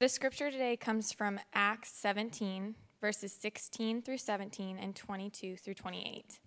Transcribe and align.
The 0.00 0.08
scripture 0.08 0.50
today 0.50 0.78
comes 0.78 1.12
from 1.12 1.40
Acts 1.52 1.92
17, 1.92 2.74
verses 3.02 3.34
16 3.34 4.00
through 4.00 4.16
17 4.16 4.78
and 4.78 4.96
22 4.96 5.58
through 5.58 5.74
28. 5.74 6.40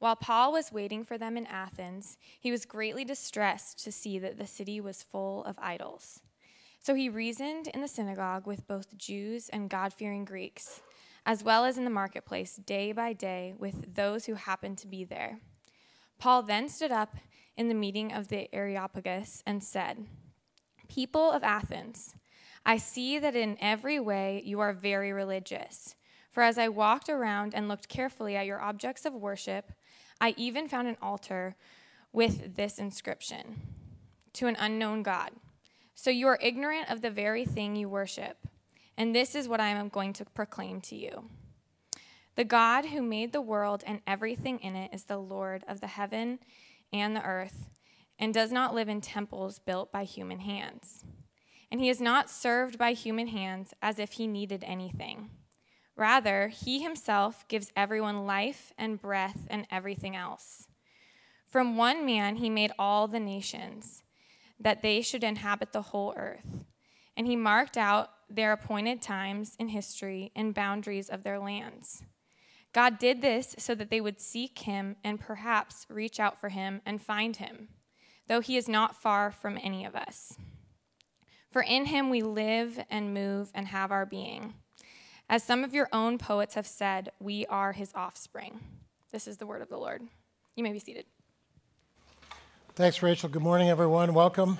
While 0.00 0.16
Paul 0.16 0.50
was 0.50 0.72
waiting 0.72 1.04
for 1.04 1.16
them 1.16 1.36
in 1.36 1.46
Athens, 1.46 2.18
he 2.40 2.50
was 2.50 2.64
greatly 2.64 3.04
distressed 3.04 3.84
to 3.84 3.92
see 3.92 4.18
that 4.18 4.36
the 4.36 4.48
city 4.48 4.80
was 4.80 5.04
full 5.04 5.44
of 5.44 5.54
idols. 5.60 6.22
So 6.80 6.96
he 6.96 7.08
reasoned 7.08 7.68
in 7.68 7.82
the 7.82 7.86
synagogue 7.86 8.48
with 8.48 8.66
both 8.66 8.98
Jews 8.98 9.48
and 9.48 9.70
God 9.70 9.92
fearing 9.92 10.24
Greeks, 10.24 10.80
as 11.24 11.44
well 11.44 11.64
as 11.64 11.78
in 11.78 11.84
the 11.84 11.90
marketplace 11.90 12.56
day 12.56 12.90
by 12.90 13.12
day 13.12 13.54
with 13.56 13.94
those 13.94 14.26
who 14.26 14.34
happened 14.34 14.78
to 14.78 14.88
be 14.88 15.04
there. 15.04 15.38
Paul 16.18 16.42
then 16.42 16.68
stood 16.68 16.90
up 16.90 17.14
in 17.56 17.68
the 17.68 17.74
meeting 17.74 18.12
of 18.12 18.26
the 18.26 18.52
Areopagus 18.52 19.44
and 19.46 19.62
said, 19.62 20.08
People 20.88 21.30
of 21.30 21.44
Athens, 21.44 22.16
I 22.68 22.78
see 22.78 23.20
that 23.20 23.36
in 23.36 23.56
every 23.60 24.00
way 24.00 24.42
you 24.44 24.58
are 24.58 24.72
very 24.72 25.12
religious. 25.12 25.94
For 26.32 26.42
as 26.42 26.58
I 26.58 26.68
walked 26.68 27.08
around 27.08 27.54
and 27.54 27.68
looked 27.68 27.88
carefully 27.88 28.34
at 28.34 28.44
your 28.44 28.60
objects 28.60 29.06
of 29.06 29.14
worship, 29.14 29.70
I 30.20 30.34
even 30.36 30.68
found 30.68 30.88
an 30.88 30.96
altar 31.00 31.54
with 32.12 32.56
this 32.56 32.78
inscription 32.78 33.62
To 34.32 34.48
an 34.48 34.56
unknown 34.58 35.04
God. 35.04 35.30
So 35.94 36.10
you 36.10 36.26
are 36.26 36.40
ignorant 36.42 36.90
of 36.90 37.02
the 37.02 37.10
very 37.10 37.44
thing 37.44 37.76
you 37.76 37.88
worship. 37.88 38.36
And 38.98 39.14
this 39.14 39.36
is 39.36 39.46
what 39.46 39.60
I 39.60 39.68
am 39.68 39.88
going 39.88 40.12
to 40.14 40.24
proclaim 40.24 40.80
to 40.82 40.96
you. 40.96 41.30
The 42.34 42.44
God 42.44 42.86
who 42.86 43.00
made 43.00 43.32
the 43.32 43.40
world 43.40 43.84
and 43.86 44.00
everything 44.08 44.58
in 44.58 44.74
it 44.74 44.90
is 44.92 45.04
the 45.04 45.18
Lord 45.18 45.62
of 45.68 45.80
the 45.80 45.86
heaven 45.86 46.40
and 46.92 47.14
the 47.14 47.24
earth, 47.24 47.70
and 48.18 48.34
does 48.34 48.50
not 48.50 48.74
live 48.74 48.88
in 48.88 49.00
temples 49.00 49.60
built 49.60 49.92
by 49.92 50.02
human 50.04 50.40
hands 50.40 51.04
and 51.70 51.80
he 51.80 51.88
is 51.88 52.00
not 52.00 52.30
served 52.30 52.78
by 52.78 52.92
human 52.92 53.28
hands 53.28 53.74
as 53.82 53.98
if 53.98 54.12
he 54.12 54.26
needed 54.26 54.62
anything. 54.66 55.30
Rather, 55.96 56.48
he 56.48 56.82
himself 56.82 57.46
gives 57.48 57.72
everyone 57.74 58.26
life 58.26 58.72
and 58.76 59.00
breath 59.00 59.46
and 59.48 59.66
everything 59.70 60.14
else. 60.14 60.68
From 61.48 61.76
one 61.76 62.04
man 62.04 62.36
he 62.36 62.50
made 62.50 62.72
all 62.78 63.08
the 63.08 63.20
nations, 63.20 64.02
that 64.60 64.82
they 64.82 65.00
should 65.00 65.24
inhabit 65.24 65.72
the 65.72 65.82
whole 65.82 66.14
earth. 66.16 66.64
And 67.16 67.26
he 67.26 67.36
marked 67.36 67.76
out 67.76 68.10
their 68.28 68.52
appointed 68.52 69.00
times 69.00 69.56
in 69.58 69.68
history 69.68 70.32
and 70.34 70.54
boundaries 70.54 71.08
of 71.08 71.22
their 71.22 71.38
lands. 71.38 72.02
God 72.72 72.98
did 72.98 73.22
this 73.22 73.54
so 73.58 73.74
that 73.74 73.88
they 73.88 74.02
would 74.02 74.20
seek 74.20 74.60
him 74.60 74.96
and 75.02 75.18
perhaps 75.18 75.86
reach 75.88 76.20
out 76.20 76.38
for 76.38 76.50
him 76.50 76.82
and 76.84 77.00
find 77.00 77.36
him, 77.36 77.68
though 78.28 78.40
he 78.40 78.56
is 78.56 78.68
not 78.68 79.00
far 79.00 79.30
from 79.30 79.58
any 79.62 79.84
of 79.84 79.94
us. 79.94 80.36
For 81.50 81.62
in 81.62 81.86
him 81.86 82.10
we 82.10 82.22
live 82.22 82.78
and 82.90 83.14
move 83.14 83.50
and 83.54 83.68
have 83.68 83.90
our 83.90 84.06
being. 84.06 84.54
As 85.28 85.42
some 85.42 85.64
of 85.64 85.74
your 85.74 85.88
own 85.92 86.18
poets 86.18 86.54
have 86.54 86.66
said, 86.66 87.10
we 87.18 87.46
are 87.46 87.72
his 87.72 87.92
offspring. 87.94 88.60
This 89.12 89.26
is 89.26 89.38
the 89.38 89.46
word 89.46 89.62
of 89.62 89.68
the 89.68 89.78
Lord. 89.78 90.02
You 90.54 90.62
may 90.62 90.72
be 90.72 90.78
seated. 90.78 91.04
Thanks, 92.74 93.02
Rachel. 93.02 93.28
Good 93.28 93.42
morning, 93.42 93.70
everyone. 93.70 94.12
Welcome 94.14 94.58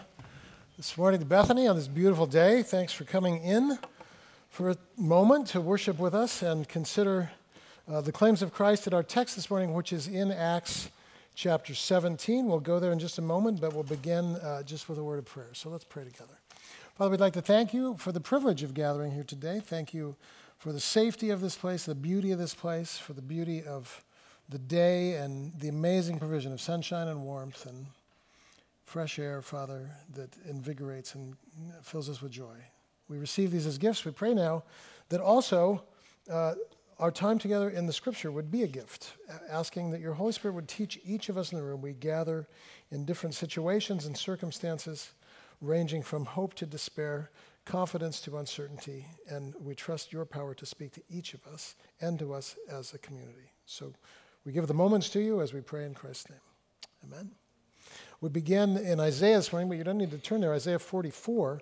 this 0.77 0.97
morning 0.99 1.21
to 1.21 1.27
Bethany 1.27 1.69
on 1.69 1.77
this 1.77 1.89
beautiful 1.89 2.27
day. 2.27 2.63
Thanks 2.63 2.93
for 2.93 3.05
coming 3.05 3.43
in 3.43 3.79
for 4.49 4.71
a 4.71 4.77
moment 4.97 5.49
to 5.49 5.61
worship 5.61 5.99
with 5.99 6.15
us 6.15 6.43
and 6.43 6.69
consider 6.69 7.31
uh, 7.89 8.01
the 8.01 8.13
claims 8.13 8.43
of 8.43 8.53
Christ 8.53 8.87
at 8.87 8.95
our 8.95 9.03
text 9.03 9.37
this 9.37 9.51
morning, 9.51 9.75
which 9.75 9.93
is 9.93 10.09
in 10.09 10.33
Acts 10.33 10.89
chapter 11.35 11.75
17. 11.75 12.47
We'll 12.47 12.59
go 12.59 12.81
there 12.81 12.91
in 12.91 12.99
just 12.99 13.19
a 13.19 13.23
moment, 13.23 13.61
but 13.61 13.73
we'll 13.73 13.85
begin 13.85 14.37
uh, 14.37 14.63
just 14.63 14.89
with 14.89 14.99
a 14.99 15.05
word 15.05 15.19
of 15.19 15.27
prayer. 15.27 15.51
So 15.53 15.69
let's 15.69 15.85
pray 15.85 16.05
together. 16.05 16.39
Father, 16.97 17.11
we'd 17.11 17.21
like 17.21 17.35
to 17.35 17.43
thank 17.43 17.75
you 17.75 17.95
for 17.99 18.11
the 18.11 18.23
privilege 18.23 18.63
of 18.63 18.73
gathering 18.73 19.13
here 19.13 19.23
today. 19.23 19.61
Thank 19.63 19.93
you 19.93 20.17
for 20.57 20.73
the 20.73 20.81
safety 20.81 21.29
of 21.29 21.43
this 21.43 21.55
place, 21.55 21.85
the 21.85 21.95
beauty 21.95 22.31
of 22.31 22.39
this 22.39 22.55
place, 22.55 22.97
for 22.97 23.13
the 23.13 23.21
beauty 23.21 23.63
of 23.63 24.03
the 24.49 24.59
day 24.59 25.13
and 25.13 25.53
the 25.61 25.69
amazing 25.69 26.19
provision 26.19 26.55
of 26.55 26.61
sunshine 26.63 27.09
and 27.09 27.23
warmth 27.23 27.67
and 27.67 27.89
fresh 28.87 29.19
air, 29.19 29.43
Father, 29.43 29.91
that 30.15 30.31
invigorates 30.49 31.15
and 31.15 31.37
fills 31.83 32.09
us 32.09 32.23
with 32.23 32.33
joy. 32.33 32.57
We 33.11 33.19
receive 33.19 33.51
these 33.51 33.67
as 33.67 33.77
gifts. 33.77 34.07
We 34.07 34.13
pray 34.13 34.33
now 34.33 34.63
that 35.11 35.21
also 35.21 35.83
uh, 36.31 36.55
our 36.99 37.11
time 37.11 37.39
together 37.39 37.69
in 37.69 37.87
the 37.87 37.93
scripture 37.93 38.33
would 38.33 38.51
be 38.51 38.63
a 38.63 38.67
gift, 38.67 39.13
asking 39.51 39.91
that 39.91 40.01
your 40.01 40.15
Holy 40.15 40.33
Spirit 40.33 40.55
would 40.55 40.67
teach 40.67 40.99
each 41.05 41.29
of 41.29 41.37
us 41.37 41.53
in 41.53 41.59
the 41.59 41.65
room. 41.65 41.83
We 41.83 41.93
gather 41.93 42.49
in 42.91 43.05
different 43.05 43.35
situations 43.35 44.07
and 44.07 44.17
circumstances 44.17 45.13
ranging 45.61 46.03
from 46.03 46.25
hope 46.25 46.55
to 46.55 46.67
despair, 46.67 47.31
confidence 47.65 48.21
to 48.23 48.37
uncertainty, 48.37 49.07
and 49.29 49.55
we 49.61 49.75
trust 49.75 50.13
your 50.13 50.25
power 50.25 50.55
to 50.55 50.67
speak 50.67 50.93
to 50.93 51.03
each 51.09 51.35
of 51.35 51.47
us 51.47 51.75
and 52.01 52.19
to 52.19 52.33
us 52.33 52.57
as 52.71 52.95
a 52.95 52.99
community. 52.99 53.51
So 53.65 53.93
we 54.45 54.53
give 54.53 54.67
the 54.67 54.75
moments 54.75 55.09
to 55.11 55.21
you 55.21 55.41
as 55.41 55.53
we 55.53 55.61
pray 55.61 55.85
in 55.85 55.95
Christ's 55.95 56.31
name. 56.31 56.41
Amen. 57.05 57.31
We 58.21 58.29
begin 58.29 58.77
in 58.77 59.01
Isaiah 59.01 59.37
this 59.37 59.53
morning, 59.53 59.69
but 59.69 59.79
you 59.79 59.85
don't 59.85 59.99
need 59.99 60.11
to 60.13 60.19
turn 60.19 60.41
there, 60.41 60.55
Isaiah 60.55 60.79
44, 60.79 61.61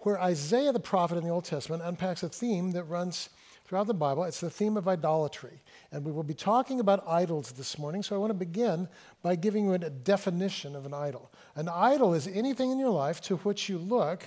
where 0.00 0.20
Isaiah 0.20 0.72
the 0.72 0.80
prophet 0.80 1.18
in 1.18 1.24
the 1.24 1.30
Old 1.30 1.44
Testament 1.44 1.82
unpacks 1.82 2.22
a 2.22 2.28
theme 2.28 2.72
that 2.72 2.84
runs 2.84 3.28
throughout 3.66 3.86
the 3.86 3.94
Bible. 3.94 4.24
It's 4.24 4.40
the 4.40 4.50
theme 4.50 4.76
of 4.76 4.86
idolatry. 4.86 5.62
And 5.90 6.04
we 6.04 6.12
will 6.12 6.22
be 6.22 6.34
talking 6.34 6.80
about 6.80 7.06
idols 7.08 7.52
this 7.52 7.78
morning. 7.78 8.02
So 8.02 8.14
I 8.14 8.18
want 8.18 8.30
to 8.30 8.34
begin 8.34 8.88
by 9.22 9.34
giving 9.34 9.66
you 9.66 9.74
a 9.74 9.78
definition 9.78 10.76
of 10.76 10.86
an 10.86 10.94
idol. 10.94 11.32
An 11.56 11.68
idol 11.68 12.14
is 12.14 12.28
anything 12.28 12.70
in 12.70 12.78
your 12.78 12.90
life 12.90 13.20
to 13.22 13.36
which 13.38 13.68
you 13.68 13.78
look 13.78 14.24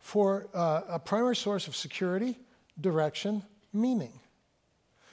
for 0.00 0.48
uh, 0.54 0.82
a 0.88 0.98
primary 0.98 1.36
source 1.36 1.68
of 1.68 1.76
security, 1.76 2.38
direction, 2.80 3.42
meaning. 3.72 4.12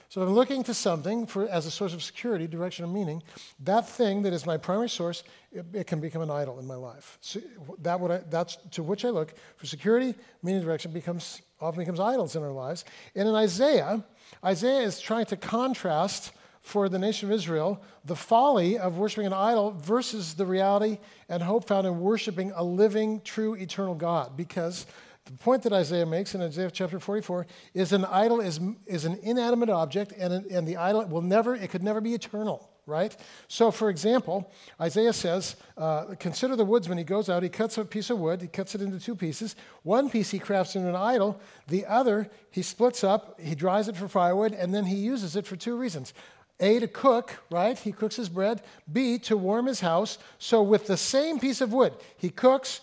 So 0.10 0.22
I'm 0.22 0.34
looking 0.34 0.64
to 0.64 0.74
something 0.74 1.26
for, 1.26 1.48
as 1.48 1.66
a 1.66 1.72
source 1.72 1.94
of 1.94 2.04
security, 2.04 2.48
direction, 2.48 2.86
and 2.86 2.94
meaning. 2.94 3.24
That 3.62 3.88
thing 3.90 4.22
that 4.24 4.34
is 4.34 4.46
my 4.46 4.58
primary 4.58 4.90
source, 4.90 5.24
it, 5.52 5.66
it 5.74 5.88
can 5.88 6.00
become 6.00 6.22
an 6.22 6.32
idol 6.32 6.60
in 6.60 6.66
my 6.66 6.76
life. 6.76 7.18
So 7.22 7.40
that 7.80 8.00
I, 8.00 8.22
that's 8.30 8.58
to 8.72 8.84
which 8.84 9.04
I 9.06 9.10
look 9.10 9.34
for 9.58 9.66
security, 9.66 10.16
meaning, 10.44 10.62
direction 10.62 10.92
becomes 10.92 11.42
often 11.60 11.80
becomes 11.80 12.00
idols 12.00 12.36
in 12.36 12.44
our 12.44 12.52
lives. 12.52 12.86
And 13.16 13.28
in 13.28 13.36
Isaiah, 13.36 14.04
Isaiah 14.44 14.82
is 14.82 15.00
trying 15.00 15.26
to 15.28 15.38
contrast 15.38 16.32
for 16.62 16.90
the 16.90 16.98
nation 16.98 17.30
of 17.30 17.34
Israel 17.34 17.82
the 18.06 18.16
folly 18.16 18.78
of 18.78 18.98
worshiping 18.98 19.28
an 19.28 19.34
idol 19.34 19.72
versus 19.72 20.34
the 20.34 20.46
reality 20.46 20.98
and 21.30 21.42
hope 21.44 21.68
found 21.68 21.86
in 21.86 22.00
worshiping 22.00 22.52
a 22.56 22.64
living, 22.64 23.22
true, 23.22 23.54
eternal 23.54 23.94
God. 23.94 24.36
Because 24.36 24.86
the 25.26 25.34
point 25.34 25.64
that 25.64 25.74
Isaiah 25.74 26.06
makes 26.06 26.36
in 26.36 26.42
Isaiah 26.42 26.70
chapter 26.72 27.00
44 27.00 27.48
is 27.74 27.94
an 27.94 28.06
idol 28.06 28.42
is, 28.42 28.60
is 28.86 29.06
an 29.06 29.20
inanimate 29.24 29.70
object, 29.70 30.14
and, 30.18 30.46
and 30.46 30.68
the 30.68 30.78
idol 30.78 31.06
will 31.06 31.22
never, 31.22 31.56
it 31.56 31.70
could 31.70 31.84
never 31.84 32.02
be 32.02 32.14
eternal 32.14 32.70
right? 32.88 33.16
So, 33.48 33.72
for 33.72 33.90
example, 33.90 34.52
Isaiah 34.80 35.14
says, 35.14 35.56
uh, 35.78 36.16
Consider 36.20 36.56
the 36.56 36.66
woodsman. 36.66 36.98
He 36.98 37.04
goes 37.04 37.30
out, 37.30 37.44
he 37.44 37.50
cuts 37.50 37.78
a 37.78 37.86
piece 37.86 38.10
of 38.10 38.20
wood, 38.20 38.42
he 38.42 38.48
cuts 38.48 38.76
it 38.76 38.82
into 38.82 39.00
two 39.00 39.16
pieces. 39.16 39.56
One 39.84 40.10
piece 40.10 40.30
he 40.30 40.40
crafts 40.40 40.76
into 40.76 40.90
an 40.90 40.96
idol, 40.96 41.40
the 41.68 41.86
other 41.86 42.30
he 42.52 42.62
splits 42.62 43.04
up, 43.04 43.40
he 43.40 43.56
dries 43.56 43.88
it 43.88 43.98
for 43.98 44.08
firewood, 44.08 44.54
and 44.54 44.74
then 44.74 44.86
he 44.86 44.96
uses 44.96 45.36
it 45.36 45.48
for 45.48 45.56
two 45.56 45.76
reasons. 45.78 46.14
A, 46.60 46.80
to 46.80 46.88
cook, 46.88 47.44
right? 47.52 47.78
He 47.78 47.92
cooks 47.92 48.16
his 48.16 48.30
bread. 48.30 48.62
B, 48.92 49.18
to 49.20 49.36
warm 49.36 49.66
his 49.66 49.82
house. 49.82 50.18
So, 50.38 50.64
with 50.64 50.88
the 50.88 50.96
same 50.96 51.40
piece 51.40 51.60
of 51.60 51.74
wood, 51.74 51.94
he 52.18 52.30
cooks, 52.30 52.80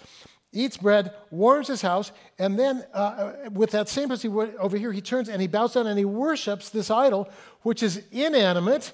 eats 0.52 0.76
bread, 0.76 1.12
warms 1.30 1.68
his 1.68 1.82
house, 1.82 2.12
and 2.38 2.58
then 2.58 2.84
uh, 2.94 2.96
uh 2.96 3.50
with 3.50 3.70
that 3.70 3.88
same 3.88 4.08
wood 4.08 4.54
over 4.58 4.76
here, 4.76 4.92
he 4.92 5.00
turns 5.00 5.28
and 5.28 5.40
he 5.40 5.48
bows 5.48 5.74
down 5.74 5.86
and 5.86 5.98
he 5.98 6.04
worships 6.04 6.68
this 6.68 6.90
idol, 6.90 7.28
which 7.62 7.82
is 7.82 8.02
inanimate 8.10 8.92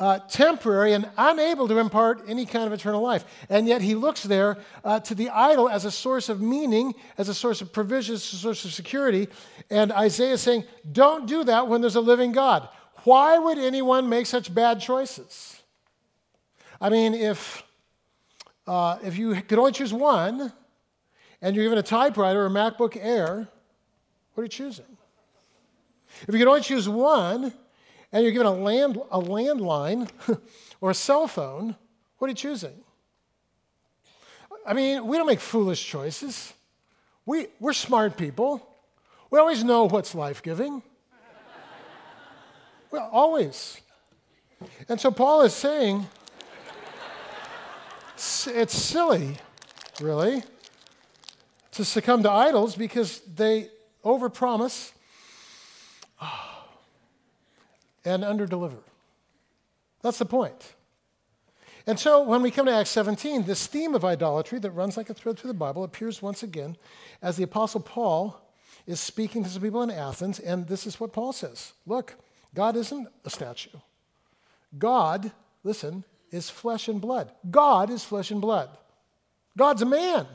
uh, 0.00 0.18
temporary 0.30 0.94
and 0.94 1.08
unable 1.18 1.68
to 1.68 1.78
impart 1.78 2.22
any 2.26 2.46
kind 2.46 2.66
of 2.66 2.72
eternal 2.72 3.02
life. 3.02 3.24
And 3.50 3.68
yet 3.68 3.82
he 3.82 3.94
looks 3.94 4.22
there 4.22 4.56
uh, 4.82 5.00
to 5.00 5.14
the 5.14 5.28
idol 5.28 5.68
as 5.68 5.84
a 5.84 5.90
source 5.90 6.30
of 6.30 6.40
meaning, 6.40 6.94
as 7.18 7.28
a 7.28 7.34
source 7.34 7.60
of 7.60 7.70
provision, 7.70 8.14
as 8.14 8.32
a 8.32 8.36
source 8.36 8.64
of 8.64 8.72
security. 8.72 9.28
And 9.68 9.92
Isaiah 9.92 10.32
is 10.32 10.40
saying, 10.40 10.64
don't 10.90 11.26
do 11.26 11.44
that 11.44 11.68
when 11.68 11.82
there's 11.82 11.96
a 11.96 12.00
living 12.00 12.32
God. 12.32 12.68
Why 13.04 13.38
would 13.38 13.58
anyone 13.58 14.08
make 14.08 14.26
such 14.26 14.52
bad 14.52 14.80
choices? 14.80 15.60
I 16.80 16.88
mean, 16.88 17.12
if, 17.12 17.62
uh, 18.66 18.98
if 19.04 19.18
you 19.18 19.34
could 19.42 19.58
only 19.58 19.72
choose 19.72 19.92
one, 19.92 20.50
and 21.42 21.56
you're 21.56 21.64
given 21.64 21.78
a 21.78 21.82
typewriter 21.82 22.42
or 22.42 22.46
a 22.46 22.50
MacBook 22.50 22.96
Air, 23.00 23.48
what 24.34 24.42
are 24.42 24.44
you 24.44 24.48
choosing? 24.48 24.96
If 26.22 26.34
you 26.34 26.38
could 26.38 26.48
only 26.48 26.60
choose 26.60 26.88
one, 26.88 27.52
and 28.12 28.22
you're 28.22 28.32
given 28.32 28.46
a, 28.46 28.52
land, 28.52 28.98
a 29.10 29.20
landline 29.20 30.10
or 30.80 30.90
a 30.90 30.94
cell 30.94 31.28
phone, 31.28 31.76
what 32.18 32.26
are 32.26 32.30
you 32.30 32.34
choosing? 32.34 32.74
I 34.66 34.74
mean, 34.74 35.06
we 35.06 35.16
don't 35.16 35.26
make 35.26 35.40
foolish 35.40 35.84
choices. 35.86 36.52
We, 37.24 37.46
we're 37.60 37.72
smart 37.72 38.16
people. 38.16 38.66
We 39.30 39.38
always 39.38 39.64
know 39.64 39.88
what's 39.88 40.14
life 40.14 40.42
giving. 40.42 40.82
well, 42.90 43.08
always. 43.12 43.80
And 44.88 45.00
so 45.00 45.10
Paul 45.10 45.42
is 45.42 45.54
saying 45.54 46.06
it's 48.16 48.74
silly, 48.74 49.36
really, 50.00 50.42
to 51.72 51.84
succumb 51.84 52.22
to 52.22 52.30
idols 52.30 52.76
because 52.76 53.20
they 53.20 53.68
overpromise 54.04 54.92
and 58.04 58.22
underdeliver. 58.22 58.78
That's 60.02 60.18
the 60.18 60.24
point. 60.24 60.74
And 61.86 61.98
so 61.98 62.22
when 62.22 62.42
we 62.42 62.50
come 62.50 62.66
to 62.66 62.72
Acts 62.72 62.90
17, 62.90 63.44
this 63.44 63.66
theme 63.66 63.94
of 63.94 64.04
idolatry 64.04 64.58
that 64.60 64.70
runs 64.70 64.96
like 64.96 65.10
a 65.10 65.14
thread 65.14 65.38
through 65.38 65.48
the 65.48 65.54
Bible 65.54 65.84
appears 65.84 66.22
once 66.22 66.42
again 66.42 66.76
as 67.22 67.36
the 67.36 67.42
Apostle 67.42 67.80
Paul 67.80 68.40
is 68.86 69.00
speaking 69.00 69.44
to 69.44 69.50
some 69.50 69.62
people 69.62 69.82
in 69.82 69.90
Athens, 69.90 70.38
and 70.38 70.66
this 70.66 70.86
is 70.86 71.00
what 71.00 71.12
Paul 71.12 71.32
says 71.32 71.72
Look, 71.86 72.16
God 72.54 72.76
isn't 72.76 73.08
a 73.24 73.30
statue. 73.30 73.78
God, 74.78 75.32
listen, 75.64 76.04
is 76.30 76.50
flesh 76.50 76.88
and 76.88 77.00
blood. 77.00 77.32
God 77.50 77.90
is 77.90 78.04
flesh 78.04 78.30
and 78.30 78.40
blood. 78.40 78.70
God's 79.56 79.82
a 79.82 79.86
man, 79.86 80.26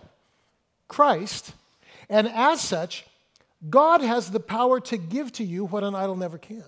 Christ, 0.88 1.54
and 2.10 2.28
as 2.28 2.62
such, 2.62 3.06
God 3.70 4.02
has 4.02 4.32
the 4.32 4.40
power 4.40 4.80
to 4.82 4.98
give 4.98 5.32
to 5.34 5.44
you 5.44 5.66
what 5.66 5.84
an 5.84 5.96
idol 5.96 6.16
never 6.16 6.38
can 6.38 6.64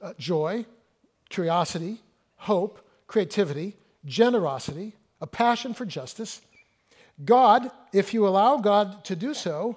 uh, 0.00 0.12
joy, 0.18 0.66
curiosity, 1.28 1.98
hope, 2.36 2.84
creativity, 3.06 3.76
generosity, 4.04 4.94
a 5.20 5.26
passion 5.26 5.74
for 5.74 5.84
justice. 5.84 6.40
God, 7.24 7.70
if 7.92 8.12
you 8.12 8.26
allow 8.26 8.56
God 8.56 9.04
to 9.04 9.14
do 9.14 9.32
so, 9.32 9.76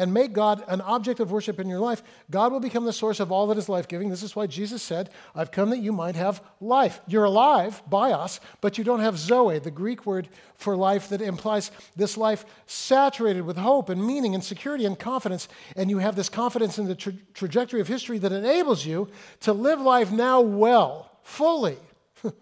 and 0.00 0.14
make 0.14 0.32
God 0.32 0.64
an 0.66 0.80
object 0.80 1.20
of 1.20 1.30
worship 1.30 1.60
in 1.60 1.68
your 1.68 1.78
life, 1.78 2.02
God 2.30 2.52
will 2.52 2.58
become 2.58 2.86
the 2.86 2.92
source 2.92 3.20
of 3.20 3.30
all 3.30 3.46
that 3.48 3.58
is 3.58 3.68
life 3.68 3.86
giving. 3.86 4.08
This 4.08 4.22
is 4.22 4.34
why 4.34 4.46
Jesus 4.46 4.82
said, 4.82 5.10
I've 5.34 5.50
come 5.50 5.68
that 5.70 5.80
you 5.80 5.92
might 5.92 6.16
have 6.16 6.42
life. 6.58 7.02
You're 7.06 7.24
alive, 7.24 7.82
bios, 7.86 8.40
but 8.62 8.78
you 8.78 8.84
don't 8.84 9.00
have 9.00 9.18
zoe, 9.18 9.58
the 9.58 9.70
Greek 9.70 10.06
word 10.06 10.30
for 10.54 10.74
life 10.74 11.10
that 11.10 11.20
implies 11.20 11.70
this 11.96 12.16
life 12.16 12.46
saturated 12.66 13.42
with 13.42 13.58
hope 13.58 13.90
and 13.90 14.02
meaning 14.02 14.34
and 14.34 14.42
security 14.42 14.86
and 14.86 14.98
confidence. 14.98 15.48
And 15.76 15.90
you 15.90 15.98
have 15.98 16.16
this 16.16 16.30
confidence 16.30 16.78
in 16.78 16.86
the 16.86 16.94
tra- 16.94 17.12
trajectory 17.34 17.82
of 17.82 17.88
history 17.88 18.16
that 18.20 18.32
enables 18.32 18.86
you 18.86 19.06
to 19.40 19.52
live 19.52 19.82
life 19.82 20.10
now 20.10 20.40
well, 20.40 21.10
fully. 21.22 21.76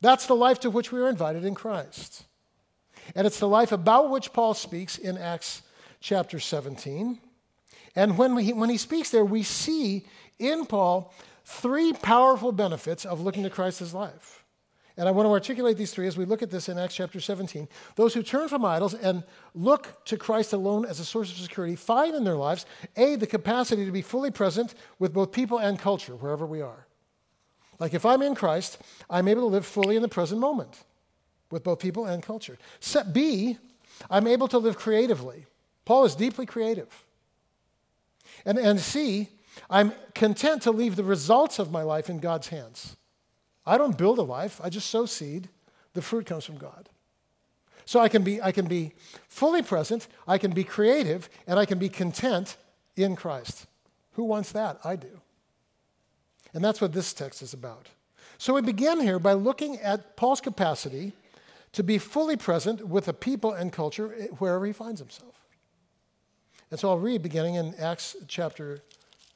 That's 0.00 0.26
the 0.26 0.36
life 0.36 0.60
to 0.60 0.70
which 0.70 0.92
we 0.92 1.00
are 1.00 1.08
invited 1.08 1.44
in 1.44 1.56
Christ. 1.56 2.26
And 3.16 3.26
it's 3.26 3.40
the 3.40 3.48
life 3.48 3.72
about 3.72 4.10
which 4.10 4.32
Paul 4.32 4.54
speaks 4.54 4.98
in 4.98 5.18
Acts 5.18 5.62
chapter 6.00 6.38
17. 6.38 7.18
And 7.96 8.16
when, 8.16 8.34
we, 8.34 8.52
when 8.52 8.70
he 8.70 8.76
speaks 8.76 9.10
there, 9.10 9.24
we 9.24 9.42
see 9.42 10.06
in 10.38 10.66
Paul 10.66 11.12
three 11.44 11.92
powerful 11.92 12.52
benefits 12.52 13.04
of 13.04 13.20
looking 13.20 13.42
to 13.42 13.50
Christ's 13.50 13.94
life. 13.94 14.44
And 14.96 15.08
I 15.08 15.12
want 15.12 15.26
to 15.26 15.30
articulate 15.30 15.76
these 15.78 15.92
three 15.92 16.06
as 16.06 16.18
we 16.18 16.24
look 16.24 16.42
at 16.42 16.50
this 16.50 16.68
in 16.68 16.78
Acts 16.78 16.94
chapter 16.94 17.20
17. 17.20 17.68
Those 17.96 18.12
who 18.12 18.22
turn 18.22 18.48
from 18.48 18.64
idols 18.64 18.92
and 18.92 19.24
look 19.54 20.04
to 20.06 20.16
Christ 20.16 20.52
alone 20.52 20.84
as 20.84 21.00
a 21.00 21.04
source 21.04 21.30
of 21.30 21.38
security 21.38 21.74
find 21.74 22.14
in 22.14 22.24
their 22.24 22.36
lives, 22.36 22.66
A, 22.96 23.16
the 23.16 23.26
capacity 23.26 23.86
to 23.86 23.92
be 23.92 24.02
fully 24.02 24.30
present 24.30 24.74
with 24.98 25.14
both 25.14 25.32
people 25.32 25.58
and 25.58 25.78
culture, 25.78 26.14
wherever 26.16 26.44
we 26.44 26.60
are. 26.60 26.86
Like 27.78 27.94
if 27.94 28.04
I'm 28.04 28.20
in 28.20 28.34
Christ, 28.34 28.78
I'm 29.08 29.26
able 29.26 29.42
to 29.42 29.46
live 29.46 29.64
fully 29.64 29.96
in 29.96 30.02
the 30.02 30.08
present 30.08 30.40
moment 30.40 30.84
with 31.50 31.64
both 31.64 31.78
people 31.78 32.04
and 32.04 32.22
culture. 32.22 32.58
Set 32.78 33.12
B, 33.12 33.56
I'm 34.10 34.26
able 34.26 34.48
to 34.48 34.58
live 34.58 34.76
creatively. 34.76 35.46
Paul 35.90 36.04
is 36.04 36.14
deeply 36.14 36.46
creative. 36.46 37.04
And, 38.44 38.56
and 38.58 39.26
I'm 39.68 39.92
content 40.14 40.62
to 40.62 40.70
leave 40.70 40.94
the 40.94 41.02
results 41.02 41.58
of 41.58 41.72
my 41.72 41.82
life 41.82 42.08
in 42.08 42.20
God's 42.20 42.46
hands. 42.46 42.96
I 43.66 43.76
don't 43.76 43.98
build 43.98 44.20
a 44.20 44.22
life, 44.22 44.60
I 44.62 44.68
just 44.70 44.88
sow 44.88 45.04
seed. 45.04 45.48
The 45.94 46.00
fruit 46.00 46.26
comes 46.26 46.44
from 46.44 46.58
God. 46.58 46.88
So 47.86 47.98
I 47.98 48.08
can 48.08 48.22
be, 48.22 48.40
I 48.40 48.52
can 48.52 48.68
be 48.68 48.92
fully 49.26 49.62
present, 49.62 50.06
I 50.28 50.38
can 50.38 50.52
be 50.52 50.62
creative, 50.62 51.28
and 51.48 51.58
I 51.58 51.66
can 51.66 51.80
be 51.80 51.88
content 51.88 52.56
in 52.94 53.16
Christ. 53.16 53.66
Who 54.12 54.22
wants 54.22 54.52
that? 54.52 54.78
I 54.84 54.94
do. 54.94 55.20
And 56.54 56.62
that's 56.62 56.80
what 56.80 56.92
this 56.92 57.12
text 57.12 57.42
is 57.42 57.52
about. 57.52 57.88
So 58.38 58.54
we 58.54 58.62
begin 58.62 59.00
here 59.00 59.18
by 59.18 59.32
looking 59.32 59.80
at 59.80 60.16
Paul's 60.16 60.40
capacity 60.40 61.14
to 61.72 61.82
be 61.82 61.98
fully 61.98 62.36
present 62.36 62.86
with 62.86 63.08
a 63.08 63.12
people 63.12 63.52
and 63.52 63.72
culture 63.72 64.28
wherever 64.38 64.64
he 64.64 64.72
finds 64.72 65.00
himself. 65.00 65.39
And 66.70 66.78
so 66.78 66.90
I'll 66.90 66.98
read 66.98 67.22
beginning 67.22 67.56
in 67.56 67.74
Acts 67.76 68.16
chapter 68.28 68.80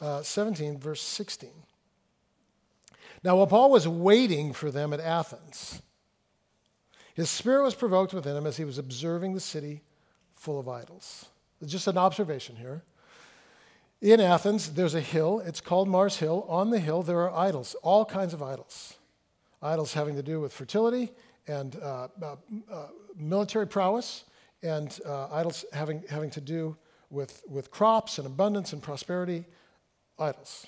uh, 0.00 0.22
17, 0.22 0.78
verse 0.78 1.02
16. 1.02 1.50
Now, 3.24 3.36
while 3.36 3.46
Paul 3.46 3.70
was 3.70 3.88
waiting 3.88 4.52
for 4.52 4.70
them 4.70 4.92
at 4.92 5.00
Athens, 5.00 5.82
his 7.14 7.30
spirit 7.30 7.62
was 7.62 7.74
provoked 7.74 8.12
within 8.12 8.36
him 8.36 8.46
as 8.46 8.56
he 8.56 8.64
was 8.64 8.78
observing 8.78 9.34
the 9.34 9.40
city 9.40 9.82
full 10.34 10.60
of 10.60 10.68
idols. 10.68 11.26
Just 11.64 11.86
an 11.86 11.96
observation 11.96 12.56
here. 12.56 12.82
In 14.00 14.20
Athens, 14.20 14.70
there's 14.72 14.94
a 14.94 15.00
hill. 15.00 15.40
It's 15.46 15.60
called 15.60 15.88
Mars 15.88 16.18
Hill. 16.18 16.44
On 16.48 16.70
the 16.70 16.78
hill, 16.78 17.02
there 17.02 17.20
are 17.20 17.34
idols, 17.34 17.74
all 17.82 18.04
kinds 18.04 18.34
of 18.34 18.42
idols. 18.42 18.98
Idols 19.62 19.94
having 19.94 20.14
to 20.16 20.22
do 20.22 20.40
with 20.40 20.52
fertility 20.52 21.10
and 21.48 21.76
uh, 21.82 22.08
uh, 22.22 22.36
uh 22.70 22.86
military 23.16 23.66
prowess, 23.66 24.24
and 24.62 24.98
uh, 25.06 25.28
idols 25.30 25.64
having, 25.72 26.02
having 26.10 26.30
to 26.30 26.40
do 26.40 26.76
with, 27.14 27.42
with 27.48 27.70
crops 27.70 28.18
and 28.18 28.26
abundance 28.26 28.72
and 28.72 28.82
prosperity, 28.82 29.44
idols. 30.18 30.66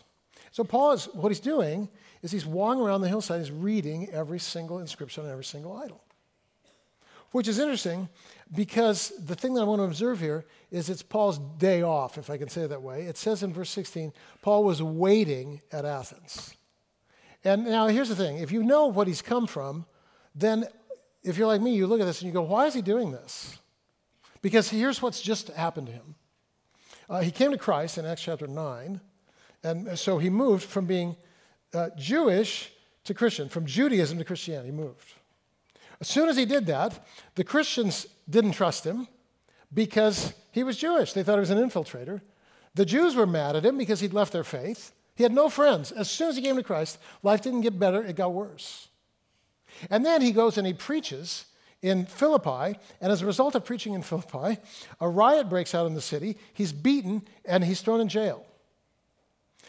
So 0.53 0.65
Paul 0.65 0.93
is 0.93 1.07
what 1.13 1.29
he's 1.29 1.41
doing 1.41 1.89
is 2.23 2.33
he's 2.33 2.47
walking 2.47 2.83
around 2.83 3.03
the 3.03 3.09
hillside, 3.09 3.41
he's 3.41 3.51
reading 3.51 4.09
every 4.11 4.39
single 4.39 4.79
inscription 4.79 5.25
on 5.25 5.31
every 5.31 5.45
single 5.45 5.77
idol. 5.77 6.03
Which 7.33 7.49
is 7.49 7.59
interesting 7.59 8.09
because 8.55 9.13
the 9.23 9.35
thing 9.35 9.55
that 9.55 9.61
I 9.61 9.65
want 9.65 9.81
to 9.81 9.85
observe 9.85 10.21
here 10.21 10.47
is 10.71 10.89
it's 10.89 11.03
Paul's 11.03 11.39
day 11.59 11.83
off, 11.83 12.17
if 12.17 12.31
I 12.31 12.39
can 12.39 12.49
say 12.49 12.63
it 12.63 12.69
that 12.69 12.81
way. 12.81 13.03
It 13.03 13.19
says 13.19 13.43
in 13.43 13.53
verse 13.53 13.71
16, 13.71 14.13
Paul 14.41 14.65
was 14.65 14.83
waiting 14.83 15.61
at 15.73 15.85
Athens. 15.85 16.55
And 17.45 17.67
now 17.67 17.89
here's 17.89 18.09
the 18.09 18.17
thing 18.17 18.39
if 18.39 18.51
you 18.53 18.63
know 18.63 18.87
what 18.87 19.07
he's 19.07 19.23
come 19.23 19.47
from, 19.47 19.85
then 20.35 20.65
if 21.23 21.37
you're 21.37 21.49
like 21.49 21.61
me, 21.61 21.75
you 21.75 21.87
look 21.87 22.01
at 22.01 22.07
this 22.07 22.23
and 22.23 22.29
you 22.29 22.33
go, 22.33 22.43
why 22.43 22.67
is 22.67 22.75
he 22.75 22.83
doing 22.83 23.11
this? 23.11 23.59
Because 24.41 24.71
here's 24.71 25.03
what's 25.03 25.21
just 25.21 25.49
happened 25.49 25.89
to 25.89 25.93
him. 25.93 26.15
Uh, 27.08 27.20
he 27.20 27.31
came 27.31 27.53
to 27.53 27.58
Christ 27.58 27.99
in 27.99 28.05
Acts 28.05 28.23
chapter 28.23 28.47
9, 28.47 29.00
and 29.62 29.99
so 29.99 30.19
he 30.19 30.31
moved 30.31 30.64
from 30.64 30.87
being 30.87 31.16
uh, 31.73 31.90
Jewish 31.97 32.73
to 33.04 33.14
Christian, 33.14 33.49
from 33.49 33.66
Judaism 33.66 34.19
to 34.19 34.25
Christianity. 34.25 34.71
He 34.71 34.76
moved. 34.76 35.12
As 36.00 36.09
soon 36.09 36.28
as 36.28 36.37
he 36.37 36.45
did 36.45 36.66
that, 36.66 37.07
the 37.37 37.45
Christians 37.45 38.07
didn't 38.28 38.52
trust 38.52 38.85
him 38.85 39.09
because 39.73 40.35
he 40.50 40.62
was 40.62 40.76
Jewish. 40.76 41.12
They 41.12 41.23
thought 41.23 41.35
he 41.35 41.40
was 41.40 41.50
an 41.50 41.59
infiltrator. 41.59 42.21
The 42.75 42.85
Jews 42.85 43.14
were 43.14 43.26
mad 43.26 43.57
at 43.57 43.64
him 43.64 43.78
because 43.78 44.00
he'd 44.00 44.12
left 44.12 44.33
their 44.33 44.45
faith. 44.45 44.92
He 45.14 45.23
had 45.23 45.33
no 45.33 45.49
friends. 45.49 45.92
As 45.92 46.11
soon 46.11 46.28
as 46.28 46.37
he 46.37 46.42
came 46.42 46.57
to 46.57 46.62
Christ, 46.62 46.99
life 47.23 47.40
didn't 47.40 47.62
get 47.62 47.78
better, 47.78 48.02
it 48.04 48.16
got 48.16 48.35
worse. 48.35 48.88
And 49.90 50.04
then 50.04 50.21
he 50.21 50.33
goes 50.33 50.59
and 50.59 50.66
he 50.66 50.75
preaches 50.75 51.47
in 51.87 52.05
Philippi, 52.07 52.78
and 53.00 53.12
as 53.12 53.23
a 53.23 53.26
result 53.26 53.55
of 53.55 53.64
preaching 53.64 53.95
in 53.95 54.02
Philippi, 54.02 54.59
a 55.00 55.09
riot 55.09 55.49
breaks 55.49 55.75
out 55.75 55.87
in 55.87 55.95
the 55.95 56.00
city. 56.00 56.37
He's 56.52 56.73
beaten 56.73 57.23
and 57.45 57.62
he's 57.64 57.81
thrown 57.81 58.00
in 58.00 58.09
jail. 58.09 58.45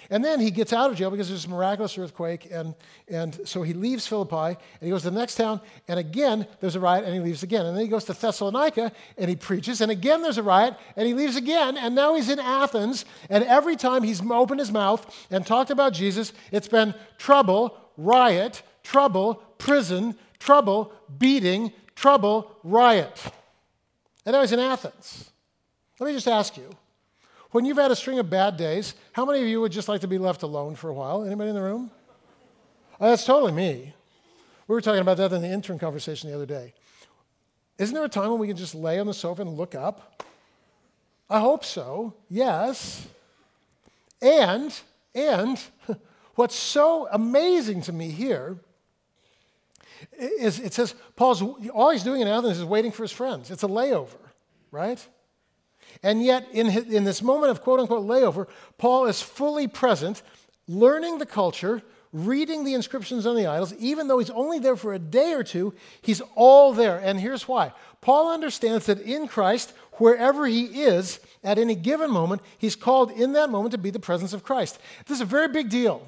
And 0.09 0.24
then 0.24 0.39
he 0.39 0.51
gets 0.51 0.74
out 0.74 0.89
of 0.89 0.95
jail 0.95 1.12
because 1.12 1.27
there's 1.27 1.45
a 1.45 1.50
miraculous 1.50 1.97
earthquake, 1.97 2.47
and, 2.51 2.75
and 3.07 3.39
so 3.45 3.62
he 3.62 3.74
leaves 3.74 4.07
Philippi 4.07 4.57
and 4.57 4.81
he 4.81 4.89
goes 4.89 5.01
to 5.03 5.09
the 5.09 5.19
next 5.19 5.36
town, 5.36 5.59
and 5.88 6.00
again 6.00 6.47
there's 6.59 6.75
a 6.75 6.79
riot, 6.79 7.03
and 7.05 7.13
he 7.13 7.19
leaves 7.19 7.43
again. 7.43 7.65
And 7.65 7.75
then 7.75 7.83
he 7.83 7.89
goes 7.89 8.05
to 8.05 8.13
Thessalonica 8.13 8.91
and 9.17 9.29
he 9.29 9.36
preaches, 9.36 9.81
and 9.81 9.91
again 9.91 10.21
there's 10.21 10.38
a 10.38 10.43
riot, 10.43 10.75
and 10.95 11.07
he 11.07 11.13
leaves 11.13 11.36
again, 11.36 11.77
and 11.77 11.93
now 11.93 12.15
he's 12.15 12.29
in 12.29 12.39
Athens, 12.39 13.05
and 13.29 13.43
every 13.43 13.75
time 13.75 14.01
he's 14.03 14.21
opened 14.21 14.59
his 14.59 14.71
mouth 14.71 15.27
and 15.29 15.45
talked 15.45 15.71
about 15.71 15.93
Jesus, 15.93 16.31
it's 16.51 16.67
been 16.67 16.95
trouble, 17.17 17.77
riot, 17.97 18.63
trouble, 18.83 19.36
prison, 19.57 20.15
trouble, 20.39 20.93
beating, 21.17 21.74
trouble, 21.97 22.55
riot. 22.63 23.19
And 24.25 24.35
I 24.35 24.39
was 24.39 24.53
in 24.53 24.59
Athens. 24.59 25.29
Let 25.99 26.07
me 26.07 26.13
just 26.13 26.27
ask 26.27 26.55
you 26.55 26.69
when 27.51 27.65
you've 27.65 27.77
had 27.77 27.91
a 27.91 27.95
string 27.95 28.19
of 28.19 28.29
bad 28.29 28.55
days, 28.55 28.93
how 29.13 29.25
many 29.25 29.41
of 29.41 29.47
you 29.47 29.59
would 29.61 29.71
just 29.71 29.89
like 29.89 30.01
to 30.01 30.07
be 30.07 30.17
left 30.17 30.43
alone 30.43 30.75
for 30.75 30.89
a 30.89 30.93
while? 30.93 31.25
Anybody 31.25 31.49
in 31.49 31.55
the 31.55 31.61
room? 31.61 31.91
Oh, 32.99 33.09
that's 33.09 33.25
totally 33.25 33.51
me. 33.51 33.93
We 34.67 34.75
were 34.75 34.81
talking 34.81 35.01
about 35.01 35.17
that 35.17 35.33
in 35.33 35.41
the 35.41 35.47
intern 35.47 35.79
conversation 35.79 36.29
the 36.29 36.35
other 36.35 36.45
day. 36.45 36.73
Isn't 37.77 37.95
there 37.95 38.03
a 38.03 38.09
time 38.09 38.31
when 38.31 38.39
we 38.39 38.47
can 38.47 38.57
just 38.57 38.75
lay 38.75 38.99
on 38.99 39.07
the 39.07 39.13
sofa 39.13 39.41
and 39.41 39.55
look 39.55 39.75
up? 39.75 40.23
I 41.29 41.39
hope 41.39 41.63
so. 41.63 42.13
Yes. 42.29 43.07
And 44.21 44.77
and 45.15 45.59
what's 46.35 46.55
so 46.55 47.07
amazing 47.11 47.81
to 47.83 47.93
me 47.93 48.09
here 48.09 48.57
is 50.17 50.59
it 50.59 50.73
says 50.73 50.95
Paul's 51.15 51.41
all 51.41 51.91
he's 51.91 52.03
doing 52.03 52.21
in 52.21 52.27
Athens 52.27 52.57
is 52.57 52.65
waiting 52.65 52.91
for 52.91 53.03
his 53.03 53.11
friends. 53.11 53.51
It's 53.51 53.63
a 53.63 53.67
layover, 53.67 54.19
right? 54.71 55.05
And 56.03 56.23
yet, 56.23 56.47
in, 56.51 56.67
in 56.67 57.03
this 57.03 57.21
moment 57.21 57.51
of 57.51 57.61
quote 57.61 57.79
unquote 57.79 58.05
layover, 58.05 58.47
Paul 58.77 59.05
is 59.05 59.21
fully 59.21 59.67
present, 59.67 60.21
learning 60.67 61.17
the 61.17 61.25
culture, 61.25 61.81
reading 62.13 62.63
the 62.63 62.73
inscriptions 62.73 63.25
on 63.25 63.35
the 63.35 63.47
idols, 63.47 63.73
even 63.75 64.07
though 64.07 64.19
he's 64.19 64.29
only 64.29 64.59
there 64.59 64.75
for 64.75 64.93
a 64.93 64.99
day 64.99 65.33
or 65.33 65.43
two, 65.43 65.73
he's 66.01 66.21
all 66.35 66.73
there. 66.73 66.97
And 66.99 67.19
here's 67.19 67.47
why 67.47 67.73
Paul 68.01 68.31
understands 68.31 68.85
that 68.85 69.01
in 69.01 69.27
Christ, 69.27 69.73
wherever 69.93 70.45
he 70.45 70.83
is 70.83 71.19
at 71.43 71.57
any 71.57 71.75
given 71.75 72.11
moment, 72.11 72.41
he's 72.57 72.75
called 72.75 73.11
in 73.11 73.33
that 73.33 73.49
moment 73.49 73.71
to 73.71 73.77
be 73.77 73.89
the 73.89 73.99
presence 73.99 74.33
of 74.33 74.43
Christ. 74.43 74.79
This 75.05 75.17
is 75.17 75.21
a 75.21 75.25
very 75.25 75.47
big 75.47 75.69
deal 75.69 76.07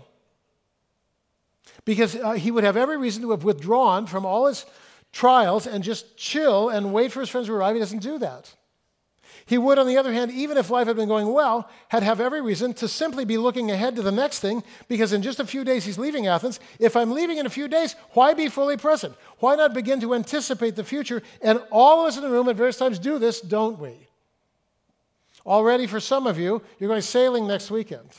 because 1.85 2.15
uh, 2.15 2.33
he 2.33 2.51
would 2.51 2.63
have 2.63 2.77
every 2.77 2.97
reason 2.97 3.21
to 3.23 3.31
have 3.31 3.43
withdrawn 3.43 4.05
from 4.05 4.25
all 4.25 4.47
his 4.47 4.65
trials 5.11 5.67
and 5.67 5.83
just 5.83 6.17
chill 6.17 6.69
and 6.69 6.93
wait 6.93 7.11
for 7.11 7.19
his 7.19 7.29
friends 7.29 7.47
to 7.47 7.53
arrive. 7.53 7.75
He 7.75 7.79
doesn't 7.79 8.03
do 8.03 8.19
that. 8.19 8.53
He 9.45 9.57
would, 9.57 9.79
on 9.79 9.87
the 9.87 9.97
other 9.97 10.13
hand, 10.13 10.31
even 10.31 10.57
if 10.57 10.69
life 10.69 10.85
had 10.85 10.95
been 10.95 11.07
going 11.07 11.33
well, 11.33 11.67
had 11.87 12.03
have 12.03 12.21
every 12.21 12.39
reason 12.39 12.71
to 12.75 12.87
simply 12.87 13.25
be 13.25 13.39
looking 13.39 13.71
ahead 13.71 13.95
to 13.95 14.03
the 14.03 14.11
next 14.11 14.41
thing 14.41 14.63
because 14.87 15.11
in 15.11 15.23
just 15.23 15.39
a 15.39 15.45
few 15.45 15.63
days 15.63 15.83
he's 15.83 15.97
leaving 15.97 16.27
Athens. 16.27 16.59
If 16.77 16.95
I'm 16.95 17.11
leaving 17.11 17.39
in 17.39 17.47
a 17.47 17.49
few 17.49 17.67
days, 17.67 17.95
why 18.11 18.35
be 18.35 18.47
fully 18.47 18.77
present? 18.77 19.15
Why 19.39 19.55
not 19.55 19.73
begin 19.73 20.01
to 20.01 20.13
anticipate 20.13 20.75
the 20.75 20.83
future? 20.83 21.23
And 21.41 21.63
all 21.71 22.01
of 22.01 22.09
us 22.09 22.17
in 22.17 22.21
the 22.21 22.29
room 22.29 22.47
at 22.47 22.57
various 22.57 22.77
times 22.77 22.99
do 22.99 23.17
this, 23.17 23.41
don't 23.41 23.79
we? 23.79 23.95
Already, 25.47 25.87
for 25.87 25.99
some 25.99 26.27
of 26.27 26.37
you, 26.37 26.61
you're 26.77 26.89
going 26.89 27.01
sailing 27.01 27.47
next 27.47 27.71
weekend. 27.71 28.09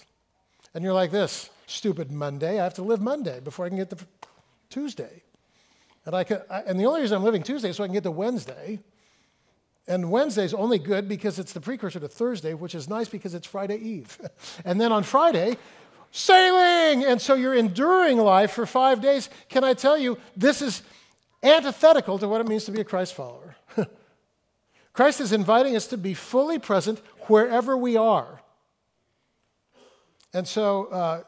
And 0.75 0.83
you're 0.83 0.95
like 0.95 1.13
this 1.13 1.49
stupid 1.71 2.11
Monday. 2.11 2.61
I 2.61 2.65
have 2.65 2.75
to 2.75 2.83
live 2.83 3.01
Monday 3.01 3.41
before 3.41 3.67
I 3.67 3.69
can 3.69 3.79
get 3.79 3.91
to 3.91 3.99
Tuesday. 4.69 5.23
And, 6.05 6.15
I 6.15 6.25
could, 6.25 6.43
I, 6.51 6.61
and 6.63 6.79
the 6.79 6.85
only 6.87 7.03
reason 7.03 7.17
I'm 7.17 7.25
living 7.25 7.43
Tuesday 7.43 7.71
is 7.71 7.77
so 7.77 7.85
I 7.85 7.87
can 7.87 7.95
get 7.95 8.03
to 8.05 8.11
Wednesday. 8.11 8.81
And 9.87 10.11
Wednesday's 10.11 10.55
only 10.55 10.79
good 10.79 11.09
because 11.09 11.39
it's 11.39 11.53
the 11.53 11.61
precursor 11.61 12.01
to 12.01 12.09
Thursday, 12.09 12.55
which 12.55 12.75
is 12.75 12.89
nice 12.89 13.09
because 13.09 13.35
it's 13.35 13.47
Friday 13.47 13.77
Eve. 13.77 14.19
and 14.65 14.81
then 14.81 14.93
on 14.93 15.03
Friday, 15.03 15.57
sailing! 16.11 17.05
And 17.05 17.21
so 17.21 17.35
you're 17.35 17.55
enduring 17.55 18.19
life 18.19 18.53
for 18.53 18.67
five 18.67 19.01
days. 19.01 19.31
Can 19.49 19.65
I 19.65 19.75
tell 19.75 19.97
you, 19.97 20.19
this 20.37 20.63
is 20.63 20.83
antithetical 21.43 22.19
to 22.19 22.29
what 22.29 22.41
it 22.41 22.49
means 22.49 22.65
to 22.65 22.73
be 22.73 22.81
a 22.81 22.85
Christ 22.85 23.15
follower. 23.15 23.57
Christ 24.93 25.21
is 25.21 25.33
inviting 25.33 25.77
us 25.77 25.87
to 25.89 25.97
be 25.97 26.15
fully 26.15 26.59
present 26.59 27.01
wherever 27.27 27.77
we 27.77 27.97
are. 27.97 28.41
And 30.33 30.47
so, 30.47 30.87
uh, 30.87 31.23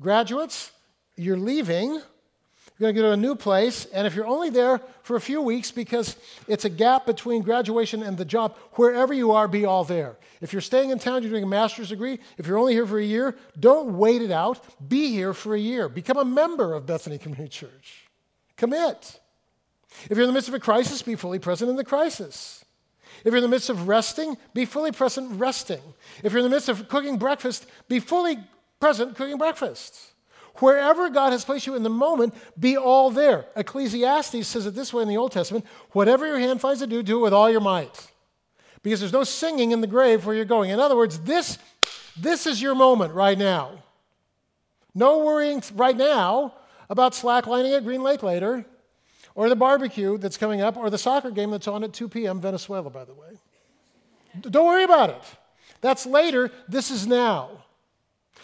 graduates, 0.00 0.72
you're 1.16 1.36
leaving 1.36 2.00
you're 2.80 2.94
going 2.94 2.96
to 2.96 3.02
go 3.02 3.08
to 3.08 3.12
a 3.12 3.16
new 3.18 3.36
place, 3.36 3.84
and 3.92 4.06
if 4.06 4.14
you're 4.14 4.26
only 4.26 4.48
there 4.48 4.80
for 5.02 5.14
a 5.14 5.20
few 5.20 5.42
weeks 5.42 5.70
because 5.70 6.16
it's 6.48 6.64
a 6.64 6.70
gap 6.70 7.04
between 7.04 7.42
graduation 7.42 8.02
and 8.02 8.16
the 8.16 8.24
job, 8.24 8.56
wherever 8.72 9.12
you 9.12 9.32
are, 9.32 9.46
be 9.46 9.66
all 9.66 9.84
there. 9.84 10.16
If 10.40 10.54
you're 10.54 10.62
staying 10.62 10.88
in 10.88 10.98
town, 10.98 11.22
you're 11.22 11.30
doing 11.30 11.44
a 11.44 11.46
master's 11.46 11.90
degree, 11.90 12.20
if 12.38 12.46
you're 12.46 12.56
only 12.56 12.72
here 12.72 12.86
for 12.86 12.98
a 12.98 13.04
year, 13.04 13.36
don't 13.58 13.98
wait 13.98 14.22
it 14.22 14.30
out. 14.30 14.64
Be 14.88 15.10
here 15.10 15.34
for 15.34 15.54
a 15.54 15.58
year. 15.58 15.90
Become 15.90 16.16
a 16.16 16.24
member 16.24 16.72
of 16.72 16.86
Bethany 16.86 17.18
Community 17.18 17.50
Church. 17.50 18.08
Commit. 18.56 19.20
If 20.04 20.12
you're 20.12 20.22
in 20.22 20.28
the 20.28 20.32
midst 20.32 20.48
of 20.48 20.54
a 20.54 20.58
crisis, 20.58 21.02
be 21.02 21.16
fully 21.16 21.38
present 21.38 21.70
in 21.70 21.76
the 21.76 21.84
crisis. 21.84 22.64
If 23.18 23.26
you're 23.26 23.36
in 23.36 23.42
the 23.42 23.48
midst 23.48 23.68
of 23.68 23.88
resting, 23.88 24.38
be 24.54 24.64
fully 24.64 24.92
present 24.92 25.38
resting. 25.38 25.82
If 26.24 26.32
you're 26.32 26.40
in 26.40 26.48
the 26.48 26.56
midst 26.56 26.70
of 26.70 26.88
cooking 26.88 27.18
breakfast, 27.18 27.66
be 27.90 28.00
fully 28.00 28.38
present 28.80 29.14
cooking 29.14 29.38
breakfast. 29.38 30.10
Wherever 30.56 31.08
God 31.10 31.32
has 31.32 31.44
placed 31.44 31.66
you 31.66 31.74
in 31.76 31.82
the 31.82 31.90
moment, 31.90 32.34
be 32.58 32.76
all 32.76 33.10
there. 33.10 33.46
Ecclesiastes 33.56 34.46
says 34.46 34.66
it 34.66 34.74
this 34.74 34.92
way 34.92 35.02
in 35.02 35.08
the 35.08 35.16
Old 35.16 35.32
Testament 35.32 35.64
whatever 35.92 36.26
your 36.26 36.38
hand 36.38 36.60
finds 36.60 36.80
to 36.80 36.86
do, 36.86 37.02
do 37.02 37.18
it 37.18 37.22
with 37.22 37.32
all 37.32 37.48
your 37.48 37.60
might. 37.60 38.08
Because 38.82 39.00
there's 39.00 39.12
no 39.12 39.24
singing 39.24 39.72
in 39.72 39.80
the 39.80 39.86
grave 39.86 40.24
where 40.24 40.34
you're 40.34 40.44
going. 40.44 40.70
In 40.70 40.80
other 40.80 40.96
words, 40.96 41.20
this, 41.20 41.58
this 42.18 42.46
is 42.46 42.60
your 42.60 42.74
moment 42.74 43.14
right 43.14 43.38
now. 43.38 43.82
No 44.94 45.18
worrying 45.18 45.62
right 45.74 45.96
now 45.96 46.54
about 46.88 47.12
slacklining 47.12 47.76
at 47.76 47.84
Green 47.84 48.02
Lake 48.02 48.22
later, 48.22 48.64
or 49.34 49.48
the 49.48 49.56
barbecue 49.56 50.18
that's 50.18 50.36
coming 50.36 50.60
up, 50.60 50.76
or 50.76 50.90
the 50.90 50.98
soccer 50.98 51.30
game 51.30 51.50
that's 51.50 51.68
on 51.68 51.84
at 51.84 51.92
2 51.92 52.08
p.m., 52.08 52.40
Venezuela, 52.40 52.90
by 52.90 53.04
the 53.04 53.14
way. 53.14 53.38
Don't 54.40 54.66
worry 54.66 54.84
about 54.84 55.10
it. 55.10 55.22
That's 55.80 56.06
later. 56.06 56.50
This 56.68 56.90
is 56.90 57.06
now. 57.06 57.59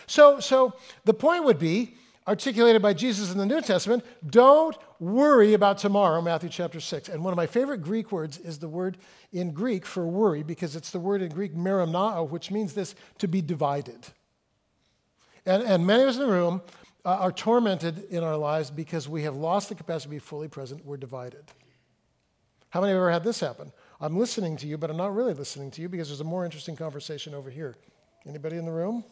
So, 0.06 0.40
so 0.40 0.74
the 1.04 1.14
point 1.14 1.44
would 1.44 1.58
be 1.58 1.94
articulated 2.28 2.82
by 2.82 2.92
Jesus 2.92 3.30
in 3.30 3.38
the 3.38 3.46
New 3.46 3.60
Testament 3.60 4.04
don't 4.28 4.76
worry 4.98 5.54
about 5.54 5.78
tomorrow, 5.78 6.20
Matthew 6.20 6.48
chapter 6.48 6.80
6. 6.80 7.08
And 7.08 7.22
one 7.22 7.32
of 7.32 7.36
my 7.36 7.46
favorite 7.46 7.82
Greek 7.82 8.10
words 8.10 8.38
is 8.38 8.58
the 8.58 8.68
word 8.68 8.98
in 9.32 9.52
Greek 9.52 9.86
for 9.86 10.06
worry, 10.06 10.42
because 10.42 10.74
it's 10.74 10.90
the 10.90 10.98
word 10.98 11.22
in 11.22 11.30
Greek 11.30 11.54
merimnao, 11.54 12.28
which 12.28 12.50
means 12.50 12.72
this 12.72 12.94
to 13.18 13.28
be 13.28 13.40
divided. 13.40 13.98
And, 15.44 15.62
and 15.62 15.86
many 15.86 16.02
of 16.02 16.08
us 16.08 16.16
in 16.16 16.22
the 16.22 16.32
room 16.32 16.62
uh, 17.04 17.10
are 17.20 17.32
tormented 17.32 18.04
in 18.10 18.24
our 18.24 18.36
lives 18.36 18.70
because 18.70 19.08
we 19.08 19.22
have 19.22 19.36
lost 19.36 19.68
the 19.68 19.74
capacity 19.74 20.08
to 20.08 20.10
be 20.16 20.18
fully 20.18 20.48
present. 20.48 20.84
We're 20.84 20.96
divided. 20.96 21.44
How 22.70 22.80
many 22.80 22.92
have 22.92 22.98
ever 22.98 23.12
had 23.12 23.22
this 23.22 23.38
happen? 23.38 23.72
I'm 24.00 24.18
listening 24.18 24.56
to 24.58 24.66
you, 24.66 24.76
but 24.76 24.90
I'm 24.90 24.96
not 24.96 25.14
really 25.14 25.32
listening 25.32 25.70
to 25.72 25.82
you 25.82 25.88
because 25.88 26.08
there's 26.08 26.20
a 26.20 26.24
more 26.24 26.44
interesting 26.44 26.74
conversation 26.74 27.32
over 27.32 27.48
here. 27.48 27.76
Anybody 28.26 28.56
in 28.56 28.64
the 28.64 28.72
room? 28.72 29.04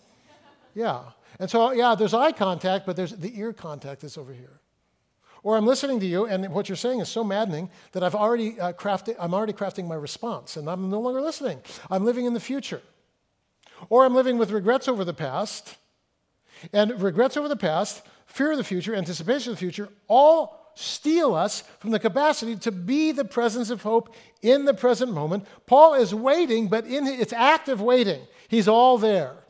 Yeah. 0.75 1.03
And 1.39 1.51
so, 1.51 1.73
yeah, 1.73 1.95
there's 1.95 2.15
eye 2.15 2.33
contact, 2.33 2.87
but 2.87 2.97
there's 2.97 3.13
the 3.13 3.39
ear 3.39 3.53
contact 3.53 4.03
that's 4.03 4.19
over 4.19 4.33
here. 4.33 4.61
Or 5.43 5.57
I'm 5.57 5.67
listening 5.67 6.01
to 6.01 6.07
you, 6.07 6.25
and 6.25 6.49
what 6.51 6.69
you're 6.69 6.77
saying 6.77 7.01
is 7.01 7.09
so 7.09 7.23
maddening 7.23 7.69
that 7.93 8.03
I've 8.03 8.15
already 8.15 8.59
uh, 8.59 8.73
crafted, 8.73 9.17
I'm 9.19 9.35
already 9.35 9.53
crafting 9.53 9.87
my 9.87 9.95
response, 9.95 10.57
and 10.57 10.69
I'm 10.71 10.89
no 10.89 11.01
longer 11.01 11.21
listening. 11.21 11.61
I'm 11.91 12.05
living 12.05 12.25
in 12.25 12.33
the 12.33 12.41
future. 12.41 12.81
Or 13.91 14.07
I'm 14.07 14.15
living 14.15 14.39
with 14.39 14.51
regrets 14.51 14.89
over 14.89 15.05
the 15.05 15.13
past, 15.13 15.77
and 16.73 16.99
regrets 17.03 17.37
over 17.37 17.49
the 17.49 17.57
past, 17.57 18.03
fear 18.27 18.53
of 18.53 18.57
the 18.57 18.65
future, 18.65 18.95
anticipation 18.95 19.53
of 19.53 19.59
the 19.59 19.61
future, 19.61 19.91
all 20.09 20.73
steal 20.77 21.35
us 21.35 21.63
from 21.79 21.91
the 21.91 21.99
capacity 21.99 22.57
to 22.57 22.73
be 22.73 23.13
the 23.13 23.25
presence 23.25 23.69
of 23.69 23.83
hope 23.83 24.15
in 24.41 24.65
the 24.65 24.75
present 24.75 25.13
moment. 25.13 25.47
Paul 25.67 25.95
is 25.95 26.15
waiting, 26.15 26.69
but 26.69 26.87
in 26.87 27.07
it's 27.07 27.33
active 27.33 27.83
waiting. 27.83 28.23
He's 28.49 28.67
all 28.67 28.97
there. 28.97 29.44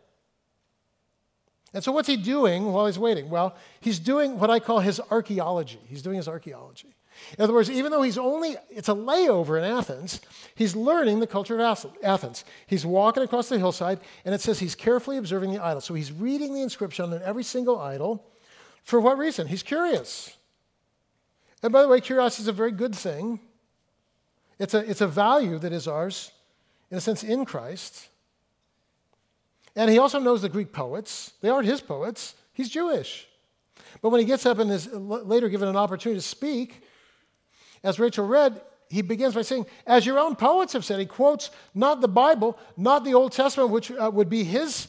And 1.75 1.83
so, 1.83 1.91
what's 1.91 2.09
he 2.09 2.17
doing 2.17 2.73
while 2.73 2.87
he's 2.87 2.99
waiting? 2.99 3.29
Well, 3.29 3.57
he's 3.81 3.99
doing 3.99 4.39
what 4.39 4.49
I 4.49 4.61
call 4.61 4.79
his 4.79 5.01
archaeology. 5.11 5.81
He's 5.89 6.03
doing 6.03 6.17
his 6.17 6.29
archaeology. 6.29 6.95
In 7.37 7.43
other 7.45 7.53
words, 7.53 7.71
even 7.71 7.91
though 7.91 8.03
he's 8.03 8.19
only, 8.19 8.57
it's 8.71 8.89
a 8.89 8.95
layover 8.95 9.59
in 9.59 9.65
Athens, 9.65 10.21
he's 10.55 10.75
learning 10.75 11.21
the 11.21 11.27
culture 11.27 11.61
of 11.61 11.87
Athens. 12.03 12.45
He's 12.67 12.87
walking 12.87 13.23
across 13.23 13.49
the 13.49 13.59
hillside, 13.59 14.01
and 14.25 14.35
it 14.35 14.41
says 14.41 14.59
he's 14.59 14.75
carefully 14.75 15.17
observing 15.17 15.53
the 15.53 15.63
idol. 15.63 15.81
So 15.81 15.95
he's 15.95 16.13
reading 16.13 16.55
the 16.55 16.63
inscription 16.63 17.13
on 17.13 17.23
every 17.23 17.45
single 17.45 17.81
idol. 17.81 18.25
For 18.85 19.01
what 19.01 19.19
reason? 19.19 19.47
He's 19.49 19.63
curious. 19.63 20.37
And 21.63 21.73
by 21.73 21.83
the 21.83 21.89
way, 21.89 22.01
curiosity 22.01 22.43
is 22.43 22.49
a 22.49 22.53
very 22.53 22.73
good 22.73 22.95
thing. 22.95 23.41
It's 24.59 24.75
a, 24.75 24.89
it's 24.89 25.01
a 25.01 25.09
value 25.09 25.59
that 25.59 25.73
is 25.73 25.89
ours, 25.89 26.31
in 26.91 26.99
a 26.99 27.01
sense, 27.01 27.25
in 27.25 27.45
Christ. 27.45 28.09
And 29.77 29.91
he 29.91 29.99
also 29.99 30.19
knows 30.19 30.43
the 30.43 30.49
Greek 30.49 30.73
poets. 30.73 31.33
They 31.41 31.49
aren't 31.49 31.67
his 31.67 31.81
poets, 31.81 32.35
he's 32.53 32.69
Jewish. 32.69 33.27
But 34.01 34.11
when 34.11 34.21
he 34.21 34.27
gets 34.27 34.47
up 34.47 34.59
and 34.59 34.71
is 34.71 34.93
later 34.93 35.49
given 35.49 35.69
an 35.69 35.77
opportunity 35.77 36.21
to 36.21 36.27
speak, 36.27 36.83
as 37.83 37.99
Rachel 37.99 38.27
read, 38.27 38.61
he 38.89 39.03
begins 39.03 39.35
by 39.35 39.43
saying, 39.43 39.67
As 39.87 40.07
your 40.07 40.19
own 40.19 40.37
poets 40.37 40.73
have 40.73 40.85
said, 40.85 41.01
he 41.01 41.07
quotes 41.07 41.51
not 41.75 42.01
the 42.01 42.09
Bible, 42.09 42.59
not 42.77 43.05
the 43.05 43.15
Old 43.15 43.33
Testament, 43.33 43.71
which 43.71 43.91
uh, 43.91 44.11
would 44.13 44.29
be 44.29 44.45
his 44.45 44.89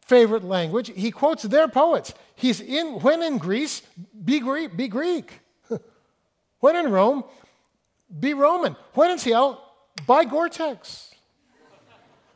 favorite 0.00 0.44
language. 0.44 0.92
He 0.94 1.10
quotes 1.10 1.42
their 1.42 1.68
poets. 1.68 2.14
He's 2.34 2.60
in, 2.60 3.00
when 3.00 3.22
in 3.22 3.38
Greece, 3.38 3.82
be 4.24 4.40
Greek. 4.40 4.76
Be 4.76 4.88
Greek. 4.88 5.40
when 6.60 6.76
in 6.76 6.90
Rome, 6.90 7.24
be 8.20 8.32
Roman. 8.34 8.76
When 8.94 9.10
in 9.10 9.18
Seattle, 9.18 9.60
buy 10.06 10.24
Gore-Tex. 10.24 11.15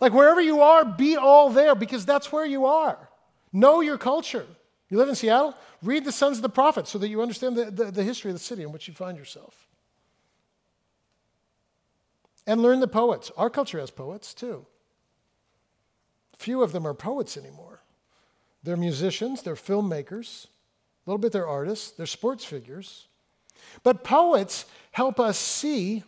Like 0.01 0.13
wherever 0.15 0.41
you 0.41 0.63
are, 0.63 0.85
be 0.85 1.17
all 1.17 1.51
there 1.51 1.75
because 1.75 2.07
that's 2.07 2.33
where 2.33 2.47
you 2.47 2.67
are. 2.67 3.11
Know 3.53 3.81
your 3.81 3.99
culture. 3.99 4.47
You 4.89 4.97
live 4.97 5.09
in 5.09 5.15
Seattle? 5.15 5.55
Read 5.83 6.05
the 6.05 6.13
Sons 6.13 6.39
of 6.39 6.43
the 6.43 6.49
Profits 6.49 6.91
so 6.91 6.99
that 6.99 7.09
you 7.09 7.23
understand 7.23 7.57
the, 7.57 7.71
the, 7.71 7.85
the 7.91 8.03
history 8.03 8.31
of 8.31 8.37
the 8.37 8.43
city 8.43 8.63
in 8.63 8.73
which 8.73 8.89
you 8.89 8.95
find 8.95 9.17
yourself. 9.17 9.69
And 12.47 12.63
learn 12.63 12.81
the 12.81 12.89
poets. 12.89 13.31
Our 13.37 13.51
culture 13.51 13.79
has 13.79 13.91
poets 13.91 14.35
too. 14.35 14.67
Few 16.39 16.63
of 16.63 16.73
them 16.73 16.87
are 16.87 16.95
poets 16.95 17.37
anymore. 17.37 17.83
They're 18.63 18.77
musicians, 18.77 19.43
they're 19.43 19.55
filmmakers, 19.55 20.47
a 20.47 21.11
little 21.11 21.19
bit 21.19 21.33
they're 21.33 21.47
artists, 21.47 21.91
they're 21.91 22.07
sports 22.07 22.45
figures. 22.45 23.07
But 23.83 24.05
poets 24.05 24.65
help 24.93 25.21
us 25.21 25.39
see 25.39 26.03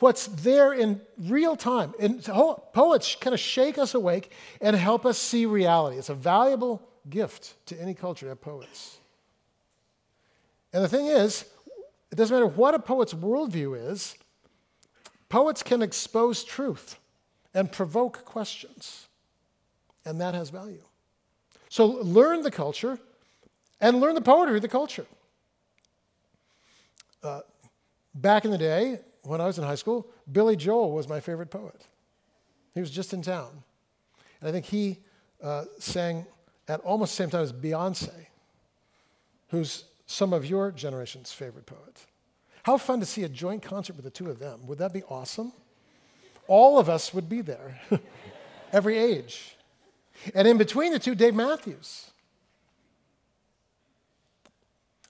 what's 0.00 0.26
there 0.26 0.72
in 0.72 1.00
real 1.18 1.56
time. 1.56 1.94
And 2.00 2.24
poets 2.72 3.14
kind 3.14 3.34
of 3.34 3.40
shake 3.40 3.78
us 3.78 3.94
awake 3.94 4.32
and 4.60 4.74
help 4.74 5.06
us 5.06 5.18
see 5.18 5.46
reality. 5.46 5.96
It's 5.96 6.08
a 6.08 6.14
valuable 6.14 6.82
gift 7.08 7.54
to 7.66 7.80
any 7.80 7.94
culture 7.94 8.26
to 8.26 8.30
have 8.30 8.40
poets. 8.40 8.98
And 10.72 10.82
the 10.84 10.88
thing 10.88 11.06
is, 11.06 11.44
it 12.10 12.16
doesn't 12.16 12.34
matter 12.34 12.46
what 12.46 12.74
a 12.74 12.78
poet's 12.78 13.14
worldview 13.14 13.90
is, 13.90 14.14
poets 15.28 15.62
can 15.62 15.82
expose 15.82 16.44
truth 16.44 16.98
and 17.54 17.70
provoke 17.70 18.24
questions. 18.24 19.08
And 20.04 20.20
that 20.20 20.34
has 20.34 20.50
value. 20.50 20.82
So 21.68 21.86
learn 21.86 22.42
the 22.42 22.50
culture, 22.50 22.98
and 23.80 24.00
learn 24.00 24.14
the 24.14 24.20
poetry 24.20 24.56
of 24.56 24.62
the 24.62 24.68
culture. 24.68 25.06
Uh, 27.22 27.40
back 28.14 28.44
in 28.44 28.50
the 28.50 28.58
day, 28.58 29.00
when 29.22 29.40
I 29.40 29.46
was 29.46 29.58
in 29.58 29.64
high 29.64 29.74
school, 29.74 30.08
Billy 30.30 30.56
Joel 30.56 30.92
was 30.92 31.08
my 31.08 31.20
favorite 31.20 31.50
poet. 31.50 31.86
He 32.74 32.80
was 32.80 32.90
just 32.90 33.12
in 33.12 33.22
town. 33.22 33.50
And 34.40 34.48
I 34.48 34.52
think 34.52 34.66
he 34.66 34.98
uh, 35.42 35.64
sang 35.78 36.26
at 36.68 36.80
almost 36.80 37.12
the 37.12 37.24
same 37.24 37.30
time 37.30 37.42
as 37.42 37.52
Beyonce, 37.52 38.26
who's 39.48 39.84
some 40.06 40.32
of 40.32 40.46
your 40.46 40.70
generation's 40.70 41.32
favorite 41.32 41.66
poet. 41.66 42.06
How 42.62 42.76
fun 42.76 43.00
to 43.00 43.06
see 43.06 43.24
a 43.24 43.28
joint 43.28 43.62
concert 43.62 43.96
with 43.96 44.04
the 44.04 44.10
two 44.10 44.30
of 44.30 44.38
them. 44.38 44.66
Would 44.66 44.78
that 44.78 44.92
be 44.92 45.02
awesome? 45.04 45.52
All 46.46 46.78
of 46.78 46.88
us 46.88 47.14
would 47.14 47.28
be 47.28 47.42
there, 47.42 47.80
every 48.72 48.98
age. 48.98 49.56
And 50.34 50.46
in 50.46 50.58
between 50.58 50.92
the 50.92 50.98
two, 50.98 51.14
Dave 51.14 51.34
Matthews. 51.34 52.10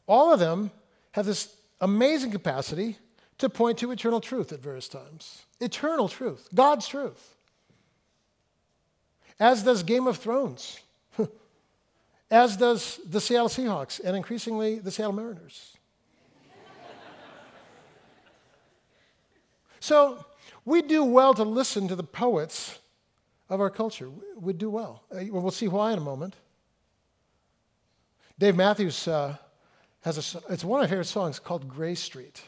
All 0.06 0.32
of 0.32 0.40
them 0.40 0.70
have 1.12 1.26
this 1.26 1.54
amazing 1.80 2.30
capacity 2.30 2.98
to 3.40 3.48
point 3.48 3.78
to 3.78 3.90
eternal 3.90 4.20
truth 4.20 4.52
at 4.52 4.60
various 4.60 4.88
times. 4.88 5.46
Eternal 5.60 6.08
truth, 6.08 6.48
God's 6.54 6.86
truth. 6.86 7.36
As 9.38 9.62
does 9.62 9.82
Game 9.82 10.06
of 10.06 10.18
Thrones, 10.18 10.78
as 12.30 12.58
does 12.58 13.00
the 13.06 13.20
Seattle 13.20 13.48
Seahawks, 13.48 13.98
and 14.04 14.14
increasingly 14.14 14.78
the 14.78 14.90
Seattle 14.90 15.14
Mariners. 15.14 15.74
so 19.80 20.22
we 20.66 20.82
do 20.82 21.02
well 21.02 21.32
to 21.32 21.42
listen 21.42 21.88
to 21.88 21.96
the 21.96 22.04
poets 22.04 22.78
of 23.48 23.62
our 23.62 23.70
culture. 23.70 24.10
We 24.36 24.52
do 24.52 24.68
well. 24.68 25.02
Uh, 25.10 25.24
we'll 25.30 25.50
see 25.50 25.68
why 25.68 25.92
in 25.92 25.98
a 25.98 26.02
moment. 26.02 26.34
Dave 28.38 28.56
Matthews 28.56 29.08
uh, 29.08 29.36
has 30.02 30.34
a, 30.34 30.52
it's 30.52 30.64
one 30.64 30.80
of 30.80 30.84
my 30.84 30.90
favorite 30.90 31.06
songs 31.06 31.38
called 31.38 31.66
Grey 31.66 31.94
Street. 31.94 32.42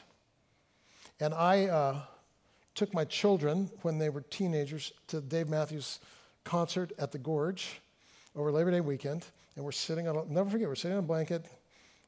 And 1.21 1.35
I 1.35 1.67
uh, 1.67 2.01
took 2.75 2.93
my 2.95 3.05
children 3.05 3.71
when 3.83 3.99
they 3.99 4.09
were 4.09 4.23
teenagers 4.23 4.93
to 5.09 5.21
Dave 5.21 5.49
Matthews' 5.49 6.01
concert 6.45 6.93
at 6.99 7.13
the 7.13 7.19
Gorge 7.19 7.81
over 8.35 8.51
Labor 8.51 8.71
Day 8.71 8.81
weekend. 8.81 9.27
And 9.57 9.65
we're 9.65 9.73
sitting 9.73 10.09
on, 10.09 10.17
a, 10.17 10.25
never 10.25 10.51
forget, 10.51 10.69
we're 10.69 10.75
sitting 10.75 10.97
on 10.97 11.05
a 11.05 11.07
blanket, 11.07 11.47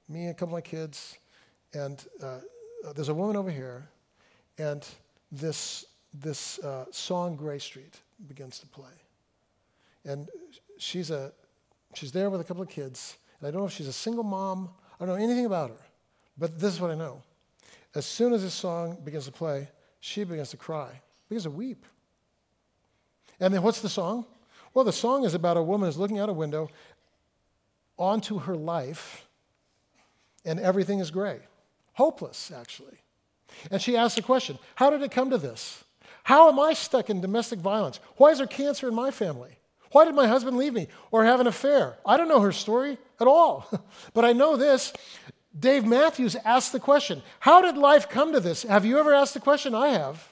me 0.08 0.22
and 0.22 0.30
a 0.30 0.34
couple 0.34 0.56
of 0.56 0.64
my 0.64 0.68
kids. 0.68 1.18
And 1.74 2.04
uh, 2.22 2.38
there's 2.94 3.08
a 3.08 3.14
woman 3.14 3.36
over 3.36 3.50
here. 3.50 3.88
And 4.58 4.86
this, 5.30 5.84
this 6.12 6.58
uh, 6.60 6.86
song, 6.90 7.36
Grey 7.36 7.58
Street, 7.58 8.00
begins 8.28 8.58
to 8.60 8.66
play. 8.66 8.92
And 10.04 10.28
she's, 10.78 11.10
a, 11.10 11.32
she's 11.94 12.12
there 12.12 12.30
with 12.30 12.40
a 12.40 12.44
couple 12.44 12.62
of 12.62 12.68
kids. 12.68 13.16
And 13.40 13.48
I 13.48 13.50
don't 13.50 13.60
know 13.60 13.66
if 13.66 13.72
she's 13.72 13.88
a 13.88 13.92
single 13.92 14.24
mom. 14.24 14.70
I 15.00 15.04
don't 15.04 15.08
know 15.18 15.22
anything 15.22 15.46
about 15.46 15.70
her. 15.70 15.86
But 16.38 16.58
this 16.58 16.74
is 16.74 16.80
what 16.80 16.90
I 16.90 16.94
know. 16.94 17.22
As 17.94 18.06
soon 18.06 18.32
as 18.32 18.42
this 18.42 18.54
song 18.54 18.98
begins 19.04 19.26
to 19.26 19.32
play, 19.32 19.68
she 20.00 20.24
begins 20.24 20.50
to 20.50 20.56
cry, 20.56 21.00
begins 21.28 21.44
to 21.44 21.50
weep. 21.50 21.86
And 23.40 23.54
then 23.54 23.62
what's 23.62 23.80
the 23.80 23.88
song? 23.88 24.26
Well, 24.72 24.84
the 24.84 24.92
song 24.92 25.24
is 25.24 25.34
about 25.34 25.56
a 25.56 25.62
woman 25.62 25.88
who's 25.88 25.96
looking 25.96 26.18
out 26.18 26.28
a 26.28 26.32
window 26.32 26.68
onto 27.96 28.40
her 28.40 28.56
life, 28.56 29.26
and 30.44 30.58
everything 30.58 30.98
is 30.98 31.10
gray. 31.10 31.40
Hopeless, 31.92 32.50
actually. 32.50 32.98
And 33.70 33.80
she 33.80 33.96
asks 33.96 34.16
the 34.16 34.22
question 34.22 34.58
How 34.74 34.90
did 34.90 35.02
it 35.02 35.12
come 35.12 35.30
to 35.30 35.38
this? 35.38 35.84
How 36.24 36.48
am 36.48 36.58
I 36.58 36.72
stuck 36.72 37.10
in 37.10 37.20
domestic 37.20 37.60
violence? 37.60 38.00
Why 38.16 38.30
is 38.30 38.38
there 38.38 38.46
cancer 38.46 38.88
in 38.88 38.94
my 38.94 39.10
family? 39.10 39.58
Why 39.92 40.04
did 40.04 40.14
my 40.14 40.26
husband 40.26 40.56
leave 40.56 40.72
me 40.72 40.88
or 41.12 41.24
have 41.24 41.38
an 41.38 41.46
affair? 41.46 41.96
I 42.04 42.16
don't 42.16 42.28
know 42.28 42.40
her 42.40 42.50
story 42.50 42.98
at 43.20 43.28
all. 43.28 43.68
but 44.14 44.24
I 44.24 44.32
know 44.32 44.56
this 44.56 44.92
Dave 45.58 45.84
Matthews 45.84 46.36
asked 46.44 46.72
the 46.72 46.80
question 46.80 47.22
How 47.40 47.62
did 47.62 47.76
life 47.76 48.08
come 48.08 48.32
to 48.32 48.40
this? 48.40 48.64
Have 48.64 48.84
you 48.84 48.98
ever 48.98 49.14
asked 49.14 49.34
the 49.34 49.40
question? 49.40 49.74
I 49.74 49.88
have. 49.88 50.28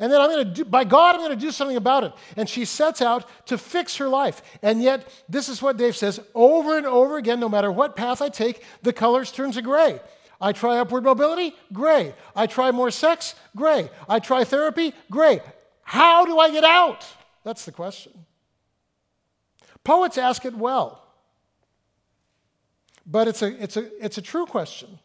And 0.00 0.10
then 0.10 0.20
I'm 0.20 0.30
going 0.30 0.46
to 0.46 0.50
do, 0.50 0.64
by 0.64 0.84
God, 0.84 1.14
I'm 1.14 1.20
going 1.20 1.38
to 1.38 1.46
do 1.46 1.50
something 1.50 1.76
about 1.76 2.04
it. 2.04 2.12
And 2.36 2.48
she 2.48 2.64
sets 2.64 3.02
out 3.02 3.28
to 3.46 3.58
fix 3.58 3.96
her 3.96 4.08
life. 4.08 4.42
And 4.62 4.82
yet, 4.82 5.06
this 5.28 5.48
is 5.48 5.60
what 5.60 5.76
Dave 5.76 5.94
says 5.94 6.20
over 6.34 6.78
and 6.78 6.86
over 6.86 7.18
again 7.18 7.38
no 7.38 7.50
matter 7.50 7.70
what 7.70 7.94
path 7.94 8.22
I 8.22 8.30
take, 8.30 8.64
the 8.82 8.94
colors 8.94 9.30
turn 9.30 9.52
to 9.52 9.62
gray. 9.62 10.00
I 10.40 10.52
try 10.52 10.78
upward 10.78 11.04
mobility, 11.04 11.54
gray. 11.72 12.14
I 12.34 12.46
try 12.46 12.70
more 12.70 12.90
sex, 12.90 13.34
gray. 13.54 13.90
I 14.08 14.18
try 14.18 14.44
therapy, 14.44 14.94
gray. 15.10 15.40
How 15.82 16.24
do 16.24 16.38
I 16.38 16.50
get 16.50 16.64
out? 16.64 17.06
That's 17.44 17.64
the 17.64 17.72
question. 17.72 18.12
Poets 19.84 20.18
ask 20.18 20.44
it 20.44 20.54
well. 20.54 21.03
But 23.06 23.28
it's 23.28 23.42
a, 23.42 23.62
it's 23.62 23.76
a, 23.76 24.04
it's 24.04 24.18
a 24.18 24.22
true 24.22 24.46
question. 24.46 24.98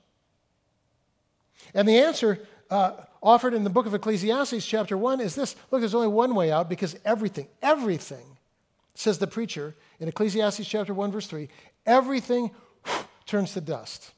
And 1.74 1.88
the 1.88 2.00
answer 2.00 2.48
uh, 2.70 2.94
offered 3.22 3.54
in 3.54 3.64
the 3.64 3.70
book 3.70 3.86
of 3.86 3.94
Ecclesiastes, 3.94 4.66
chapter 4.66 4.98
1, 4.98 5.22
is 5.22 5.36
this 5.36 5.56
look, 5.72 5.82
there's 5.82 5.96
only 5.96 6.08
one 6.08 6.36
way 6.36 6.52
out 6.52 6.70
because 6.70 6.96
everything, 7.04 7.48
everything, 7.62 8.38
says 8.96 9.18
the 9.18 9.28
preacher 9.28 9.76
in 10.00 10.08
Ecclesiastes 10.08 10.68
chapter 10.68 10.94
1, 10.94 11.12
verse 11.12 11.28
3, 11.28 11.50
everything 11.86 12.52
turns 13.26 13.54
to 13.54 13.62
dust. 13.62 14.12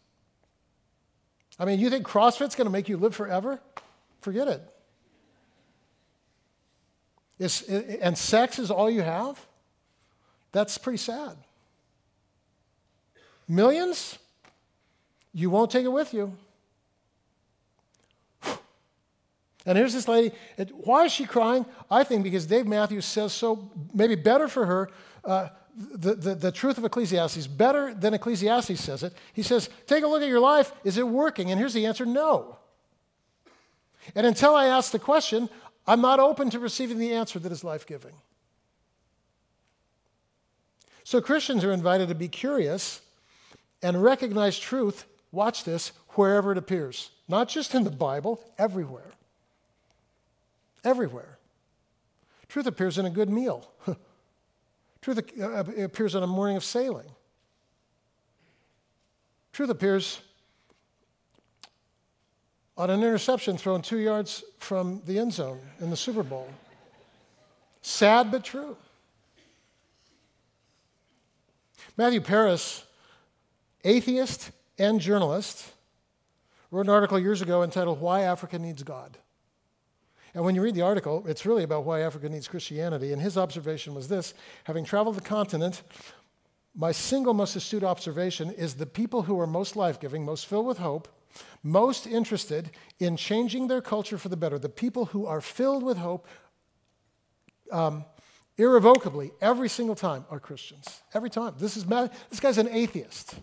I 1.60 1.66
mean, 1.66 1.80
you 1.80 1.90
think 1.90 2.06
CrossFit's 2.06 2.56
going 2.56 2.66
to 2.66 2.72
make 2.72 2.90
you 2.90 2.98
live 2.98 3.16
forever? 3.16 3.60
Forget 4.22 4.48
it. 4.48 4.62
It's, 7.38 7.62
and 7.64 8.18
sex 8.18 8.60
is 8.60 8.70
all 8.72 8.90
you 8.90 9.02
have? 9.02 9.46
That's 10.52 10.78
pretty 10.78 10.98
sad. 10.98 11.38
Millions? 13.52 14.18
You 15.34 15.50
won't 15.50 15.70
take 15.72 15.84
it 15.84 15.92
with 15.92 16.14
you. 16.14 16.38
And 19.66 19.78
here's 19.78 19.94
this 19.94 20.08
lady. 20.08 20.34
Why 20.72 21.04
is 21.04 21.12
she 21.12 21.26
crying? 21.26 21.66
I 21.90 22.06
think 22.06 22.24
because 22.24 22.46
Dave 22.46 22.66
Matthews 22.66 23.04
says 23.04 23.34
so, 23.34 23.70
maybe 23.94 24.16
better 24.16 24.48
for 24.48 24.66
her, 24.66 24.90
uh, 25.26 25.50
the, 25.76 26.16
the, 26.16 26.36
the 26.36 26.52
truth 26.54 26.78
of 26.78 26.86
Ecclesiastes, 26.86 27.46
better 27.48 27.94
than 27.94 28.14
Ecclesiastes 28.14 28.80
says 28.80 29.04
it. 29.04 29.14
He 29.34 29.44
says, 29.44 29.70
Take 29.86 30.06
a 30.06 30.08
look 30.08 30.22
at 30.22 30.30
your 30.30 30.40
life. 30.40 30.72
Is 30.86 30.98
it 30.98 31.06
working? 31.06 31.52
And 31.52 31.60
here's 31.60 31.74
the 31.74 31.86
answer 31.86 32.06
no. 32.06 32.58
And 34.16 34.26
until 34.26 34.56
I 34.56 34.68
ask 34.68 34.94
the 34.94 35.00
question, 35.00 35.50
I'm 35.86 36.00
not 36.00 36.22
open 36.22 36.50
to 36.52 36.60
receiving 36.60 37.00
the 37.00 37.14
answer 37.14 37.38
that 37.38 37.52
is 37.52 37.66
life 37.66 37.86
giving. 37.86 38.14
So 41.04 41.20
Christians 41.20 41.66
are 41.66 41.74
invited 41.74 42.08
to 42.08 42.16
be 42.16 42.30
curious 42.30 43.02
and 43.82 44.02
recognize 44.02 44.58
truth, 44.58 45.06
watch 45.32 45.64
this, 45.64 45.92
wherever 46.10 46.52
it 46.52 46.58
appears. 46.58 47.12
Not 47.28 47.48
just 47.48 47.74
in 47.74 47.84
the 47.84 47.92
Bible, 47.92 48.40
everywhere. 48.58 49.12
Everywhere. 50.84 51.38
Truth 52.48 52.68
appears 52.68 52.98
in 52.98 53.06
a 53.06 53.10
good 53.10 53.30
meal. 53.30 53.70
Truth 55.02 55.40
uh, 55.40 55.64
appears 55.84 56.16
on 56.16 56.24
a 56.24 56.28
morning 56.28 56.58
of 56.58 56.64
sailing. 56.64 57.08
Truth 59.54 59.70
appears 59.70 60.22
on 62.78 62.90
an 62.90 63.02
interception 63.02 63.58
thrown 63.58 63.82
two 63.82 63.98
yards 63.98 64.44
from 64.60 65.02
the 65.06 65.20
end 65.20 65.34
zone 65.34 65.60
in 65.80 65.90
the 65.90 65.96
Super 65.96 66.24
Bowl. 66.24 66.48
Sad 67.82 68.32
but 68.32 68.44
true. 68.44 68.78
Matthew 71.98 72.22
Parris 72.22 72.84
atheist 73.84 74.52
and 74.78 75.00
journalist, 75.00 75.72
wrote 76.70 76.86
an 76.86 76.90
article 76.90 77.20
years 77.20 77.42
ago 77.42 77.64
entitled 77.64 78.00
Why 78.00 78.22
Africa 78.22 78.58
Needs 78.58 78.84
God. 78.84 79.18
And 80.34 80.46
when 80.46 80.56
you 80.56 80.62
read 80.62 80.76
the 80.76 80.82
article, 80.82 81.26
it's 81.28 81.46
really 81.46 81.64
about 81.64 81.84
why 81.84 82.02
Africa 82.02 82.30
needs 82.30 82.48
Christianity. 82.48 83.12
And 83.12 83.22
his 83.22 83.38
observation 83.38 83.94
was 83.94 84.08
this 84.08 84.34
having 84.64 84.86
traveled 84.86 85.18
the 85.18 85.22
continent, 85.22 85.82
my 86.74 86.94
single 86.94 87.34
most 87.34 87.56
astute 87.56 87.84
observation 87.84 88.50
is 88.52 88.76
the 88.76 88.86
people 88.86 89.24
who 89.24 89.40
are 89.40 89.48
most 89.48 89.76
life 89.76 90.00
giving, 90.00 90.24
most 90.24 90.46
filled 90.46 90.66
with 90.66 90.78
hope, 90.78 91.10
most 91.64 92.08
interested 92.08 92.72
in 93.00 93.18
changing 93.18 93.68
their 93.68 93.82
culture 93.82 94.18
for 94.18 94.30
the 94.30 94.38
better, 94.38 94.58
the 94.58 94.70
people 94.70 95.06
who 95.08 95.26
are 95.26 95.42
filled 95.42 95.84
with 95.84 95.98
hope 95.98 96.28
um, 97.72 98.06
irrevocably 98.58 99.32
every 99.42 99.68
single 99.70 99.96
time 99.96 100.26
are 100.30 100.40
Christians. 100.40 101.02
Every 101.14 101.30
time. 101.30 101.56
This, 101.58 101.76
is, 101.76 101.86
mad- 101.86 102.12
this 102.30 102.40
guy's 102.40 102.58
an 102.58 102.70
atheist. 102.70 103.36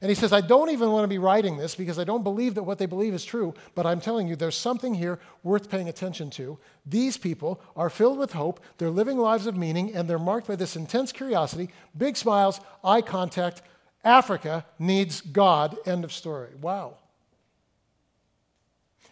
And 0.00 0.10
he 0.10 0.14
says, 0.14 0.32
I 0.32 0.42
don't 0.42 0.70
even 0.70 0.90
want 0.90 1.04
to 1.04 1.08
be 1.08 1.18
writing 1.18 1.56
this 1.56 1.74
because 1.74 1.98
I 1.98 2.04
don't 2.04 2.22
believe 2.22 2.54
that 2.54 2.64
what 2.64 2.78
they 2.78 2.86
believe 2.86 3.14
is 3.14 3.24
true, 3.24 3.54
but 3.74 3.86
I'm 3.86 4.00
telling 4.00 4.28
you, 4.28 4.36
there's 4.36 4.56
something 4.56 4.94
here 4.94 5.18
worth 5.42 5.70
paying 5.70 5.88
attention 5.88 6.28
to. 6.30 6.58
These 6.84 7.16
people 7.16 7.60
are 7.74 7.88
filled 7.88 8.18
with 8.18 8.32
hope, 8.32 8.60
they're 8.78 8.90
living 8.90 9.18
lives 9.18 9.46
of 9.46 9.56
meaning, 9.56 9.94
and 9.94 10.08
they're 10.08 10.18
marked 10.18 10.48
by 10.48 10.56
this 10.56 10.76
intense 10.76 11.12
curiosity, 11.12 11.70
big 11.96 12.16
smiles, 12.16 12.60
eye 12.84 13.00
contact. 13.00 13.62
Africa 14.04 14.64
needs 14.78 15.20
God. 15.20 15.76
End 15.86 16.04
of 16.04 16.12
story. 16.12 16.50
Wow. 16.60 16.98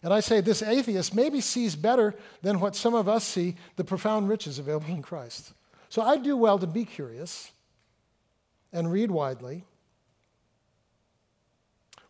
And 0.04 0.12
I 0.12 0.20
say 0.20 0.40
this 0.42 0.62
atheist 0.62 1.14
maybe 1.14 1.40
sees 1.40 1.74
better 1.74 2.14
than 2.42 2.60
what 2.60 2.76
some 2.76 2.94
of 2.94 3.08
us 3.08 3.24
see 3.24 3.56
the 3.76 3.84
profound 3.84 4.28
riches 4.28 4.58
available 4.58 4.88
in 4.88 5.00
Christ. 5.00 5.54
So 5.88 6.02
I 6.02 6.18
do 6.18 6.36
well 6.36 6.58
to 6.58 6.66
be 6.66 6.84
curious 6.84 7.50
and 8.70 8.92
read 8.92 9.10
widely 9.10 9.64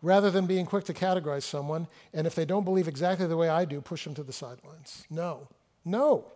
rather 0.04 0.30
than 0.30 0.46
being 0.46 0.66
quick 0.66 0.84
to 0.84 0.92
categorize 0.92 1.44
someone, 1.44 1.88
and 2.12 2.26
if 2.26 2.34
they 2.34 2.44
don't 2.44 2.64
believe 2.64 2.86
exactly 2.86 3.26
the 3.26 3.36
way 3.36 3.48
I 3.48 3.64
do, 3.64 3.80
push 3.80 4.04
them 4.04 4.14
to 4.14 4.22
the 4.22 4.34
sidelines. 4.34 5.06
No, 5.08 5.48
no. 5.84 6.26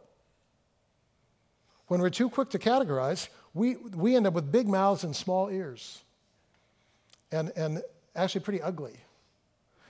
When 1.88 2.00
we're 2.00 2.10
too 2.10 2.30
quick 2.30 2.48
to 2.50 2.58
categorize, 2.58 3.28
we, 3.52 3.76
we 3.76 4.16
end 4.16 4.26
up 4.26 4.32
with 4.32 4.50
big 4.50 4.68
mouths 4.68 5.04
and 5.04 5.14
small 5.14 5.50
ears, 5.50 6.02
and, 7.30 7.52
and 7.56 7.82
actually 8.16 8.40
pretty 8.40 8.62
ugly. 8.62 8.96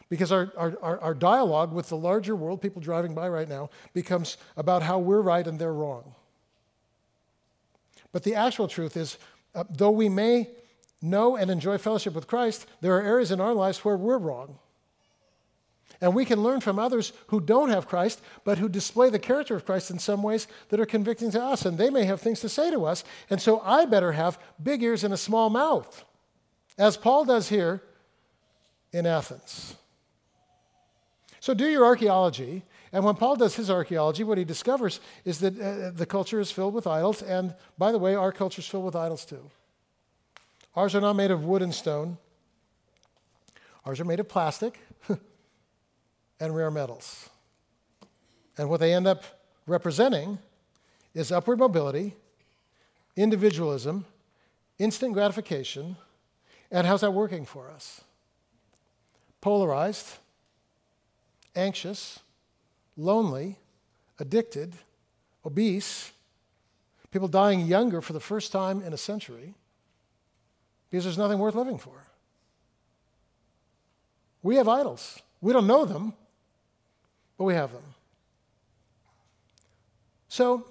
Because 0.08 0.32
our, 0.32 0.52
our, 0.56 0.98
our 1.00 1.14
dialogue 1.14 1.72
with 1.72 1.88
the 1.88 1.96
larger 1.96 2.34
world, 2.34 2.60
people 2.60 2.82
driving 2.82 3.14
by 3.14 3.28
right 3.28 3.48
now, 3.48 3.70
becomes 3.92 4.38
about 4.56 4.82
how 4.82 4.98
we're 4.98 5.20
right 5.20 5.46
and 5.46 5.58
they're 5.58 5.72
wrong. 5.72 6.14
But 8.10 8.24
the 8.24 8.34
actual 8.34 8.66
truth 8.66 8.96
is, 8.96 9.18
uh, 9.54 9.64
though 9.70 9.90
we 9.90 10.08
may 10.08 10.48
know 11.00 11.36
and 11.36 11.50
enjoy 11.50 11.78
fellowship 11.78 12.14
with 12.14 12.26
Christ, 12.26 12.66
there 12.80 12.96
are 12.96 13.02
areas 13.02 13.30
in 13.30 13.40
our 13.40 13.54
lives 13.54 13.84
where 13.84 13.96
we're 13.96 14.18
wrong. 14.18 14.58
And 16.00 16.14
we 16.14 16.24
can 16.24 16.42
learn 16.42 16.60
from 16.60 16.78
others 16.78 17.12
who 17.28 17.40
don't 17.40 17.70
have 17.70 17.88
Christ, 17.88 18.20
but 18.44 18.58
who 18.58 18.68
display 18.68 19.10
the 19.10 19.18
character 19.18 19.56
of 19.56 19.64
Christ 19.64 19.90
in 19.90 19.98
some 19.98 20.22
ways 20.22 20.46
that 20.68 20.78
are 20.78 20.86
convicting 20.86 21.30
to 21.32 21.42
us. 21.42 21.64
And 21.64 21.76
they 21.76 21.90
may 21.90 22.04
have 22.04 22.20
things 22.20 22.40
to 22.40 22.48
say 22.48 22.70
to 22.70 22.84
us. 22.84 23.02
And 23.30 23.40
so 23.40 23.60
I 23.60 23.84
better 23.84 24.12
have 24.12 24.38
big 24.62 24.82
ears 24.82 25.02
and 25.02 25.12
a 25.12 25.16
small 25.16 25.50
mouth, 25.50 26.04
as 26.76 26.96
Paul 26.96 27.24
does 27.24 27.48
here 27.48 27.82
in 28.92 29.06
Athens. 29.06 29.74
So 31.40 31.52
do 31.52 31.66
your 31.66 31.84
archaeology. 31.84 32.62
And 32.92 33.04
when 33.04 33.16
Paul 33.16 33.36
does 33.36 33.56
his 33.56 33.70
archaeology, 33.70 34.22
what 34.22 34.38
he 34.38 34.44
discovers 34.44 35.00
is 35.24 35.40
that 35.40 35.60
uh, 35.60 35.90
the 35.90 36.06
culture 36.06 36.40
is 36.40 36.50
filled 36.50 36.74
with 36.74 36.86
idols. 36.86 37.22
And 37.22 37.54
by 37.76 37.90
the 37.90 37.98
way, 37.98 38.14
our 38.14 38.32
culture 38.32 38.60
is 38.60 38.66
filled 38.66 38.84
with 38.84 38.96
idols 38.96 39.24
too. 39.24 39.50
Ours 40.78 40.94
are 40.94 41.00
not 41.00 41.16
made 41.16 41.32
of 41.32 41.44
wood 41.44 41.60
and 41.60 41.74
stone, 41.74 42.18
ours 43.84 43.98
are 43.98 44.04
made 44.04 44.20
of 44.20 44.28
plastic 44.28 44.78
and 46.38 46.54
rare 46.54 46.70
metals. 46.70 47.28
And 48.56 48.70
what 48.70 48.78
they 48.78 48.94
end 48.94 49.08
up 49.08 49.24
representing 49.66 50.38
is 51.14 51.32
upward 51.32 51.58
mobility, 51.58 52.14
individualism, 53.16 54.04
instant 54.78 55.14
gratification, 55.14 55.96
and 56.70 56.86
how's 56.86 57.00
that 57.00 57.10
working 57.10 57.44
for 57.44 57.68
us? 57.68 58.02
Polarized, 59.40 60.18
anxious, 61.56 62.20
lonely, 62.96 63.56
addicted, 64.20 64.74
obese, 65.44 66.12
people 67.10 67.26
dying 67.26 67.66
younger 67.66 68.00
for 68.00 68.12
the 68.12 68.20
first 68.20 68.52
time 68.52 68.80
in 68.80 68.92
a 68.92 68.96
century 68.96 69.54
because 70.90 71.04
there's 71.04 71.18
nothing 71.18 71.38
worth 71.38 71.54
living 71.54 71.78
for. 71.78 71.92
We 74.42 74.56
have 74.56 74.68
idols. 74.68 75.20
We 75.40 75.52
don't 75.52 75.66
know 75.66 75.84
them, 75.84 76.14
but 77.36 77.44
we 77.44 77.54
have 77.54 77.72
them. 77.72 77.82
So 80.28 80.64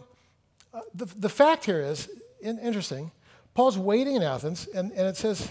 uh, 0.73 0.81
the, 0.93 1.05
the 1.05 1.29
fact 1.29 1.65
here 1.65 1.81
is 1.81 2.09
in, 2.41 2.59
interesting. 2.59 3.11
Paul's 3.53 3.77
waiting 3.77 4.15
in 4.15 4.23
Athens, 4.23 4.67
and, 4.73 4.91
and 4.91 5.07
it 5.07 5.17
says 5.17 5.49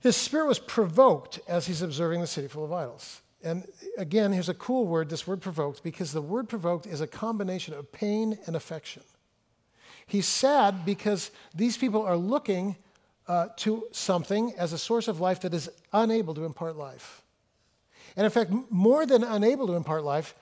his 0.00 0.16
spirit 0.16 0.46
was 0.46 0.58
provoked 0.58 1.40
as 1.46 1.66
he's 1.66 1.82
observing 1.82 2.20
the 2.20 2.26
city 2.26 2.48
full 2.48 2.64
of 2.64 2.72
idols. 2.72 3.20
And 3.42 3.66
again, 3.96 4.32
here's 4.32 4.48
a 4.48 4.54
cool 4.54 4.86
word, 4.86 5.08
this 5.08 5.26
word 5.26 5.40
provoked, 5.40 5.82
because 5.82 6.12
the 6.12 6.22
word 6.22 6.48
provoked 6.48 6.86
is 6.86 7.00
a 7.00 7.06
combination 7.06 7.74
of 7.74 7.90
pain 7.92 8.38
and 8.46 8.56
affection. 8.56 9.02
He's 10.06 10.26
sad 10.26 10.84
because 10.84 11.30
these 11.54 11.76
people 11.76 12.02
are 12.02 12.16
looking 12.16 12.76
uh, 13.30 13.46
to 13.54 13.86
something 13.92 14.52
as 14.58 14.72
a 14.72 14.78
source 14.78 15.06
of 15.06 15.20
life 15.20 15.38
that 15.38 15.54
is 15.54 15.70
unable 15.92 16.34
to 16.34 16.44
impart 16.44 16.74
life. 16.74 17.22
And 18.16 18.24
in 18.24 18.30
fact, 18.32 18.50
more 18.70 19.06
than 19.06 19.22
unable 19.22 19.68
to 19.68 19.74
impart 19.74 20.02
life, 20.02 20.34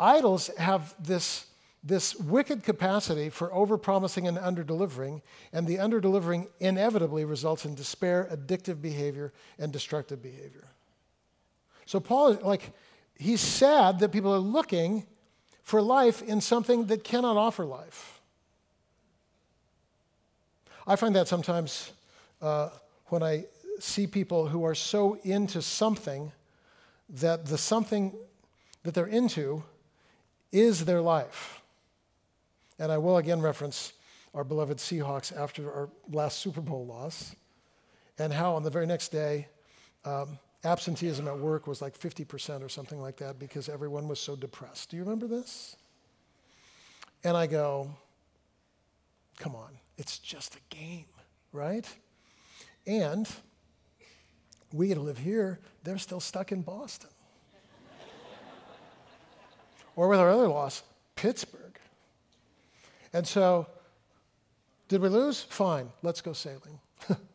idols 0.00 0.50
have 0.58 0.96
this, 0.98 1.46
this 1.84 2.16
wicked 2.16 2.64
capacity 2.64 3.30
for 3.30 3.50
overpromising 3.50 4.26
and 4.26 4.36
underdelivering, 4.36 5.22
and 5.52 5.64
the 5.64 5.76
underdelivering 5.76 6.48
inevitably 6.58 7.24
results 7.24 7.64
in 7.64 7.76
despair, 7.76 8.28
addictive 8.32 8.82
behavior, 8.82 9.32
and 9.56 9.72
destructive 9.72 10.20
behavior. 10.20 10.66
So 11.86 12.00
Paul, 12.00 12.32
like, 12.42 12.72
he's 13.14 13.40
sad 13.40 14.00
that 14.00 14.10
people 14.10 14.34
are 14.34 14.40
looking 14.40 15.06
for 15.62 15.80
life 15.80 16.20
in 16.22 16.40
something 16.40 16.86
that 16.86 17.04
cannot 17.04 17.36
offer 17.36 17.64
life. 17.64 18.20
I 20.84 20.96
find 20.96 21.14
that 21.14 21.28
sometimes 21.28 21.92
uh, 22.40 22.70
when 23.06 23.22
I 23.22 23.44
see 23.80 24.06
people 24.06 24.48
who 24.48 24.64
are 24.64 24.74
so 24.74 25.18
into 25.22 25.62
something 25.62 26.32
that 27.08 27.46
the 27.46 27.58
something 27.58 28.12
that 28.82 28.94
they're 28.94 29.06
into 29.06 29.62
is 30.52 30.84
their 30.84 31.00
life. 31.00 31.62
And 32.78 32.92
I 32.92 32.98
will 32.98 33.16
again 33.16 33.40
reference 33.40 33.92
our 34.34 34.44
beloved 34.44 34.78
Seahawks 34.78 35.36
after 35.36 35.72
our 35.72 35.88
last 36.10 36.38
Super 36.38 36.60
Bowl 36.60 36.86
loss, 36.86 37.34
and 38.18 38.32
how 38.32 38.54
on 38.54 38.62
the 38.62 38.70
very 38.70 38.86
next 38.86 39.08
day, 39.08 39.48
um, 40.04 40.38
absenteeism 40.64 41.26
at 41.28 41.38
work 41.38 41.66
was 41.66 41.80
like 41.80 41.98
50% 41.98 42.62
or 42.62 42.68
something 42.68 43.00
like 43.00 43.16
that 43.18 43.38
because 43.38 43.68
everyone 43.68 44.08
was 44.08 44.20
so 44.20 44.36
depressed. 44.36 44.90
Do 44.90 44.96
you 44.96 45.02
remember 45.02 45.26
this? 45.26 45.76
And 47.24 47.36
I 47.36 47.46
go, 47.46 47.90
come 49.38 49.54
on, 49.54 49.70
it's 49.96 50.18
just 50.18 50.56
a 50.56 50.74
game, 50.74 51.06
right? 51.52 51.86
And 52.88 53.28
we 54.72 54.92
to 54.94 55.00
live 55.00 55.18
here, 55.18 55.60
they're 55.84 55.98
still 55.98 56.20
stuck 56.20 56.52
in 56.52 56.62
Boston. 56.62 57.10
or 59.94 60.08
with 60.08 60.18
our 60.18 60.30
other 60.30 60.48
loss, 60.48 60.82
Pittsburgh. 61.14 61.78
And 63.12 63.26
so, 63.26 63.66
did 64.88 65.02
we 65.02 65.10
lose? 65.10 65.42
Fine, 65.42 65.90
let's 66.02 66.22
go 66.22 66.32
sailing. 66.32 66.80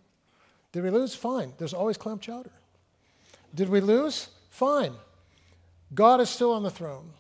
did 0.72 0.84
we 0.84 0.90
lose? 0.90 1.14
Fine, 1.14 1.54
there's 1.60 1.74
always 1.74 1.98
clam 1.98 2.18
chowder. 2.18 2.52
Did 3.54 3.70
we 3.70 3.80
lose? 3.80 4.30
Fine. 4.50 4.94
God 5.94 6.20
is 6.20 6.32
still 6.32 6.52
on 6.52 6.64
the 6.64 6.72
throne. 6.72 7.12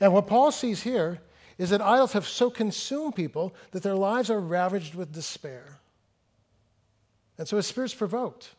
And 0.00 0.12
what 0.12 0.26
Paul 0.26 0.52
sees 0.52 0.82
here 0.82 1.20
is 1.56 1.70
that 1.70 1.80
idols 1.80 2.12
have 2.12 2.28
so 2.28 2.50
consumed 2.50 3.16
people 3.16 3.54
that 3.70 3.82
their 3.82 3.94
lives 3.94 4.28
are 4.28 4.40
ravaged 4.40 4.94
with 4.94 5.14
despair. 5.14 5.78
And 7.38 7.46
so 7.46 7.56
his 7.56 7.66
spirit's 7.66 7.94
provoked. 7.94 8.50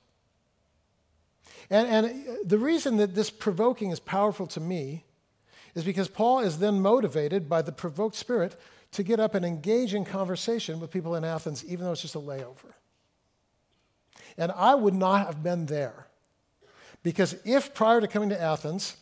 And, 1.70 1.88
and 1.88 2.26
the 2.44 2.58
reason 2.58 2.98
that 2.98 3.14
this 3.14 3.30
provoking 3.30 3.92
is 3.92 4.00
powerful 4.00 4.48
to 4.48 4.60
me 4.60 5.04
is 5.76 5.84
because 5.84 6.08
Paul 6.08 6.40
is 6.40 6.60
then 6.60 6.82
motivated 6.82 7.48
by 7.48 7.62
the 7.62 7.72
provoked 7.72 8.16
spirit 8.16 8.60
to 8.94 9.04
get 9.04 9.20
up 9.20 9.36
and 9.36 9.46
engage 9.46 9.94
in 9.94 10.04
conversation 10.04 10.80
with 10.80 10.90
people 10.90 11.16
in 11.16 11.24
Athens, 11.24 11.64
even 11.66 11.86
though 11.86 11.92
it's 11.92 12.02
just 12.02 12.16
a 12.16 12.20
layover. 12.20 12.74
And 14.38 14.52
I 14.54 14.74
would 14.74 14.96
not 14.96 15.28
have 15.28 15.44
been 15.44 15.68
there. 15.68 16.08
Because 17.04 17.36
if 17.46 17.74
prior 17.74 18.02
to 18.02 18.08
coming 18.08 18.30
to 18.30 18.42
Athens, 18.42 18.98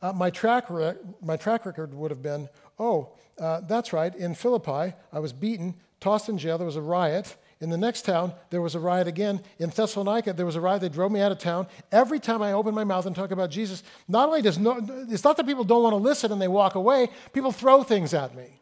uh, 0.00 0.12
my, 0.12 0.30
track 0.30 0.70
re- 0.70 0.94
my 1.20 1.36
track 1.36 1.66
record 1.66 1.92
would 1.94 2.10
have 2.10 2.22
been 2.22 2.48
oh, 2.78 3.10
uh, 3.38 3.60
that's 3.60 3.92
right, 3.92 4.14
in 4.14 4.34
Philippi, 4.34 4.94
I 5.12 5.18
was 5.18 5.32
beaten, 5.32 5.74
tossed 6.00 6.28
in 6.28 6.38
jail, 6.38 6.58
there 6.58 6.66
was 6.66 6.76
a 6.76 6.82
riot, 6.82 7.36
in 7.64 7.70
the 7.70 7.76
next 7.76 8.02
town, 8.02 8.32
there 8.50 8.60
was 8.60 8.76
a 8.76 8.78
riot 8.78 9.08
again. 9.08 9.40
In 9.58 9.70
Thessalonica, 9.70 10.32
there 10.32 10.46
was 10.46 10.54
a 10.54 10.60
riot. 10.60 10.82
They 10.82 10.88
drove 10.88 11.10
me 11.10 11.20
out 11.20 11.32
of 11.32 11.38
town. 11.38 11.66
Every 11.90 12.20
time 12.20 12.42
I 12.42 12.52
open 12.52 12.74
my 12.74 12.84
mouth 12.84 13.06
and 13.06 13.16
talk 13.16 13.32
about 13.32 13.50
Jesus, 13.50 13.82
not 14.06 14.28
only 14.28 14.42
does 14.42 14.58
no, 14.58 14.78
it's 15.08 15.24
not 15.24 15.36
that 15.38 15.46
people 15.46 15.64
don't 15.64 15.82
want 15.82 15.94
to 15.94 15.98
listen 15.98 16.30
and 16.30 16.40
they 16.40 16.48
walk 16.48 16.76
away, 16.76 17.08
people 17.32 17.50
throw 17.50 17.82
things 17.82 18.14
at 18.14 18.36
me, 18.36 18.60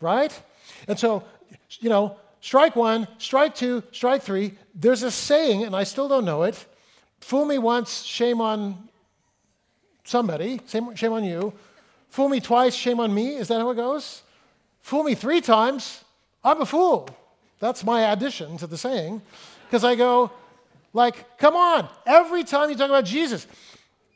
right? 0.00 0.38
And 0.86 0.98
so, 0.98 1.24
you 1.78 1.88
know, 1.88 2.16
strike 2.40 2.76
one, 2.76 3.08
strike 3.16 3.54
two, 3.54 3.82
strike 3.92 4.22
three. 4.22 4.58
There's 4.74 5.02
a 5.02 5.10
saying, 5.10 5.64
and 5.64 5.74
I 5.74 5.84
still 5.84 6.08
don't 6.08 6.26
know 6.26 6.42
it 6.42 6.66
fool 7.20 7.44
me 7.44 7.58
once, 7.58 8.02
shame 8.02 8.40
on 8.40 8.88
somebody, 10.04 10.60
shame 10.66 11.12
on 11.12 11.24
you. 11.24 11.52
Fool 12.08 12.28
me 12.28 12.40
twice, 12.40 12.74
shame 12.74 12.98
on 12.98 13.14
me. 13.14 13.36
Is 13.36 13.48
that 13.48 13.60
how 13.60 13.70
it 13.70 13.76
goes? 13.76 14.22
Fool 14.80 15.04
me 15.04 15.14
three 15.14 15.40
times, 15.40 16.02
I'm 16.42 16.60
a 16.60 16.66
fool. 16.66 17.08
That's 17.60 17.84
my 17.84 18.10
addition 18.12 18.56
to 18.56 18.66
the 18.66 18.78
saying. 18.78 19.22
Because 19.66 19.84
I 19.84 19.94
go, 19.94 20.32
like, 20.92 21.38
come 21.38 21.54
on, 21.54 21.88
every 22.06 22.42
time 22.42 22.70
you 22.70 22.76
talk 22.76 22.88
about 22.88 23.04
Jesus, 23.04 23.46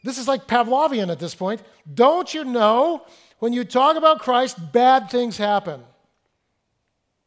this 0.02 0.18
is 0.18 0.26
like 0.26 0.48
Pavlovian 0.48 1.12
at 1.12 1.20
this 1.20 1.35
point. 1.35 1.62
Don't 1.92 2.33
you 2.35 2.44
know 2.44 3.07
when 3.38 3.52
you 3.52 3.64
talk 3.64 3.96
about 3.96 4.18
Christ, 4.18 4.72
bad 4.72 5.11
things 5.11 5.37
happen? 5.37 5.83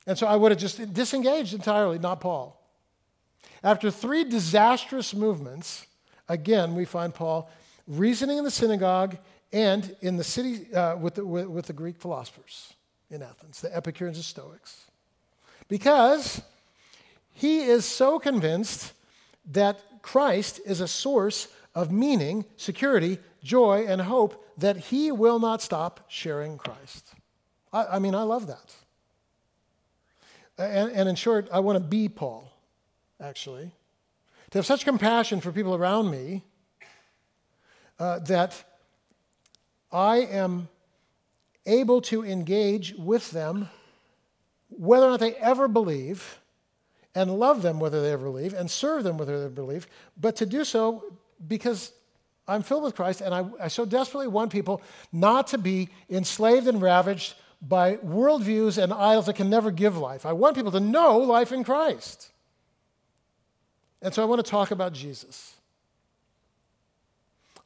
And 0.05 0.17
so 0.17 0.27
I 0.27 0.35
would 0.35 0.51
have 0.51 0.59
just 0.59 0.93
disengaged 0.93 1.53
entirely, 1.53 1.99
not 1.99 2.19
Paul. 2.19 2.59
After 3.63 3.91
three 3.91 4.23
disastrous 4.23 5.13
movements, 5.13 5.85
again, 6.27 6.75
we 6.75 6.85
find 6.85 7.13
Paul 7.13 7.49
reasoning 7.87 8.37
in 8.37 8.43
the 8.43 8.51
synagogue 8.51 9.17
and 9.53 9.95
in 10.01 10.17
the 10.17 10.23
city 10.23 10.73
uh, 10.73 10.97
with, 10.97 11.15
the, 11.15 11.25
with, 11.25 11.47
with 11.47 11.65
the 11.67 11.73
Greek 11.73 11.97
philosophers 11.97 12.73
in 13.09 13.21
Athens, 13.21 13.61
the 13.61 13.75
Epicureans 13.75 14.17
and 14.17 14.25
Stoics 14.25 14.86
because 15.67 16.41
he 17.33 17.61
is 17.61 17.85
so 17.85 18.19
convinced 18.19 18.93
that 19.51 19.79
Christ 20.01 20.59
is 20.65 20.81
a 20.81 20.87
source 20.87 21.47
of 21.75 21.91
meaning, 21.91 22.45
security, 22.55 23.19
joy, 23.43 23.85
and 23.87 24.01
hope 24.01 24.43
that 24.57 24.77
he 24.77 25.11
will 25.11 25.39
not 25.39 25.61
stop 25.61 26.05
sharing 26.07 26.57
Christ. 26.57 27.13
I, 27.71 27.85
I 27.85 27.99
mean, 27.99 28.15
I 28.15 28.23
love 28.23 28.47
that. 28.47 28.75
And, 30.57 30.91
and 30.91 31.07
in 31.07 31.15
short, 31.15 31.47
I 31.51 31.59
want 31.59 31.75
to 31.77 31.83
be 31.83 32.09
Paul, 32.09 32.51
actually. 33.21 33.71
To 34.51 34.57
have 34.57 34.65
such 34.65 34.85
compassion 34.85 35.39
for 35.39 35.51
people 35.51 35.75
around 35.75 36.09
me 36.09 36.43
uh, 37.99 38.19
that 38.19 38.63
I 39.91 40.17
am 40.17 40.69
able 41.65 42.01
to 42.01 42.23
engage 42.23 42.95
with 42.95 43.31
them 43.31 43.69
whether 44.69 45.05
or 45.05 45.11
not 45.11 45.19
they 45.19 45.35
ever 45.35 45.67
believe, 45.67 46.39
and 47.15 47.39
love 47.39 47.61
them 47.61 47.79
whether 47.79 48.01
they 48.01 48.11
ever 48.11 48.25
believe, 48.25 48.53
and 48.53 48.69
serve 48.69 49.03
them 49.03 49.17
whether 49.17 49.41
they 49.47 49.53
believe, 49.53 49.87
but 50.19 50.35
to 50.35 50.45
do 50.45 50.63
so 50.63 51.03
because 51.47 51.91
I'm 52.47 52.63
filled 52.63 52.83
with 52.83 52.95
Christ 52.95 53.21
and 53.21 53.33
I, 53.33 53.45
I 53.59 53.67
so 53.67 53.85
desperately 53.85 54.27
want 54.27 54.51
people 54.51 54.81
not 55.11 55.47
to 55.47 55.57
be 55.57 55.89
enslaved 56.09 56.67
and 56.67 56.81
ravaged 56.81 57.35
by 57.61 57.95
worldviews 57.97 58.81
and 58.81 58.93
idols 58.93 59.25
that 59.25 59.33
can 59.33 59.49
never 59.49 59.71
give 59.71 59.97
life. 59.97 60.25
I 60.25 60.33
want 60.33 60.55
people 60.55 60.71
to 60.71 60.79
know 60.79 61.17
life 61.17 61.51
in 61.51 61.63
Christ. 61.63 62.29
And 64.01 64.13
so 64.13 64.21
I 64.21 64.25
want 64.25 64.43
to 64.43 64.49
talk 64.49 64.71
about 64.71 64.93
Jesus. 64.93 65.55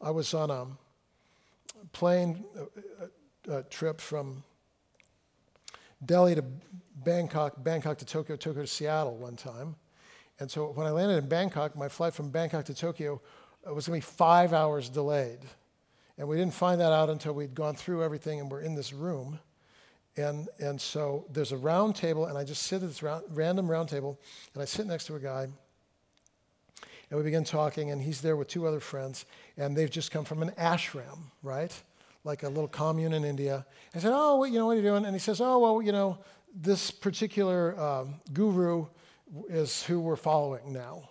I 0.02 0.12
was 0.12 0.34
on 0.34 0.50
a 0.50 0.66
plane 1.92 2.44
a, 3.48 3.58
a 3.58 3.64
trip 3.64 4.00
from 4.00 4.44
Delhi 6.04 6.36
to 6.36 6.44
Bangkok, 7.04 7.64
Bangkok 7.64 7.98
to 8.00 8.06
Tokyo, 8.06 8.36
Tokyo 8.36 8.62
to 8.62 8.68
Seattle 8.68 9.18
one 9.18 9.36
time. 9.36 9.76
And 10.40 10.50
so 10.50 10.68
when 10.68 10.88
I 10.88 10.92
landed 10.92 11.18
in 11.18 11.30
Bangkok, 11.30 11.76
my 11.76 11.88
flight 11.88 12.14
from 12.14 12.30
Bangkok 12.30 12.66
to 12.66 12.74
Tokyo 12.74 13.22
uh, 13.68 13.74
was 13.74 13.88
going 13.88 14.02
to 14.02 14.08
be 14.08 14.12
five 14.12 14.54
hours 14.54 14.90
delayed. 14.90 15.40
And 16.18 16.28
we 16.28 16.36
didn't 16.36 16.54
find 16.54 16.82
that 16.82 16.92
out 16.92 17.10
until 17.10 17.34
we'd 17.34 17.56
gone 17.56 17.76
through 17.76 18.04
everything 18.04 18.40
and 18.40 18.52
we're 18.52 18.62
in 18.62 18.76
this 18.76 18.94
room. 18.94 19.40
And, 20.18 20.50
and 20.60 20.80
so 20.80 21.26
there's 21.32 21.52
a 21.52 21.58
round 21.58 21.96
table, 21.96 22.26
and 22.26 22.38
I 22.38 22.44
just 22.44 22.64
sit 22.64 22.84
at 22.84 22.90
this 22.90 23.02
round, 23.02 23.24
random 23.30 23.72
round 23.72 23.88
table, 23.88 24.20
and 24.54 24.62
I 24.62 24.66
sit 24.66 24.86
next 24.86 25.06
to 25.06 25.16
a 25.16 25.20
guy, 25.20 25.48
and 27.10 27.18
we 27.18 27.24
begin 27.24 27.44
talking, 27.44 27.92
and 27.92 28.02
he's 28.02 28.22
there 28.22 28.36
with 28.36 28.48
two 28.48 28.68
other 28.68 28.80
friends, 28.80 29.26
and 29.58 29.76
they've 29.76 29.90
just 29.90 30.12
come 30.12 30.26
from 30.26 30.42
an 30.42 30.52
ashram, 30.52 31.20
right? 31.44 31.72
Like 32.24 32.44
a 32.44 32.50
little 32.50 32.68
commune 32.68 33.14
in 33.14 33.24
India. 33.24 33.66
I 33.96 34.00
said, 34.00 34.12
Oh, 34.14 34.44
you 34.44 34.60
know, 34.60 34.66
what 34.66 34.74
are 34.74 34.76
you 34.78 34.82
doing? 34.82 35.06
And 35.06 35.14
he 35.14 35.20
says, 35.20 35.42
Oh, 35.42 35.60
well, 35.60 35.82
you 35.82 35.92
know, 35.92 36.20
this 36.54 36.92
particular 36.92 37.80
um, 37.80 38.16
guru 38.34 38.88
is 39.50 39.84
who 39.84 40.00
we're 40.00 40.16
following 40.16 40.74
now. 40.74 41.10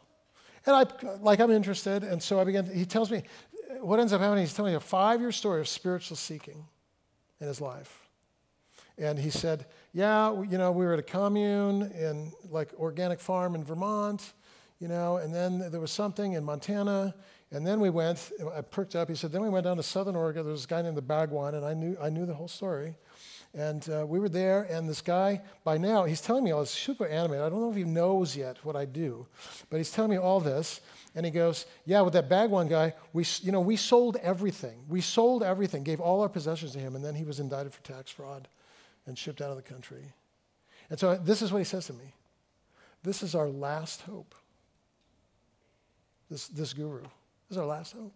And 0.66 0.76
I, 0.76 1.16
like, 1.20 1.40
I'm 1.40 1.50
interested, 1.50 2.04
and 2.04 2.22
so 2.22 2.38
I 2.38 2.44
began, 2.44 2.66
he 2.66 2.84
tells 2.84 3.10
me, 3.10 3.22
what 3.80 3.98
ends 3.98 4.12
up 4.12 4.20
happening, 4.20 4.44
he's 4.44 4.54
telling 4.54 4.72
me 4.72 4.76
a 4.76 4.80
five 4.80 5.20
year 5.20 5.32
story 5.32 5.60
of 5.60 5.68
spiritual 5.68 6.16
seeking 6.16 6.64
in 7.40 7.46
his 7.46 7.60
life. 7.60 8.08
And 8.98 9.18
he 9.18 9.30
said, 9.30 9.66
Yeah, 9.92 10.42
you 10.42 10.58
know, 10.58 10.72
we 10.72 10.84
were 10.84 10.92
at 10.92 10.98
a 10.98 11.04
commune 11.04 11.90
in 11.92 12.32
like 12.50 12.72
organic 12.78 13.20
farm 13.20 13.54
in 13.54 13.64
Vermont, 13.64 14.34
you 14.78 14.88
know, 14.88 15.16
and 15.16 15.34
then 15.34 15.70
there 15.70 15.80
was 15.80 15.90
something 15.90 16.34
in 16.34 16.44
Montana. 16.44 17.14
And 17.52 17.66
then 17.66 17.80
we 17.80 17.90
went, 17.90 18.30
I 18.54 18.60
perked 18.60 18.94
up. 18.94 19.08
He 19.08 19.14
said, 19.14 19.32
Then 19.32 19.42
we 19.42 19.48
went 19.48 19.64
down 19.64 19.76
to 19.78 19.82
Southern 19.82 20.16
Oregon. 20.16 20.44
There 20.44 20.52
was 20.52 20.64
a 20.64 20.68
guy 20.68 20.82
named 20.82 20.96
the 20.96 21.02
Bhagwan, 21.02 21.54
and 21.54 21.64
I 21.64 21.74
knew, 21.74 21.96
I 22.00 22.10
knew 22.10 22.26
the 22.26 22.34
whole 22.34 22.48
story. 22.48 22.94
And 23.52 23.88
uh, 23.90 24.06
we 24.06 24.20
were 24.20 24.28
there, 24.28 24.62
and 24.70 24.88
this 24.88 25.00
guy, 25.00 25.42
by 25.64 25.76
now, 25.76 26.04
he's 26.04 26.20
telling 26.20 26.44
me 26.44 26.52
all 26.52 26.60
this 26.60 26.70
super 26.70 27.06
animated. 27.06 27.44
I 27.44 27.48
don't 27.48 27.60
know 27.60 27.70
if 27.70 27.76
he 27.76 27.82
knows 27.82 28.36
yet 28.36 28.58
what 28.62 28.76
I 28.76 28.84
do, 28.84 29.26
but 29.68 29.78
he's 29.78 29.90
telling 29.90 30.12
me 30.12 30.18
all 30.18 30.38
this. 30.38 30.80
And 31.16 31.26
he 31.26 31.32
goes, 31.32 31.66
Yeah, 31.84 32.02
with 32.02 32.12
that 32.12 32.28
Bhagwan 32.28 32.68
guy, 32.68 32.94
we, 33.12 33.24
you 33.42 33.50
know, 33.50 33.60
we 33.60 33.74
sold 33.74 34.16
everything. 34.22 34.84
We 34.88 35.00
sold 35.00 35.42
everything, 35.42 35.82
gave 35.82 36.00
all 36.00 36.20
our 36.20 36.28
possessions 36.28 36.72
to 36.72 36.78
him, 36.78 36.94
and 36.94 37.04
then 37.04 37.16
he 37.16 37.24
was 37.24 37.40
indicted 37.40 37.74
for 37.74 37.82
tax 37.82 38.12
fraud 38.12 38.46
and 39.06 39.18
shipped 39.18 39.40
out 39.40 39.50
of 39.50 39.56
the 39.56 39.62
country. 39.62 40.12
And 40.88 40.98
so 40.98 41.16
this 41.16 41.42
is 41.42 41.50
what 41.52 41.58
he 41.58 41.64
says 41.64 41.86
to 41.86 41.92
me 41.92 42.14
This 43.02 43.24
is 43.24 43.34
our 43.34 43.48
last 43.48 44.02
hope. 44.02 44.36
This, 46.30 46.46
this 46.46 46.72
guru. 46.72 47.02
This 47.02 47.10
is 47.50 47.58
our 47.58 47.66
last 47.66 47.94
hope. 47.94 48.12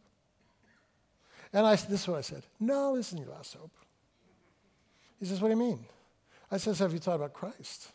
And 1.52 1.66
I, 1.66 1.74
this 1.74 2.02
is 2.02 2.08
what 2.08 2.18
I 2.18 2.22
said 2.22 2.44
No, 2.60 2.96
this 2.96 3.08
isn't 3.08 3.18
your 3.18 3.34
last 3.34 3.54
hope. 3.54 3.72
He 5.24 5.30
says, 5.30 5.40
What 5.40 5.48
do 5.48 5.54
you 5.54 5.60
mean? 5.60 5.86
I 6.50 6.58
says, 6.58 6.80
Have 6.80 6.92
you 6.92 6.98
thought 6.98 7.14
about 7.14 7.32
Christ? 7.32 7.88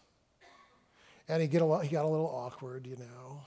And 1.28 1.44
he, 1.44 1.48
get 1.48 1.62
a, 1.62 1.84
he 1.84 1.90
got 1.90 2.06
a 2.06 2.08
little 2.08 2.26
awkward, 2.26 2.88
you 2.88 2.96
know. 2.96 3.42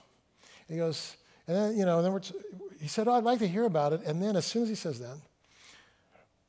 He 0.68 0.77
goes, 0.77 1.16
and 1.49 1.57
then, 1.57 1.77
you 1.77 1.85
know, 1.85 1.97
and 1.97 2.07
then 2.07 2.12
we're 2.12 2.21
t- 2.21 2.37
he 2.81 2.87
said, 2.87 3.09
oh, 3.09 3.14
I'd 3.14 3.25
like 3.25 3.40
to 3.40 3.49
hear 3.49 3.64
about 3.64 3.92
it. 3.92 4.03
And 4.07 4.23
then 4.23 4.37
as 4.37 4.47
soon 4.47 4.62
as 4.62 4.68
he 4.68 4.77
says 4.77 5.01
that, 5.01 5.16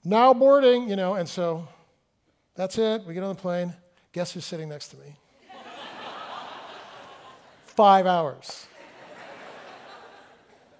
now 0.05 0.31
boarding, 0.31 0.87
you 0.87 0.95
know, 0.95 1.15
and 1.15 1.27
so 1.27 1.67
that's 2.53 2.77
it. 2.77 3.03
We 3.03 3.15
get 3.15 3.23
on 3.23 3.35
the 3.35 3.41
plane. 3.41 3.73
Guess 4.11 4.33
who's 4.33 4.45
sitting 4.45 4.69
next 4.69 4.89
to 4.89 4.97
me? 4.97 5.15
Five 7.65 8.05
hours. 8.05 8.67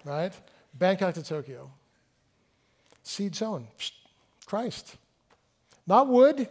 Right? 0.04 0.32
Bangkok 0.72 1.14
to 1.14 1.24
Tokyo. 1.24 1.68
Seed 3.02 3.34
sown. 3.34 3.66
Christ. 4.46 4.98
Not 5.86 6.08
wood, 6.08 6.48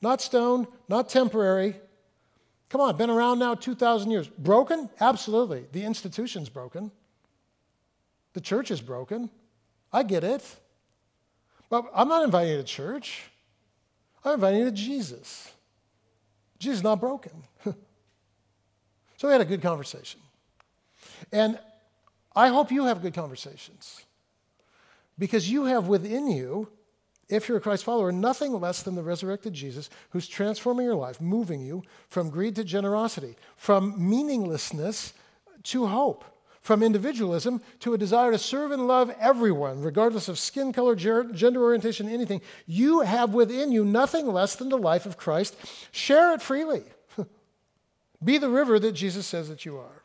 not 0.00 0.20
stone, 0.20 0.66
not 0.88 1.08
temporary. 1.08 1.76
Come 2.68 2.80
on, 2.80 2.96
been 2.96 3.10
around 3.10 3.38
now 3.38 3.54
2,000 3.54 4.10
years. 4.10 4.28
Broken? 4.28 4.88
Absolutely. 5.00 5.66
The 5.72 5.84
institution's 5.84 6.48
broken. 6.48 6.90
The 8.32 8.40
church 8.40 8.70
is 8.70 8.80
broken. 8.80 9.30
I 9.92 10.02
get 10.02 10.24
it. 10.24 10.42
But 11.68 11.84
I'm 11.94 12.08
not 12.08 12.24
inviting 12.24 12.52
you 12.52 12.56
to 12.58 12.64
church. 12.64 13.24
I'm 14.24 14.34
inviting 14.34 14.60
you 14.60 14.64
to 14.66 14.72
Jesus. 14.72 15.52
Jesus 16.58 16.78
is 16.78 16.82
not 16.82 17.00
broken. 17.00 17.32
so 19.16 19.28
we 19.28 19.32
had 19.32 19.40
a 19.40 19.44
good 19.44 19.62
conversation. 19.62 20.20
And 21.32 21.58
I 22.34 22.48
hope 22.48 22.70
you 22.72 22.84
have 22.84 23.02
good 23.02 23.14
conversations 23.14 24.04
because 25.18 25.50
you 25.50 25.64
have 25.64 25.88
within 25.88 26.30
you 26.30 26.68
if 27.32 27.48
you're 27.48 27.56
a 27.56 27.62
Christ 27.62 27.84
follower, 27.84 28.12
nothing 28.12 28.52
less 28.60 28.82
than 28.82 28.94
the 28.94 29.02
resurrected 29.02 29.54
Jesus 29.54 29.88
who's 30.10 30.28
transforming 30.28 30.84
your 30.84 30.94
life, 30.94 31.18
moving 31.18 31.62
you 31.62 31.82
from 32.08 32.28
greed 32.28 32.54
to 32.56 32.64
generosity, 32.64 33.36
from 33.56 33.94
meaninglessness 33.96 35.14
to 35.64 35.86
hope, 35.86 36.26
from 36.60 36.82
individualism 36.82 37.62
to 37.80 37.94
a 37.94 37.98
desire 37.98 38.32
to 38.32 38.38
serve 38.38 38.70
and 38.70 38.86
love 38.86 39.14
everyone, 39.18 39.80
regardless 39.80 40.28
of 40.28 40.38
skin 40.38 40.74
color, 40.74 40.94
gender 40.94 41.62
orientation, 41.62 42.06
anything. 42.06 42.42
You 42.66 43.00
have 43.00 43.32
within 43.32 43.72
you 43.72 43.82
nothing 43.82 44.26
less 44.26 44.54
than 44.54 44.68
the 44.68 44.76
life 44.76 45.06
of 45.06 45.16
Christ. 45.16 45.56
Share 45.90 46.34
it 46.34 46.42
freely. 46.42 46.82
Be 48.22 48.36
the 48.36 48.50
river 48.50 48.78
that 48.78 48.92
Jesus 48.92 49.26
says 49.26 49.48
that 49.48 49.64
you 49.64 49.78
are. 49.78 50.02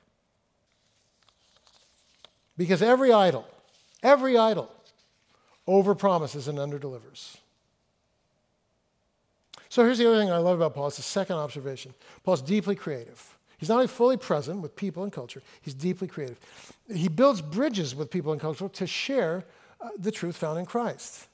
Because 2.58 2.82
every 2.82 3.12
idol, 3.12 3.46
every 4.02 4.38
idol 4.38 4.72
over 5.68 5.94
promises 5.94 6.48
and 6.48 6.58
under 6.58 6.80
delivers. 6.80 7.38
So 9.70 9.84
here's 9.84 9.98
the 9.98 10.08
other 10.08 10.20
thing 10.20 10.32
I 10.32 10.38
love 10.38 10.58
about 10.58 10.74
Paul. 10.74 10.88
It's 10.88 10.98
the 10.98 11.04
second 11.04 11.36
observation. 11.36 11.94
Paul's 12.24 12.42
deeply 12.42 12.76
creative. 12.76 13.38
He's 13.58 13.70
not 13.70 13.76
only 13.76 13.88
fully 13.88 14.18
present 14.18 14.62
with 14.62 14.76
people 14.76 15.04
and 15.04 15.12
culture, 15.12 15.42
he's 15.62 15.74
deeply 15.74 16.08
creative. 16.08 16.40
He 16.94 17.08
builds 17.08 17.42
bridges 17.42 17.96
with 17.96 18.10
people 18.10 18.32
and 18.32 18.40
culture 18.40 18.70
to 18.70 18.88
share 18.88 19.46
uh, 19.82 19.90
the 19.98 20.12
truth 20.12 20.38
found 20.38 20.60
in 20.60 20.66
Christ. 20.66 21.28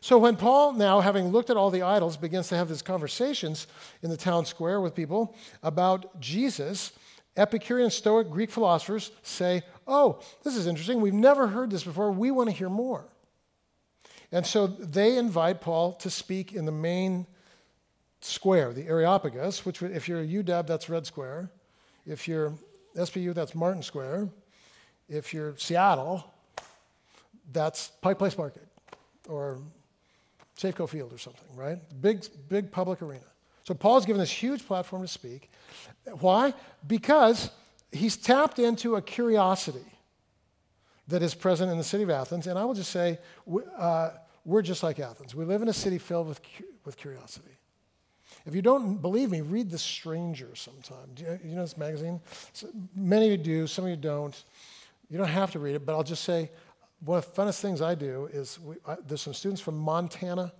So 0.00 0.18
when 0.18 0.36
Paul, 0.36 0.72
now 0.72 1.00
having 1.00 1.28
looked 1.28 1.50
at 1.50 1.56
all 1.56 1.70
the 1.70 1.82
idols, 1.82 2.16
begins 2.16 2.48
to 2.48 2.56
have 2.56 2.68
these 2.68 2.82
conversations 2.82 3.66
in 4.02 4.10
the 4.10 4.16
town 4.16 4.44
square 4.44 4.80
with 4.80 4.94
people 4.94 5.34
about 5.62 6.20
Jesus, 6.20 6.92
Epicurean, 7.36 7.90
Stoic, 7.90 8.30
Greek 8.30 8.50
philosophers 8.50 9.10
say, 9.22 9.62
Oh, 9.86 10.20
this 10.44 10.56
is 10.56 10.66
interesting. 10.66 11.00
We've 11.00 11.14
never 11.14 11.48
heard 11.48 11.70
this 11.70 11.82
before. 11.82 12.12
We 12.12 12.30
want 12.30 12.48
to 12.50 12.54
hear 12.54 12.68
more. 12.68 13.04
And 14.32 14.46
so 14.46 14.66
they 14.66 15.18
invite 15.18 15.60
Paul 15.60 15.92
to 15.94 16.10
speak 16.10 16.54
in 16.54 16.64
the 16.64 16.72
main 16.72 17.26
square, 18.22 18.72
the 18.72 18.86
Areopagus, 18.86 19.66
which, 19.66 19.82
if 19.82 20.08
you're 20.08 20.22
a 20.22 20.26
UW, 20.26 20.66
that's 20.66 20.88
Red 20.88 21.06
Square. 21.06 21.50
If 22.06 22.26
you're 22.26 22.54
SPU, 22.96 23.34
that's 23.34 23.54
Martin 23.54 23.82
Square. 23.82 24.30
If 25.08 25.34
you're 25.34 25.56
Seattle, 25.58 26.24
that's 27.52 27.88
Pike 28.00 28.18
Place 28.18 28.38
Market 28.38 28.66
or 29.28 29.58
Safeco 30.58 30.88
Field 30.88 31.12
or 31.12 31.18
something, 31.18 31.54
right? 31.54 31.78
Big, 32.00 32.24
big 32.48 32.70
public 32.70 33.02
arena. 33.02 33.24
So 33.64 33.74
Paul's 33.74 34.06
given 34.06 34.20
this 34.20 34.30
huge 34.30 34.66
platform 34.66 35.02
to 35.02 35.08
speak. 35.08 35.50
Why? 36.20 36.54
Because 36.86 37.50
he's 37.90 38.16
tapped 38.16 38.58
into 38.58 38.96
a 38.96 39.02
curiosity 39.02 39.84
that 41.08 41.22
is 41.22 41.34
present 41.34 41.70
in 41.70 41.78
the 41.78 41.84
city 41.84 42.02
of 42.02 42.10
Athens. 42.10 42.46
And 42.46 42.58
I 42.58 42.64
will 42.64 42.74
just 42.74 42.90
say, 42.90 43.18
uh, 43.76 44.10
we're 44.44 44.62
just 44.62 44.82
like 44.82 44.98
Athens. 44.98 45.34
We 45.34 45.44
live 45.44 45.62
in 45.62 45.68
a 45.68 45.72
city 45.72 45.98
filled 45.98 46.28
with, 46.28 46.40
with 46.84 46.96
curiosity. 46.96 47.56
If 48.46 48.54
you 48.54 48.62
don't 48.62 48.96
believe 48.96 49.30
me, 49.30 49.40
read 49.40 49.70
The 49.70 49.78
Stranger 49.78 50.50
sometime. 50.54 51.10
You, 51.16 51.38
you 51.44 51.54
know 51.54 51.62
this 51.62 51.76
magazine? 51.76 52.20
So 52.52 52.68
many 52.96 53.26
of 53.26 53.30
you 53.32 53.36
do, 53.38 53.66
some 53.66 53.84
of 53.84 53.90
you 53.90 53.96
don't. 53.96 54.44
You 55.10 55.18
don't 55.18 55.28
have 55.28 55.50
to 55.52 55.58
read 55.58 55.74
it, 55.74 55.84
but 55.84 55.92
I'll 55.92 56.02
just 56.02 56.24
say 56.24 56.50
one 57.04 57.18
of 57.18 57.26
the 57.26 57.42
funnest 57.42 57.60
things 57.60 57.82
I 57.82 57.94
do 57.94 58.28
is 58.32 58.58
we, 58.60 58.76
I, 58.86 58.96
there's 59.06 59.20
some 59.20 59.34
students 59.34 59.60
from 59.60 59.76
Montana 59.76 60.52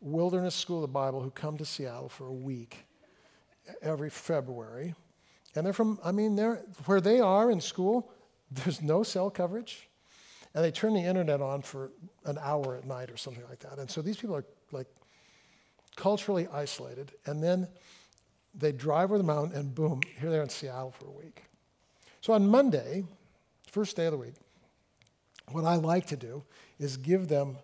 Wilderness 0.00 0.54
School 0.54 0.78
of 0.78 0.82
the 0.82 0.88
Bible 0.88 1.20
who 1.20 1.30
come 1.30 1.58
to 1.58 1.64
Seattle 1.64 2.08
for 2.08 2.26
a 2.26 2.32
week 2.32 2.86
every 3.82 4.10
February. 4.10 4.94
And 5.54 5.66
they're 5.66 5.72
from, 5.72 5.98
I 6.02 6.12
mean, 6.12 6.36
they're 6.36 6.64
where 6.86 7.00
they 7.00 7.20
are 7.20 7.50
in 7.50 7.60
school, 7.60 8.10
there's 8.50 8.82
no 8.82 9.02
cell 9.02 9.30
coverage. 9.30 9.88
And 10.54 10.64
they 10.64 10.70
turn 10.70 10.94
the 10.94 11.00
internet 11.00 11.40
on 11.40 11.62
for 11.62 11.92
an 12.24 12.38
hour 12.40 12.76
at 12.76 12.84
night 12.84 13.10
or 13.10 13.16
something 13.16 13.44
like 13.48 13.60
that. 13.60 13.78
And 13.78 13.90
so 13.90 14.02
these 14.02 14.16
people 14.16 14.36
are 14.36 14.44
like 14.70 14.86
culturally 15.96 16.46
isolated. 16.52 17.12
And 17.26 17.42
then 17.42 17.68
they 18.54 18.72
drive 18.72 19.10
over 19.10 19.18
the 19.18 19.24
mountain 19.24 19.58
and 19.58 19.74
boom, 19.74 20.02
here 20.20 20.30
they 20.30 20.38
are 20.38 20.42
in 20.42 20.48
Seattle 20.48 20.92
for 20.92 21.06
a 21.06 21.10
week. 21.10 21.44
So 22.20 22.34
on 22.34 22.46
Monday, 22.46 23.04
first 23.70 23.96
day 23.96 24.06
of 24.06 24.12
the 24.12 24.18
week, 24.18 24.34
what 25.50 25.64
I 25.64 25.76
like 25.76 26.06
to 26.08 26.16
do 26.16 26.44
is 26.78 26.96
give 26.96 27.28
them 27.28 27.56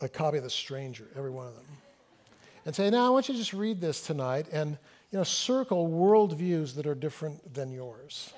a 0.00 0.08
copy 0.08 0.38
of 0.38 0.44
The 0.44 0.50
Stranger, 0.50 1.08
every 1.16 1.30
one 1.30 1.46
of 1.46 1.54
them, 1.54 1.64
and 2.64 2.74
say, 2.74 2.90
now 2.90 3.06
I 3.06 3.10
want 3.10 3.28
you 3.28 3.34
to 3.34 3.38
just 3.38 3.52
read 3.52 3.80
this 3.80 4.02
tonight 4.02 4.46
and 4.50 4.76
you 5.10 5.18
know, 5.18 5.24
circle 5.24 5.88
worldviews 5.88 6.74
that 6.74 6.86
are 6.86 6.94
different 6.94 7.54
than 7.54 7.70
yours. 7.70 8.32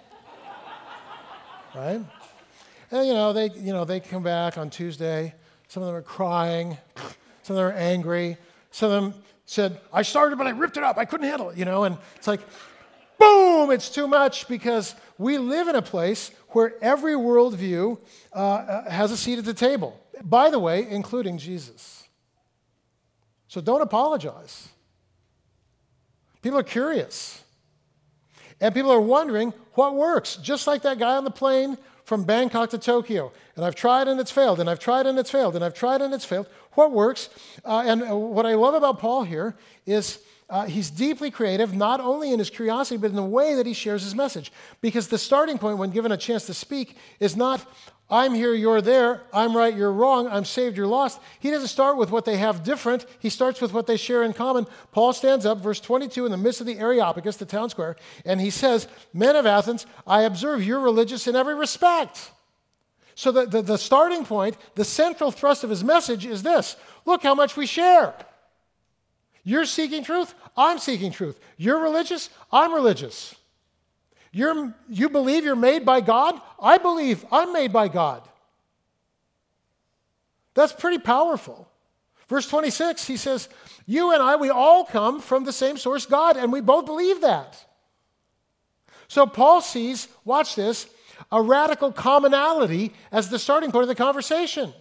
right? 1.75 2.03
And 2.91 3.07
you 3.07 3.15
know, 3.15 3.33
they 3.33 3.51
you 3.51 3.73
know, 3.73 3.85
they 3.85 4.01
come 4.01 4.23
back 4.23 4.59
on 4.59 4.71
Tuesday, 4.71 5.35
some 5.69 5.83
of 5.83 5.89
them 5.89 5.97
are 5.97 6.03
crying, 6.03 6.77
some 7.43 7.57
of 7.57 7.63
them 7.63 7.67
are 7.67 7.73
angry, 7.73 8.37
some 8.71 8.91
of 8.91 9.03
them 9.03 9.23
said, 9.45 9.81
I 9.93 10.03
started 10.03 10.37
but 10.37 10.47
I 10.47 10.51
ripped 10.51 10.77
it 10.77 10.83
up, 10.83 10.99
I 10.99 11.05
couldn't 11.05 11.29
handle 11.29 11.51
it, 11.51 11.59
you 11.59 11.65
know, 11.65 11.85
and 11.85 11.97
it's 12.17 12.27
like, 12.27 12.41
boom, 13.19 13.71
it's 13.71 13.91
too 13.91 14.07
much 14.07 14.49
because 14.49 14.95
we 15.19 15.39
live 15.39 15.69
in 15.69 15.75
a 15.75 15.83
place 15.83 16.31
where 16.51 16.75
every 16.83 17.15
worldview 17.15 17.99
uh, 18.33 18.39
uh, 18.39 18.91
has 18.91 19.11
a 19.11 19.17
seat 19.17 19.39
at 19.39 19.45
the 19.45 19.55
table. 19.55 19.99
By 20.23 20.51
the 20.51 20.59
way, 20.59 20.87
including 20.89 21.39
Jesus. 21.39 22.05
So 23.49 23.61
don't 23.61 23.83
apologize. 23.83 24.69
People 26.43 26.59
are 26.59 26.65
curious. 26.65 27.43
And 28.61 28.75
people 28.75 28.91
are 28.91 29.01
wondering 29.01 29.53
what 29.75 29.95
works, 29.95 30.37
just 30.37 30.67
like 30.67 30.83
that 30.83 30.99
guy 30.99 31.17
on 31.17 31.25
the 31.25 31.31
plane 31.31 31.79
from 32.09 32.25
Bangkok 32.25 32.71
to 32.71 32.79
Tokyo. 32.79 33.31
And 33.55 33.65
I've 33.67 33.75
tried 33.75 34.09
and 34.09 34.19
it's 34.19 34.31
failed, 34.31 34.61
and 34.61 34.71
I've 34.71 34.79
tried 34.79 35.07
and 35.07 35.19
it's 35.19 35.31
failed, 35.31 35.55
and 35.55 35.63
I've 35.63 35.75
tried 35.75 36.01
and 36.01 36.15
it's 36.15 36.25
failed. 36.25 36.47
What 36.73 36.91
works? 36.91 37.29
Uh, 37.67 37.83
and 37.85 38.03
uh, 38.03 38.17
what 38.17 38.47
I 38.47 38.55
love 38.55 38.73
about 38.73 38.99
Paul 38.99 39.25
here 39.25 39.57
is 39.85 40.21
uh, 40.49 40.65
he's 40.65 40.89
deeply 40.89 41.31
creative, 41.31 41.75
not 41.75 42.01
only 42.01 42.33
in 42.33 42.39
his 42.39 42.49
curiosity, 42.49 42.97
but 42.97 43.11
in 43.11 43.17
the 43.17 43.23
way 43.23 43.55
that 43.55 43.67
he 43.67 43.75
shares 43.75 44.03
his 44.03 44.15
message. 44.15 44.51
Because 44.81 45.09
the 45.09 45.19
starting 45.19 45.59
point, 45.59 45.77
when 45.77 45.91
given 45.91 46.11
a 46.11 46.17
chance 46.17 46.47
to 46.47 46.55
speak, 46.55 46.97
is 47.21 47.37
not, 47.37 47.61
I'm 48.11 48.33
here, 48.33 48.55
you're 48.55 48.81
there, 48.81 49.23
I'm 49.35 49.55
right, 49.55 49.77
you're 49.77 49.93
wrong, 49.93 50.29
I'm 50.29 50.47
saved, 50.47 50.79
you're 50.79 50.87
lost. 50.87 51.21
He 51.41 51.51
doesn't 51.51 51.69
start 51.69 51.99
with 51.99 52.11
what 52.11 52.25
they 52.25 52.39
have 52.39 52.65
different, 52.65 53.05
he 53.19 53.29
starts 53.29 53.61
with 53.61 53.75
what 53.75 53.87
they 53.87 53.99
share 53.99 54.23
in 54.23 54.33
common. 54.33 54.67
Paul 54.93 55.13
stands 55.13 55.45
up, 55.45 55.59
verse 55.59 55.79
22, 55.79 56.25
in 56.25 56.31
the 56.31 56.39
midst 56.39 56.63
of 56.63 56.67
the 56.67 56.79
Areopagus, 56.79 57.37
the 57.37 57.45
town 57.45 57.69
square, 57.69 57.97
and 58.25 58.41
he 58.41 58.49
says, 58.49 58.89
Men 59.13 59.37
of 59.37 59.45
Athens, 59.45 59.85
I 60.07 60.23
observe 60.23 60.65
you're 60.65 60.81
religious 60.81 61.27
in 61.27 61.37
every 61.37 61.55
respect. 61.55 62.31
So 63.15 63.31
the, 63.31 63.45
the, 63.45 63.63
the 63.63 63.79
starting 63.79 64.25
point, 64.25 64.57
the 64.75 64.85
central 64.85 65.31
thrust 65.31 65.63
of 65.63 65.71
his 65.71 65.85
message 65.85 66.25
is 66.25 66.43
this 66.43 66.77
look 67.05 67.23
how 67.23 67.35
much 67.35 67.57
we 67.57 67.67
share. 67.67 68.15
You're 69.45 69.67
seeking 69.67 70.03
truth, 70.03 70.35
I'm 70.57 70.79
seeking 70.79 71.13
truth. 71.13 71.39
You're 71.59 71.83
religious, 71.83 72.31
I'm 72.51 72.73
religious. 72.73 73.35
You're, 74.33 74.75
you 74.89 75.09
believe 75.09 75.45
you're 75.45 75.57
made 75.57 75.85
by 75.85 76.01
God, 76.01 76.41
I 76.61 76.79
believe 76.79 77.25
I'm 77.33 77.53
made 77.53 77.73
by 77.73 77.89
God. 77.89 78.29
That's 80.55 80.73
pretty 80.73 80.99
powerful. 80.99 81.69
Verse 82.29 82.49
26, 82.49 83.07
he 83.07 83.17
says, 83.17 83.49
You 83.87 84.13
and 84.13 84.23
I, 84.23 84.37
we 84.37 84.51
all 84.51 84.85
come 84.85 85.21
from 85.21 85.45
the 85.45 85.53
same 85.53 85.77
source, 85.77 86.05
God, 86.05 86.37
and 86.37 86.53
we 86.53 86.61
both 86.61 86.85
believe 86.85 87.23
that. 87.23 87.65
So 89.09 89.27
Paul 89.27 89.63
sees, 89.63 90.09
watch 90.25 90.55
this, 90.55 90.89
a 91.33 91.41
radical 91.41 91.91
commonality 91.91 92.93
as 93.11 93.31
the 93.31 93.39
starting 93.39 93.73
point 93.73 93.83
of 93.83 93.89
the 93.89 93.95
conversation. 93.95 94.73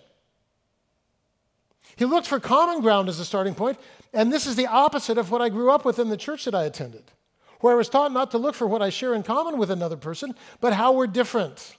He 1.95 2.05
looked 2.05 2.27
for 2.27 2.39
common 2.39 2.81
ground 2.81 3.09
as 3.09 3.19
a 3.19 3.25
starting 3.25 3.55
point, 3.55 3.79
and 4.13 4.31
this 4.31 4.45
is 4.45 4.55
the 4.55 4.67
opposite 4.67 5.17
of 5.17 5.31
what 5.31 5.41
I 5.41 5.49
grew 5.49 5.71
up 5.71 5.85
with 5.85 5.99
in 5.99 6.09
the 6.09 6.17
church 6.17 6.45
that 6.45 6.53
I 6.53 6.65
attended, 6.65 7.03
where 7.59 7.73
I 7.73 7.75
was 7.75 7.89
taught 7.89 8.11
not 8.11 8.31
to 8.31 8.37
look 8.37 8.55
for 8.55 8.67
what 8.67 8.81
I 8.81 8.89
share 8.89 9.13
in 9.13 9.23
common 9.23 9.57
with 9.57 9.71
another 9.71 9.97
person, 9.97 10.35
but 10.61 10.73
how 10.73 10.93
we're 10.93 11.07
different. 11.07 11.77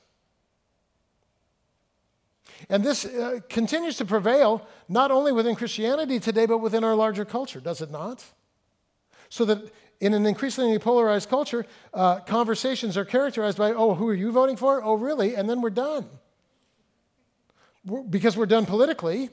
And 2.69 2.83
this 2.83 3.05
uh, 3.05 3.41
continues 3.49 3.97
to 3.99 4.05
prevail 4.05 4.67
not 4.89 5.11
only 5.11 5.33
within 5.33 5.55
Christianity 5.55 6.19
today, 6.19 6.47
but 6.47 6.59
within 6.59 6.85
our 6.85 6.95
larger 6.95 7.25
culture, 7.25 7.61
does 7.61 7.81
it 7.81 7.91
not? 7.91 8.25
So 9.29 9.45
that 9.45 9.73
in 10.01 10.15
an 10.15 10.27
increasingly 10.27 10.79
polarized 10.79 11.29
culture, 11.29 11.67
uh, 11.95 12.21
conversations 12.21 12.97
are 12.97 13.05
characterized 13.05 13.59
by, 13.59 13.73
oh, 13.73 13.95
who 13.95 14.09
are 14.09 14.15
you 14.15 14.33
voting 14.33 14.57
for? 14.57 14.83
Oh, 14.83 14.95
really? 14.95 15.35
And 15.35 15.49
then 15.49 15.61
we're 15.61 15.71
done. 15.71 16.09
We're, 17.85 18.03
because 18.03 18.37
we're 18.37 18.47
done 18.47 18.67
politically, 18.67 19.31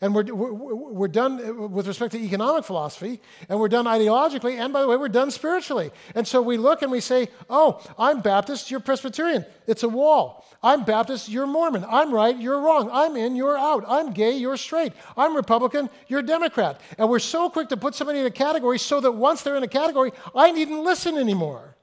and 0.00 0.14
we're, 0.14 0.24
we're, 0.24 0.74
we're, 0.74 1.08
done 1.08 1.70
with 1.70 1.86
respect 1.86 2.12
to 2.12 2.18
economic 2.18 2.64
philosophy, 2.64 3.20
and 3.48 3.58
we're 3.58 3.68
done 3.68 3.86
ideologically, 3.86 4.58
and 4.58 4.72
by 4.72 4.82
the 4.82 4.88
way, 4.88 4.96
we're 4.96 5.08
done 5.08 5.30
spiritually. 5.30 5.90
And 6.14 6.26
so 6.26 6.42
we 6.42 6.56
look 6.56 6.82
and 6.82 6.90
we 6.90 7.00
say, 7.00 7.28
oh, 7.48 7.82
I'm 7.98 8.20
Baptist, 8.20 8.70
you're 8.70 8.80
Presbyterian. 8.80 9.44
It's 9.66 9.82
a 9.82 9.88
wall. 9.88 10.44
I'm 10.62 10.84
Baptist, 10.84 11.28
you're 11.28 11.46
Mormon. 11.46 11.84
I'm 11.88 12.12
right, 12.12 12.38
you're 12.38 12.60
wrong. 12.60 12.90
I'm 12.92 13.16
in, 13.16 13.36
you're 13.36 13.58
out. 13.58 13.84
I'm 13.86 14.12
gay, 14.12 14.36
you're 14.36 14.56
straight. 14.56 14.92
I'm 15.16 15.36
Republican, 15.36 15.88
you're 16.08 16.22
Democrat. 16.22 16.80
And 16.98 17.08
we're 17.08 17.18
so 17.18 17.48
quick 17.48 17.68
to 17.70 17.76
put 17.76 17.94
somebody 17.94 18.20
in 18.20 18.26
a 18.26 18.30
category 18.30 18.78
so 18.78 19.00
that 19.00 19.12
once 19.12 19.42
they're 19.42 19.56
in 19.56 19.62
a 19.62 19.68
category, 19.68 20.12
I 20.34 20.50
needn't 20.52 20.82
listen 20.82 21.16
anymore. 21.16 21.76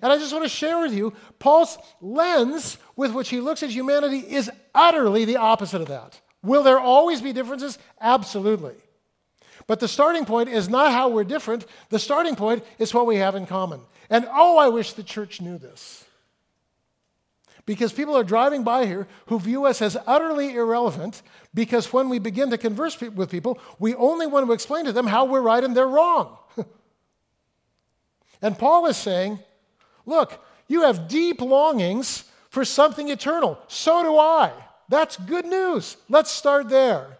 And 0.00 0.12
I 0.12 0.18
just 0.18 0.32
want 0.32 0.44
to 0.44 0.48
share 0.48 0.80
with 0.80 0.92
you 0.92 1.12
Paul's 1.38 1.78
lens 2.00 2.78
with 2.96 3.12
which 3.12 3.28
he 3.28 3.40
looks 3.40 3.62
at 3.62 3.70
humanity 3.70 4.18
is 4.18 4.50
utterly 4.74 5.24
the 5.24 5.36
opposite 5.36 5.80
of 5.80 5.88
that. 5.88 6.20
Will 6.44 6.62
there 6.62 6.78
always 6.78 7.20
be 7.20 7.32
differences? 7.32 7.78
Absolutely. 8.00 8.74
But 9.66 9.80
the 9.80 9.88
starting 9.88 10.26
point 10.26 10.50
is 10.50 10.68
not 10.68 10.92
how 10.92 11.08
we're 11.08 11.24
different, 11.24 11.64
the 11.88 11.98
starting 11.98 12.36
point 12.36 12.64
is 12.78 12.92
what 12.92 13.06
we 13.06 13.16
have 13.16 13.34
in 13.34 13.46
common. 13.46 13.80
And 14.10 14.28
oh, 14.30 14.58
I 14.58 14.68
wish 14.68 14.92
the 14.92 15.02
church 15.02 15.40
knew 15.40 15.58
this. 15.58 16.04
Because 17.66 17.94
people 17.94 18.14
are 18.14 18.24
driving 18.24 18.62
by 18.62 18.84
here 18.84 19.08
who 19.26 19.40
view 19.40 19.64
us 19.64 19.80
as 19.80 19.96
utterly 20.06 20.54
irrelevant 20.54 21.22
because 21.54 21.94
when 21.94 22.10
we 22.10 22.18
begin 22.18 22.50
to 22.50 22.58
converse 22.58 23.00
with 23.00 23.30
people, 23.30 23.58
we 23.78 23.94
only 23.94 24.26
want 24.26 24.46
to 24.46 24.52
explain 24.52 24.84
to 24.84 24.92
them 24.92 25.06
how 25.06 25.24
we're 25.24 25.40
right 25.40 25.64
and 25.64 25.74
they're 25.74 25.88
wrong. 25.88 26.36
and 28.42 28.58
Paul 28.58 28.84
is 28.86 28.98
saying, 28.98 29.38
look, 30.04 30.44
you 30.68 30.82
have 30.82 31.08
deep 31.08 31.40
longings 31.40 32.24
for 32.50 32.66
something 32.66 33.08
eternal. 33.08 33.58
So 33.68 34.02
do 34.02 34.18
I. 34.18 34.52
That's 34.94 35.16
good 35.16 35.44
news. 35.44 35.96
Let's 36.08 36.30
start 36.30 36.68
there. 36.68 37.18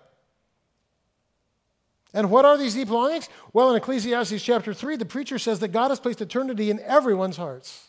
And 2.13 2.31
what 2.31 2.45
are 2.45 2.57
these 2.57 2.75
deep 2.75 2.89
longings? 2.89 3.29
Well, 3.53 3.71
in 3.71 3.77
Ecclesiastes 3.77 4.41
chapter 4.45 4.73
3, 4.73 4.95
the 4.95 5.05
preacher 5.05 5.41
says 5.41 5.59
that 5.59 5.73
God 5.73 5.89
has 5.89 5.99
placed 5.99 6.21
eternity 6.21 6.71
in 6.71 6.79
everyone's 6.79 7.37
hearts. 7.37 7.89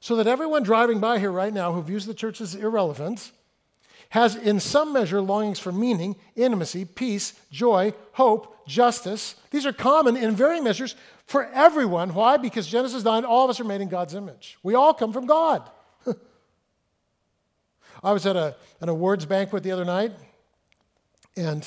So 0.00 0.16
that 0.16 0.26
everyone 0.26 0.64
driving 0.64 0.98
by 0.98 1.20
here 1.20 1.30
right 1.30 1.52
now 1.52 1.74
who 1.74 1.80
views 1.80 2.06
the 2.06 2.14
church 2.14 2.40
as 2.40 2.56
irrelevant 2.56 3.30
has, 4.08 4.34
in 4.34 4.58
some 4.58 4.92
measure, 4.92 5.20
longings 5.20 5.60
for 5.60 5.70
meaning, 5.70 6.16
intimacy, 6.34 6.84
peace, 6.84 7.34
joy, 7.52 7.94
hope, 8.14 8.66
justice. 8.66 9.36
These 9.52 9.66
are 9.66 9.72
common 9.72 10.16
in 10.16 10.34
varying 10.34 10.64
measures 10.64 10.96
for 11.26 11.46
everyone. 11.52 12.14
Why? 12.14 12.36
Because 12.36 12.66
Genesis 12.66 13.04
9, 13.04 13.24
all 13.24 13.44
of 13.44 13.50
us 13.50 13.60
are 13.60 13.64
made 13.64 13.80
in 13.80 13.88
God's 13.88 14.14
image. 14.14 14.58
We 14.64 14.74
all 14.74 14.92
come 14.92 15.12
from 15.12 15.26
God. 15.26 15.70
I 18.06 18.12
was 18.12 18.24
at 18.24 18.36
a, 18.36 18.54
an 18.80 18.88
awards 18.88 19.26
banquet 19.26 19.64
the 19.64 19.72
other 19.72 19.84
night, 19.84 20.12
and 21.36 21.66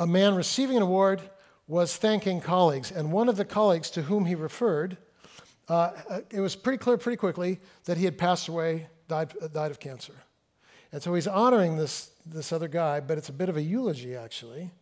a 0.00 0.06
man 0.06 0.34
receiving 0.34 0.76
an 0.76 0.82
award 0.82 1.22
was 1.68 1.96
thanking 1.96 2.40
colleagues. 2.40 2.90
And 2.90 3.12
one 3.12 3.28
of 3.28 3.36
the 3.36 3.44
colleagues 3.44 3.88
to 3.90 4.02
whom 4.02 4.24
he 4.24 4.34
referred, 4.34 4.96
uh, 5.68 5.92
it 6.32 6.40
was 6.40 6.56
pretty 6.56 6.78
clear 6.78 6.96
pretty 6.96 7.18
quickly 7.18 7.60
that 7.84 7.96
he 7.96 8.04
had 8.04 8.18
passed 8.18 8.48
away, 8.48 8.88
died, 9.06 9.32
died 9.52 9.70
of 9.70 9.78
cancer. 9.78 10.14
And 10.90 11.00
so 11.00 11.14
he's 11.14 11.28
honoring 11.28 11.76
this, 11.76 12.10
this 12.26 12.52
other 12.52 12.66
guy, 12.66 12.98
but 12.98 13.16
it's 13.16 13.28
a 13.28 13.32
bit 13.32 13.48
of 13.48 13.56
a 13.56 13.62
eulogy, 13.62 14.16
actually. 14.16 14.72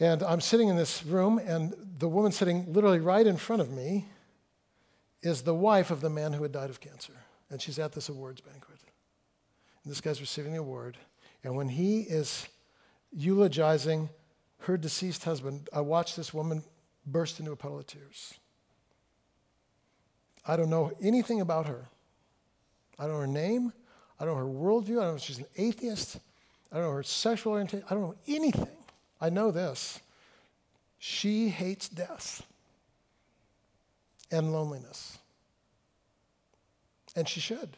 And 0.00 0.24
I'm 0.24 0.40
sitting 0.40 0.68
in 0.68 0.76
this 0.76 1.06
room, 1.06 1.38
and 1.38 1.72
the 1.98 2.08
woman 2.08 2.32
sitting 2.32 2.72
literally 2.72 2.98
right 2.98 3.28
in 3.28 3.36
front 3.36 3.62
of 3.62 3.70
me 3.70 4.08
is 5.22 5.42
the 5.42 5.54
wife 5.54 5.92
of 5.92 6.00
the 6.00 6.10
man 6.10 6.32
who 6.32 6.42
had 6.42 6.50
died 6.50 6.70
of 6.70 6.80
cancer. 6.80 7.14
And 7.48 7.62
she's 7.62 7.78
at 7.78 7.92
this 7.92 8.08
awards 8.08 8.40
banquet. 8.40 8.69
This 9.90 10.00
guy's 10.00 10.20
receiving 10.20 10.52
the 10.52 10.60
award. 10.60 10.96
And 11.42 11.56
when 11.56 11.68
he 11.68 12.02
is 12.02 12.46
eulogizing 13.12 14.08
her 14.60 14.76
deceased 14.76 15.24
husband, 15.24 15.68
I 15.72 15.80
watched 15.80 16.16
this 16.16 16.32
woman 16.32 16.62
burst 17.04 17.40
into 17.40 17.50
a 17.50 17.56
puddle 17.56 17.80
of 17.80 17.88
tears. 17.88 18.34
I 20.46 20.56
don't 20.56 20.70
know 20.70 20.92
anything 21.02 21.40
about 21.40 21.66
her. 21.66 21.88
I 23.00 23.02
don't 23.02 23.14
know 23.14 23.20
her 23.20 23.26
name. 23.26 23.72
I 24.20 24.24
don't 24.24 24.36
know 24.36 24.46
her 24.46 24.70
worldview. 24.70 24.90
I 24.90 25.02
don't 25.02 25.08
know 25.08 25.14
if 25.16 25.22
she's 25.22 25.38
an 25.38 25.46
atheist. 25.56 26.18
I 26.70 26.76
don't 26.76 26.84
know 26.84 26.92
her 26.92 27.02
sexual 27.02 27.54
orientation. 27.54 27.84
I 27.90 27.94
don't 27.94 28.02
know 28.04 28.16
anything. 28.28 28.76
I 29.20 29.28
know 29.28 29.50
this. 29.50 29.98
She 31.00 31.48
hates 31.48 31.88
death 31.88 32.46
and 34.30 34.52
loneliness. 34.52 35.18
And 37.16 37.28
she 37.28 37.40
should. 37.40 37.76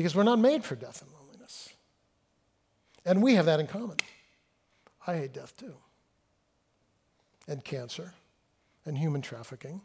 Because 0.00 0.14
we're 0.14 0.22
not 0.22 0.38
made 0.38 0.64
for 0.64 0.76
death 0.76 1.02
and 1.02 1.12
loneliness. 1.12 1.74
And 3.04 3.22
we 3.22 3.34
have 3.34 3.44
that 3.44 3.60
in 3.60 3.66
common. 3.66 3.98
I 5.06 5.14
hate 5.16 5.34
death 5.34 5.54
too, 5.58 5.74
and 7.46 7.62
cancer, 7.62 8.14
and 8.86 8.96
human 8.96 9.20
trafficking. 9.20 9.82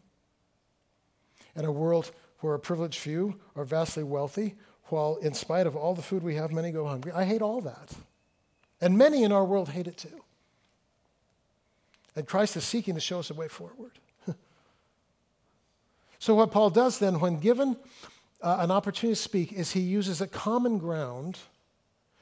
And 1.53 1.67
a 1.67 1.71
world 1.71 2.13
where 2.39 2.53
a 2.53 2.59
privileged 2.59 2.97
few 2.97 3.41
are 3.57 3.65
vastly 3.65 4.03
wealthy, 4.03 4.55
while 4.85 5.17
in 5.17 5.33
spite 5.33 5.67
of 5.67 5.75
all 5.75 5.93
the 5.93 6.01
food 6.01 6.23
we 6.23 6.35
have, 6.35 6.49
many 6.49 6.71
go 6.71 6.87
hungry. 6.87 7.11
I 7.11 7.25
hate 7.25 7.41
all 7.41 7.59
that. 7.59 7.91
And 8.79 8.97
many 8.97 9.23
in 9.23 9.33
our 9.33 9.43
world 9.43 9.67
hate 9.67 9.87
it 9.87 9.97
too. 9.97 10.23
And 12.15 12.25
Christ 12.25 12.55
is 12.55 12.63
seeking 12.63 12.93
to 12.93 13.01
show 13.01 13.19
us 13.19 13.31
a 13.31 13.33
way 13.33 13.49
forward. 13.49 13.99
so, 16.19 16.35
what 16.35 16.51
Paul 16.51 16.69
does 16.69 16.99
then, 16.99 17.19
when 17.19 17.37
given 17.37 17.75
uh, 18.41 18.57
an 18.59 18.71
opportunity 18.71 19.15
to 19.15 19.21
speak, 19.21 19.53
is 19.53 19.71
he 19.71 19.79
uses 19.79 20.21
a 20.21 20.27
common 20.27 20.77
ground 20.77 21.39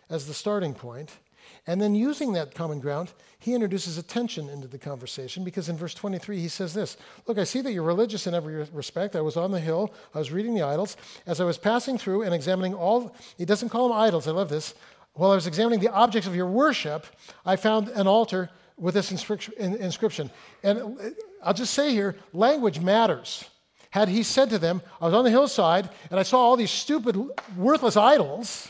as 0.10 0.28
the 0.28 0.34
starting 0.34 0.74
point 0.74 1.18
and 1.66 1.82
then, 1.82 1.96
using 1.96 2.34
that 2.34 2.54
common 2.54 2.80
ground, 2.80 3.14
he 3.40 3.54
introduces 3.54 3.98
a 3.98 4.04
tension 4.04 4.50
into 4.50 4.68
the 4.68 4.78
conversation 4.78 5.44
because 5.44 5.70
in 5.70 5.78
verse 5.78 5.94
23 5.94 6.40
he 6.40 6.48
says 6.48 6.74
this 6.74 6.98
Look, 7.26 7.38
I 7.38 7.46
see 7.46 7.62
that 7.62 7.72
you're 7.72 7.84
religious 7.84 8.28
in 8.28 8.34
every 8.34 8.64
respect. 8.74 9.16
I 9.16 9.22
was 9.22 9.38
on 9.38 9.52
the 9.52 9.60
hill, 9.60 9.94
I 10.14 10.20
was 10.20 10.32
reading 10.32 10.56
the 10.56 10.64
idols. 10.64 10.98
As 11.26 11.40
I 11.40 11.46
was 11.46 11.58
passing 11.58 11.98
through 11.98 12.24
and 12.24 12.34
examining 12.34 12.74
all, 12.74 13.16
he 13.38 13.46
doesn't 13.46 13.70
call 13.70 13.88
them 13.88 13.98
idols, 13.98 14.28
I 14.28 14.32
love 14.32 14.50
this. 14.50 14.74
While 15.14 15.32
I 15.32 15.36
was 15.36 15.48
examining 15.48 15.80
the 15.80 15.94
objects 15.94 16.28
of 16.28 16.36
your 16.36 16.48
worship, 16.48 17.06
I 17.46 17.56
found 17.56 17.88
an 17.90 18.08
altar 18.08 18.50
with 18.78 18.96
this 18.96 19.12
inscription. 19.12 20.32
And 20.64 20.80
uh, 20.80 21.10
I'll 21.44 21.54
just 21.54 21.74
say 21.74 21.92
here 21.92 22.18
language 22.34 22.80
matters. 22.80 23.46
Had 23.94 24.10
he 24.10 24.24
said 24.24 24.50
to 24.50 24.58
them, 24.58 24.82
I 25.00 25.06
was 25.06 25.14
on 25.14 25.24
the 25.24 25.30
hillside 25.30 25.88
and 26.10 26.20
I 26.20 26.24
saw 26.24 26.40
all 26.40 26.58
these 26.58 26.72
stupid, 26.72 27.16
worthless 27.56 27.96
idols, 27.96 28.70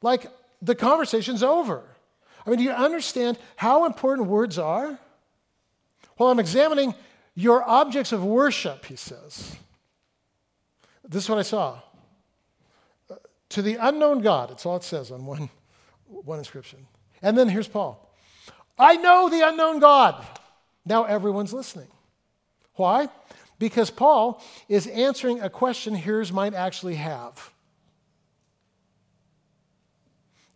like 0.00 0.28
the 0.62 0.76
conversation's 0.76 1.42
over. 1.42 1.82
I 2.46 2.50
mean, 2.50 2.58
do 2.58 2.64
you 2.64 2.70
understand 2.70 3.36
how 3.56 3.84
important 3.84 4.28
words 4.28 4.60
are? 4.60 4.96
Well, 6.16 6.30
I'm 6.30 6.38
examining 6.38 6.94
your 7.34 7.68
objects 7.68 8.12
of 8.12 8.22
worship, 8.22 8.84
he 8.84 8.94
says. 8.94 9.56
This 11.02 11.24
is 11.24 11.28
what 11.28 11.40
I 11.40 11.42
saw. 11.42 11.80
To 13.48 13.60
the 13.60 13.74
unknown 13.74 14.20
God, 14.20 14.52
it's 14.52 14.64
all 14.64 14.76
it 14.76 14.84
says 14.84 15.10
on 15.10 15.26
one, 15.26 15.50
one 16.06 16.38
inscription. 16.38 16.86
And 17.22 17.36
then 17.36 17.48
here's 17.48 17.66
Paul 17.66 18.08
I 18.78 18.98
know 18.98 19.28
the 19.28 19.48
unknown 19.48 19.80
God. 19.80 20.24
Now 20.86 21.02
everyone's 21.06 21.52
listening. 21.52 21.88
Why? 22.74 23.08
Because 23.62 23.90
Paul 23.90 24.42
is 24.68 24.88
answering 24.88 25.40
a 25.40 25.48
question 25.48 25.94
hearers 25.94 26.32
might 26.32 26.52
actually 26.52 26.96
have. 26.96 27.52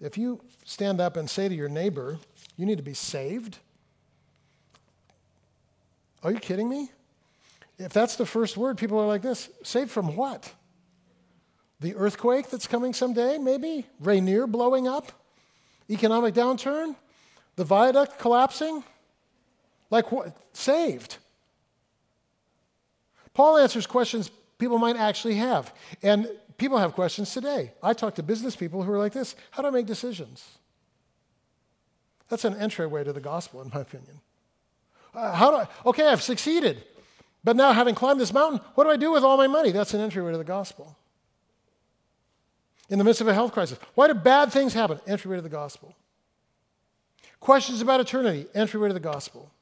If 0.00 0.18
you 0.18 0.40
stand 0.64 1.00
up 1.00 1.16
and 1.16 1.30
say 1.30 1.48
to 1.48 1.54
your 1.54 1.68
neighbor, 1.68 2.18
you 2.56 2.66
need 2.66 2.78
to 2.78 2.82
be 2.82 2.94
saved, 2.94 3.58
are 6.24 6.32
you 6.32 6.40
kidding 6.40 6.68
me? 6.68 6.90
If 7.78 7.92
that's 7.92 8.16
the 8.16 8.26
first 8.26 8.56
word, 8.56 8.76
people 8.76 8.98
are 8.98 9.06
like 9.06 9.22
this 9.22 9.50
saved 9.62 9.92
from 9.92 10.16
what? 10.16 10.52
The 11.78 11.94
earthquake 11.94 12.50
that's 12.50 12.66
coming 12.66 12.92
someday, 12.92 13.38
maybe? 13.38 13.86
Rainier 14.00 14.48
blowing 14.48 14.88
up? 14.88 15.12
Economic 15.88 16.34
downturn? 16.34 16.96
The 17.54 17.62
viaduct 17.62 18.18
collapsing? 18.18 18.82
Like 19.90 20.10
what? 20.10 20.36
Saved. 20.54 21.18
Paul 23.36 23.58
answers 23.58 23.86
questions 23.86 24.30
people 24.56 24.78
might 24.78 24.96
actually 24.96 25.34
have. 25.34 25.74
And 26.02 26.26
people 26.56 26.78
have 26.78 26.94
questions 26.94 27.34
today. 27.34 27.72
I 27.82 27.92
talk 27.92 28.14
to 28.14 28.22
business 28.22 28.56
people 28.56 28.82
who 28.82 28.90
are 28.90 28.98
like 28.98 29.12
this 29.12 29.36
How 29.50 29.60
do 29.60 29.68
I 29.68 29.70
make 29.70 29.84
decisions? 29.84 30.56
That's 32.30 32.46
an 32.46 32.56
entryway 32.56 33.04
to 33.04 33.12
the 33.12 33.20
gospel, 33.20 33.60
in 33.60 33.70
my 33.74 33.82
opinion. 33.82 34.22
Uh, 35.14 35.34
how 35.34 35.50
do 35.50 35.56
I, 35.58 35.68
okay, 35.84 36.08
I've 36.08 36.22
succeeded. 36.22 36.82
But 37.44 37.56
now, 37.56 37.74
having 37.74 37.94
climbed 37.94 38.20
this 38.20 38.32
mountain, 38.32 38.62
what 38.74 38.84
do 38.84 38.90
I 38.90 38.96
do 38.96 39.12
with 39.12 39.22
all 39.22 39.36
my 39.36 39.48
money? 39.48 39.70
That's 39.70 39.92
an 39.92 40.00
entryway 40.00 40.32
to 40.32 40.38
the 40.38 40.42
gospel. 40.42 40.96
In 42.88 42.96
the 42.96 43.04
midst 43.04 43.20
of 43.20 43.28
a 43.28 43.34
health 43.34 43.52
crisis, 43.52 43.78
why 43.94 44.08
do 44.08 44.14
bad 44.14 44.50
things 44.50 44.72
happen? 44.72 44.98
Entryway 45.06 45.36
to 45.36 45.42
the 45.42 45.50
gospel. 45.50 45.94
Questions 47.38 47.82
about 47.82 48.00
eternity, 48.00 48.46
entryway 48.54 48.88
to 48.88 48.94
the 48.94 49.00
gospel. 49.00 49.52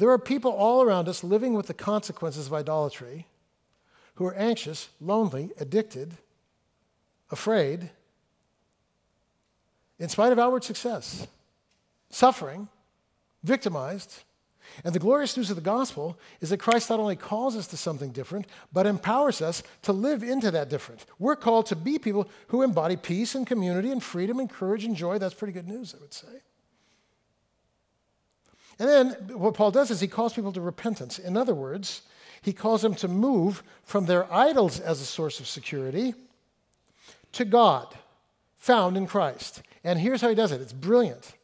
There 0.00 0.08
are 0.08 0.18
people 0.18 0.50
all 0.50 0.80
around 0.80 1.10
us 1.10 1.22
living 1.22 1.52
with 1.52 1.66
the 1.66 1.74
consequences 1.74 2.46
of 2.46 2.54
idolatry 2.54 3.26
who 4.14 4.24
are 4.24 4.34
anxious, 4.34 4.88
lonely, 4.98 5.50
addicted, 5.60 6.14
afraid, 7.30 7.90
in 9.98 10.08
spite 10.08 10.32
of 10.32 10.38
outward 10.38 10.64
success, 10.64 11.26
suffering, 12.08 12.68
victimized. 13.42 14.22
And 14.84 14.94
the 14.94 14.98
glorious 14.98 15.36
news 15.36 15.50
of 15.50 15.56
the 15.56 15.60
gospel 15.60 16.18
is 16.40 16.48
that 16.48 16.56
Christ 16.56 16.88
not 16.88 16.98
only 16.98 17.14
calls 17.14 17.54
us 17.54 17.66
to 17.66 17.76
something 17.76 18.10
different, 18.10 18.46
but 18.72 18.86
empowers 18.86 19.42
us 19.42 19.62
to 19.82 19.92
live 19.92 20.22
into 20.22 20.50
that 20.50 20.70
different. 20.70 21.04
We're 21.18 21.36
called 21.36 21.66
to 21.66 21.76
be 21.76 21.98
people 21.98 22.26
who 22.46 22.62
embody 22.62 22.96
peace 22.96 23.34
and 23.34 23.46
community 23.46 23.90
and 23.90 24.02
freedom 24.02 24.38
and 24.40 24.48
courage 24.48 24.86
and 24.86 24.96
joy. 24.96 25.18
That's 25.18 25.34
pretty 25.34 25.52
good 25.52 25.68
news, 25.68 25.94
I 25.94 26.00
would 26.00 26.14
say. 26.14 26.40
And 28.80 28.88
then 28.88 29.38
what 29.38 29.52
Paul 29.52 29.70
does 29.70 29.90
is 29.90 30.00
he 30.00 30.08
calls 30.08 30.32
people 30.32 30.52
to 30.52 30.60
repentance. 30.60 31.18
In 31.18 31.36
other 31.36 31.54
words, 31.54 32.00
he 32.40 32.54
calls 32.54 32.80
them 32.80 32.94
to 32.96 33.08
move 33.08 33.62
from 33.84 34.06
their 34.06 34.32
idols 34.32 34.80
as 34.80 35.02
a 35.02 35.04
source 35.04 35.38
of 35.38 35.46
security 35.46 36.14
to 37.32 37.44
God, 37.44 37.94
found 38.56 38.96
in 38.96 39.06
Christ. 39.06 39.62
And 39.84 39.98
here's 40.00 40.22
how 40.22 40.30
he 40.30 40.34
does 40.34 40.50
it 40.50 40.62
it's 40.62 40.72
brilliant. 40.72 41.34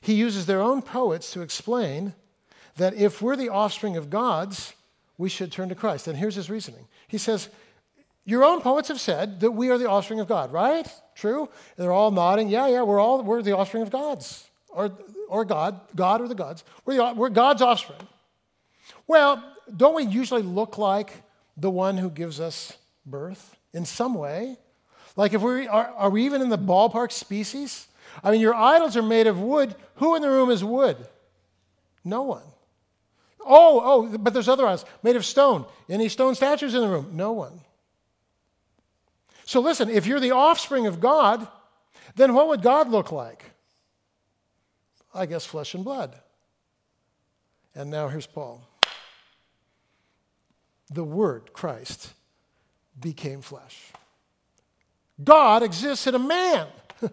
He 0.00 0.14
uses 0.14 0.46
their 0.46 0.62
own 0.62 0.80
poets 0.80 1.32
to 1.32 1.42
explain 1.42 2.14
that 2.76 2.94
if 2.94 3.20
we're 3.20 3.36
the 3.36 3.48
offspring 3.48 3.96
of 3.96 4.08
gods, 4.08 4.72
we 5.18 5.28
should 5.28 5.50
turn 5.50 5.68
to 5.70 5.74
Christ. 5.74 6.06
And 6.06 6.16
here's 6.16 6.36
his 6.36 6.48
reasoning. 6.48 6.86
He 7.08 7.18
says, 7.18 7.48
Your 8.24 8.44
own 8.44 8.60
poets 8.60 8.86
have 8.88 9.00
said 9.00 9.40
that 9.40 9.50
we 9.50 9.70
are 9.70 9.78
the 9.78 9.88
offspring 9.88 10.20
of 10.20 10.28
God, 10.28 10.52
right? 10.52 10.88
True? 11.16 11.40
And 11.40 11.84
they're 11.84 11.92
all 11.92 12.12
nodding. 12.12 12.48
Yeah, 12.48 12.68
yeah, 12.68 12.82
we're 12.82 13.00
all 13.00 13.24
we're 13.24 13.42
the 13.42 13.56
offspring 13.56 13.82
of 13.82 13.90
gods. 13.90 14.48
Or 14.76 14.92
or 15.28 15.44
God, 15.44 15.80
God 15.94 16.20
or 16.20 16.28
the 16.28 16.34
gods. 16.34 16.64
We're, 16.84 17.14
we're 17.14 17.28
God's 17.30 17.62
offspring. 17.62 18.00
Well, 19.06 19.42
don't 19.76 19.94
we 19.94 20.04
usually 20.04 20.42
look 20.42 20.78
like 20.78 21.12
the 21.56 21.70
one 21.70 21.96
who 21.96 22.10
gives 22.10 22.40
us 22.40 22.76
birth 23.04 23.56
in 23.72 23.84
some 23.84 24.14
way? 24.14 24.56
Like 25.16 25.32
if 25.32 25.42
we 25.42 25.66
are, 25.66 25.86
are 25.96 26.10
we 26.10 26.24
even 26.24 26.42
in 26.42 26.48
the 26.48 26.58
ballpark 26.58 27.12
species? 27.12 27.88
I 28.22 28.30
mean, 28.30 28.40
your 28.40 28.54
idols 28.54 28.96
are 28.96 29.02
made 29.02 29.26
of 29.26 29.40
wood. 29.40 29.74
Who 29.96 30.14
in 30.14 30.22
the 30.22 30.30
room 30.30 30.50
is 30.50 30.62
wood? 30.62 30.96
No 32.04 32.22
one. 32.22 32.42
Oh, 33.44 33.80
oh, 33.84 34.18
but 34.18 34.32
there's 34.32 34.48
other 34.48 34.66
idols 34.66 34.84
made 35.02 35.16
of 35.16 35.24
stone. 35.24 35.64
Any 35.88 36.08
stone 36.08 36.34
statues 36.34 36.74
in 36.74 36.80
the 36.80 36.88
room? 36.88 37.10
No 37.12 37.32
one. 37.32 37.60
So 39.44 39.60
listen, 39.60 39.88
if 39.88 40.06
you're 40.06 40.20
the 40.20 40.32
offspring 40.32 40.86
of 40.86 41.00
God, 41.00 41.46
then 42.16 42.34
what 42.34 42.48
would 42.48 42.62
God 42.62 42.88
look 42.88 43.12
like? 43.12 43.52
I 45.16 45.26
guess, 45.26 45.44
flesh 45.44 45.74
and 45.74 45.84
blood. 45.84 46.14
And 47.74 47.90
now 47.90 48.08
here's 48.08 48.26
Paul. 48.26 48.66
The 50.90 51.04
Word, 51.04 51.52
Christ, 51.52 52.12
became 53.00 53.40
flesh. 53.40 53.92
God 55.22 55.62
exists 55.62 56.06
in 56.06 56.14
a 56.14 56.18
man. 56.18 56.66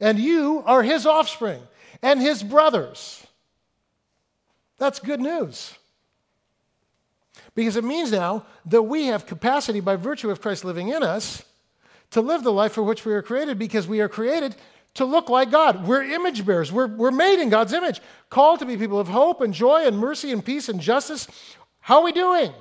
and 0.00 0.18
you 0.18 0.62
are 0.66 0.82
his 0.82 1.06
offspring 1.06 1.62
and 2.02 2.20
his 2.20 2.42
brothers. 2.42 3.26
That's 4.78 4.98
good 4.98 5.20
news. 5.20 5.74
Because 7.54 7.76
it 7.76 7.84
means 7.84 8.12
now 8.12 8.44
that 8.66 8.82
we 8.82 9.06
have 9.06 9.26
capacity 9.26 9.80
by 9.80 9.96
virtue 9.96 10.30
of 10.30 10.40
Christ 10.40 10.64
living 10.64 10.88
in 10.88 11.02
us 11.02 11.44
to 12.10 12.20
live 12.20 12.42
the 12.42 12.52
life 12.52 12.72
for 12.72 12.82
which 12.82 13.04
we 13.04 13.12
are 13.12 13.22
created 13.22 13.58
because 13.58 13.86
we 13.86 14.00
are 14.00 14.08
created 14.08 14.54
to 14.94 15.04
look 15.04 15.28
like 15.28 15.50
God. 15.50 15.86
We're 15.86 16.02
image 16.02 16.44
bearers. 16.44 16.72
We're, 16.72 16.88
we're 16.88 17.10
made 17.10 17.40
in 17.40 17.50
God's 17.50 17.72
image, 17.72 18.00
called 18.30 18.58
to 18.60 18.66
be 18.66 18.76
people 18.76 18.98
of 18.98 19.08
hope 19.08 19.40
and 19.40 19.54
joy 19.54 19.86
and 19.86 19.98
mercy 19.98 20.32
and 20.32 20.44
peace 20.44 20.68
and 20.68 20.80
justice. 20.80 21.28
How 21.80 21.98
are 21.98 22.04
we 22.04 22.12
doing? 22.12 22.52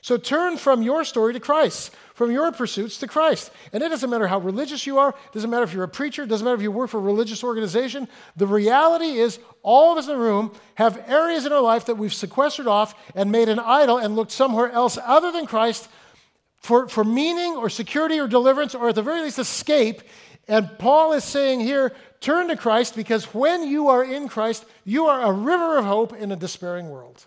So 0.00 0.16
turn 0.16 0.56
from 0.56 0.82
your 0.82 1.04
story 1.04 1.34
to 1.34 1.40
Christ. 1.40 1.94
from 2.18 2.32
your 2.32 2.50
pursuits 2.50 2.98
to 2.98 3.06
Christ. 3.06 3.52
And 3.72 3.80
it 3.80 3.90
doesn't 3.90 4.10
matter 4.10 4.26
how 4.26 4.40
religious 4.40 4.88
you 4.88 4.98
are, 4.98 5.10
it 5.10 5.32
doesn't 5.32 5.50
matter 5.50 5.62
if 5.62 5.72
you're 5.72 5.84
a 5.84 5.88
preacher, 5.88 6.24
it 6.24 6.26
doesn't 6.26 6.44
matter 6.44 6.56
if 6.56 6.62
you 6.62 6.72
work 6.72 6.90
for 6.90 6.98
a 6.98 7.00
religious 7.00 7.44
organization. 7.44 8.08
The 8.34 8.46
reality 8.46 9.12
is, 9.12 9.38
all 9.62 9.92
of 9.92 9.98
us 9.98 10.08
in 10.08 10.14
the 10.14 10.20
room 10.20 10.52
have 10.74 11.00
areas 11.06 11.46
in 11.46 11.52
our 11.52 11.60
life 11.60 11.84
that 11.84 11.94
we've 11.94 12.12
sequestered 12.12 12.66
off 12.66 12.96
and 13.14 13.30
made 13.30 13.48
an 13.48 13.60
idol 13.60 13.98
and 13.98 14.16
looked 14.16 14.32
somewhere 14.32 14.68
else 14.72 14.98
other 15.04 15.30
than 15.30 15.46
Christ 15.46 15.88
for, 16.60 16.88
for 16.88 17.04
meaning 17.04 17.56
or 17.56 17.70
security 17.70 18.18
or 18.18 18.26
deliverance 18.26 18.74
or 18.74 18.88
at 18.88 18.94
the 18.94 19.02
very 19.02 19.22
least 19.22 19.38
escape. 19.38 20.02
And 20.46 20.78
Paul 20.78 21.12
is 21.12 21.24
saying 21.24 21.60
here, 21.60 21.94
turn 22.20 22.48
to 22.48 22.56
Christ 22.56 22.96
because 22.96 23.32
when 23.34 23.68
you 23.68 23.88
are 23.88 24.02
in 24.02 24.28
Christ, 24.28 24.64
you 24.84 25.06
are 25.06 25.22
a 25.22 25.32
river 25.32 25.78
of 25.78 25.84
hope 25.84 26.14
in 26.14 26.32
a 26.32 26.36
despairing 26.36 26.88
world. 26.88 27.24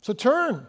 So 0.00 0.12
turn 0.12 0.66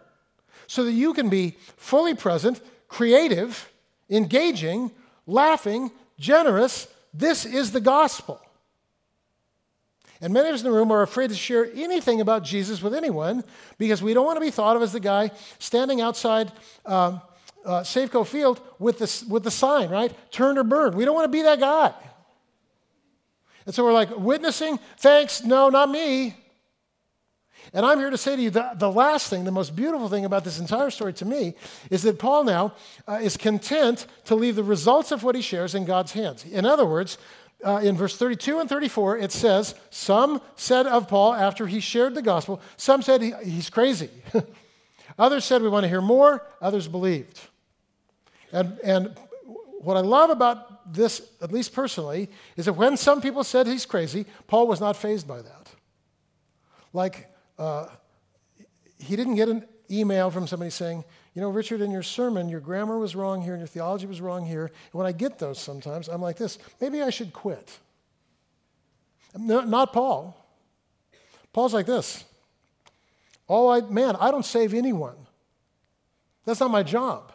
so 0.68 0.84
that 0.84 0.91
you 0.91 1.14
can 1.14 1.30
be 1.30 1.55
fully 1.78 2.14
present, 2.14 2.62
creative, 2.88 3.72
engaging, 4.10 4.91
laughing, 5.26 5.91
generous. 6.20 6.88
This 7.14 7.45
is 7.45 7.72
the 7.72 7.82
gospel. 7.82 8.39
And 10.22 10.34
many 10.34 10.49
of 10.49 10.55
us 10.55 10.62
in 10.62 10.70
the 10.70 10.76
room 10.76 10.91
are 10.91 11.01
afraid 11.01 11.30
to 11.30 11.36
share 11.36 11.70
anything 11.74 12.20
about 12.20 12.43
Jesus 12.43 12.82
with 12.82 12.93
anyone 12.93 13.43
because 13.78 14.03
we 14.03 14.14
don't 14.14 14.26
want 14.26 14.36
to 14.36 14.41
be 14.41 14.51
thought 14.51 14.76
of 14.76 14.82
as 14.82 14.91
the 14.91 14.99
guy 14.99 15.32
standing 15.60 16.01
outside 16.01 16.51
uh, 16.86 17.20
uh, 17.66 17.82
Safeco 17.82 18.26
Field 18.26 18.62
with 18.80 18.99
the, 18.99 19.26
with 19.30 19.43
the 19.43 19.51
sign, 19.51 19.89
right? 19.89 20.14
Turn 20.32 20.57
or 20.57 20.64
burn. 20.64 20.95
We 20.95 21.05
don't 21.05 21.16
want 21.16 21.26
to 21.26 21.38
be 21.38 21.43
that 21.43 21.60
guy. 21.60 21.93
And 23.66 23.76
so 23.76 23.84
we're 23.84 23.93
like, 23.93 24.16
witnessing? 24.18 24.80
Thanks, 24.97 25.43
no, 25.43 25.70
not 25.70 25.89
me. 25.89 26.36
And 27.74 27.86
I'm 27.86 27.99
here 27.99 28.10
to 28.10 28.18
say 28.18 28.36
to 28.36 28.41
you 28.41 28.49
the, 28.49 28.72
the 28.76 28.91
last 28.91 29.30
thing, 29.30 29.43
the 29.43 29.51
most 29.51 29.76
beautiful 29.76 30.10
thing 30.10 30.26
about 30.26 30.43
this 30.43 30.60
entire 30.60 30.89
story 30.89 31.14
to 31.14 31.26
me 31.26 31.53
is 31.89 32.01
that 32.03 32.18
Paul 32.18 32.45
now 32.45 32.74
uh, 33.07 33.20
is 33.22 33.38
content 33.38 34.07
to 34.26 34.36
leave 34.36 34.55
the 34.55 34.64
results 34.64 35.12
of 35.12 35.24
what 35.24 35.36
he 35.36 35.41
shares 35.41 35.76
in 35.76 35.86
God's 35.86 36.12
hands. 36.14 36.45
In 36.45 36.66
other 36.66 36.86
words, 36.86 37.18
uh, 37.64 37.82
in 37.84 37.97
verse 37.97 38.18
32 38.18 38.60
and 38.60 38.70
34, 38.70 39.18
it 39.18 39.32
says, 39.32 39.76
Some 39.89 40.41
said 40.55 40.88
of 40.88 41.07
Paul 41.07 41.34
after 41.34 41.68
he 41.68 41.80
shared 41.80 42.16
the 42.16 42.22
gospel, 42.22 42.62
some 42.78 43.01
said 43.01 43.22
he, 43.22 43.34
he's 43.43 43.70
crazy. 43.70 44.10
others 45.20 45.43
said, 45.43 45.62
We 45.62 45.70
want 45.70 45.84
to 45.84 45.89
hear 45.89 46.01
more. 46.01 46.45
Others 46.62 46.88
believed. 46.88 47.39
And, 48.52 48.80
and 48.84 49.16
what 49.82 49.97
I 49.97 50.02
love 50.02 50.30
about 50.30 50.93
this, 50.93 51.22
at 51.41 51.52
least 51.52 51.74
personally, 51.74 52.30
is 52.58 52.66
that 52.66 52.74
when 52.74 52.97
some 52.97 53.22
people 53.22 53.43
said 53.43 53.68
he's 53.68 53.86
crazy, 53.86 54.26
Paul 54.47 54.68
was 54.68 54.80
not 54.80 54.97
fazed 54.97 55.28
by 55.28 55.41
that. 55.41 55.72
Like, 56.93 57.32
uh, 57.58 57.88
he 58.97 59.16
didn't 59.16 59.36
get 59.36 59.50
an 59.50 59.66
email 59.89 60.32
from 60.32 60.47
somebody 60.47 60.72
saying, 60.72 61.04
you 61.34 61.41
know, 61.41 61.50
Richard, 61.50 61.82
in 61.82 61.91
your 61.91 62.04
sermon, 62.04 62.50
your 62.50 62.60
grammar 62.60 62.97
was 62.97 63.16
wrong 63.16 63.41
here 63.41 63.54
and 63.54 63.62
your 63.62 63.68
theology 63.68 64.06
was 64.06 64.20
wrong 64.20 64.45
here. 64.45 64.66
And 64.66 64.93
when 64.93 65.08
I 65.08 65.12
get 65.12 65.39
those 65.39 65.60
sometimes, 65.60 66.08
I'm 66.08 66.22
like 66.22 66.38
this 66.38 66.58
maybe 66.82 67.02
I 67.02 67.10
should 67.10 67.34
quit. 67.34 67.78
No, 69.38 69.62
not 69.62 69.93
Paul. 69.93 70.36
Paul's 71.54 71.74
like 71.74 71.86
this. 71.86 72.24
Oh, 73.47 73.70
I, 73.70 73.82
man, 73.82 74.16
I 74.16 74.32
don't 74.32 74.45
save 74.45 74.74
anyone. 74.74 75.16
That's 76.45 76.60
not 76.60 76.72
my 76.72 76.84
job. 76.84 77.32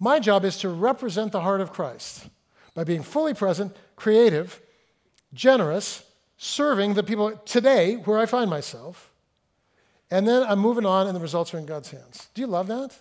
My 0.00 0.18
job 0.18 0.44
is 0.44 0.56
to 0.58 0.68
represent 0.68 1.30
the 1.30 1.42
heart 1.42 1.60
of 1.60 1.72
Christ 1.72 2.28
by 2.74 2.84
being 2.84 3.02
fully 3.02 3.34
present, 3.34 3.76
creative, 3.94 4.60
generous, 5.32 6.04
serving 6.38 6.94
the 6.94 7.02
people 7.02 7.36
today 7.44 7.94
where 7.94 8.18
I 8.18 8.26
find 8.26 8.50
myself 8.50 9.10
and 10.10 10.26
then 10.26 10.42
I'm 10.42 10.58
moving 10.58 10.84
on, 10.84 11.06
and 11.06 11.14
the 11.14 11.20
results 11.20 11.54
are 11.54 11.58
in 11.58 11.66
God's 11.66 11.90
hands. 11.90 12.28
Do 12.34 12.40
you 12.40 12.48
love 12.48 12.66
that? 12.66 12.98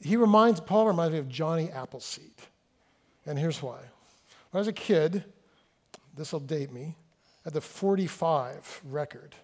He 0.00 0.16
reminds, 0.16 0.60
Paul 0.60 0.86
reminds 0.86 1.12
me 1.12 1.18
of 1.18 1.28
Johnny 1.28 1.70
Appleseed. 1.70 2.32
And 3.26 3.38
here's 3.38 3.62
why. 3.62 3.78
When 4.50 4.58
I 4.58 4.58
was 4.58 4.68
a 4.68 4.72
kid, 4.72 5.24
this 6.16 6.32
will 6.32 6.40
date 6.40 6.72
me, 6.72 6.96
had 7.44 7.52
the 7.52 7.60
45 7.60 8.82
record 8.84 9.34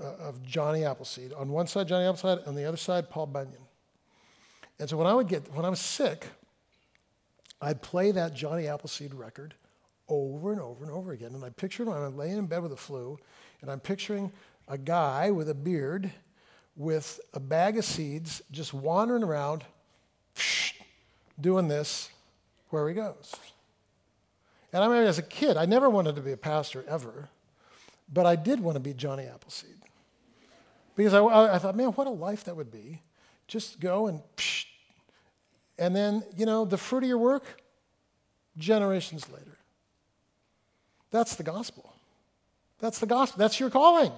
uh, 0.00 0.04
of 0.04 0.44
Johnny 0.44 0.84
Appleseed. 0.84 1.32
On 1.32 1.50
one 1.50 1.66
side, 1.66 1.88
Johnny 1.88 2.06
Appleseed, 2.06 2.46
on 2.46 2.54
the 2.54 2.64
other 2.64 2.76
side, 2.76 3.10
Paul 3.10 3.26
Bunyan. 3.26 3.62
And 4.78 4.88
so 4.88 4.96
when 4.96 5.06
I 5.06 5.14
would 5.14 5.28
get, 5.28 5.52
when 5.54 5.64
I 5.64 5.68
was 5.68 5.80
sick, 5.80 6.26
I'd 7.60 7.82
play 7.82 8.10
that 8.12 8.34
Johnny 8.34 8.66
Appleseed 8.66 9.14
record 9.14 9.54
over 10.08 10.52
and 10.52 10.60
over 10.60 10.84
and 10.84 10.92
over 10.92 11.12
again. 11.12 11.34
And 11.34 11.44
I 11.44 11.50
pictured 11.50 11.86
when 11.86 11.96
I'm 11.96 12.16
laying 12.16 12.38
in 12.38 12.46
bed 12.46 12.62
with 12.62 12.72
the 12.72 12.76
flu, 12.76 13.18
and 13.60 13.70
I'm 13.70 13.80
picturing 13.80 14.32
a 14.68 14.76
guy 14.76 15.30
with 15.30 15.48
a 15.48 15.54
beard 15.54 16.10
with 16.76 17.20
a 17.34 17.40
bag 17.40 17.76
of 17.76 17.84
seeds 17.84 18.42
just 18.50 18.72
wandering 18.72 19.22
around 19.22 19.64
doing 21.40 21.68
this 21.68 22.10
where 22.70 22.88
he 22.88 22.94
goes. 22.94 23.34
And 24.72 24.82
I 24.82 24.86
remember 24.86 25.08
as 25.08 25.18
a 25.18 25.22
kid, 25.22 25.56
I 25.56 25.66
never 25.66 25.90
wanted 25.90 26.16
to 26.16 26.22
be 26.22 26.32
a 26.32 26.36
pastor 26.36 26.84
ever, 26.88 27.28
but 28.10 28.24
I 28.24 28.36
did 28.36 28.60
want 28.60 28.76
to 28.76 28.80
be 28.80 28.94
Johnny 28.94 29.24
Appleseed. 29.24 29.76
Because 30.96 31.14
I, 31.14 31.22
I 31.54 31.58
thought, 31.58 31.76
man, 31.76 31.88
what 31.88 32.06
a 32.06 32.10
life 32.10 32.44
that 32.44 32.56
would 32.56 32.70
be. 32.70 33.00
Just 33.46 33.80
go 33.80 34.06
and 34.06 34.20
psh, 34.36 34.66
and 35.78 35.94
then, 35.94 36.22
you 36.36 36.46
know, 36.46 36.64
the 36.64 36.78
fruit 36.78 37.02
of 37.02 37.08
your 37.08 37.18
work, 37.18 37.62
generations 38.56 39.28
later. 39.28 39.58
That's 41.10 41.36
the 41.36 41.42
gospel. 41.42 41.92
That's 42.78 42.98
the 42.98 43.06
gospel. 43.06 43.38
That's 43.38 43.60
your 43.60 43.70
calling. 43.70 44.12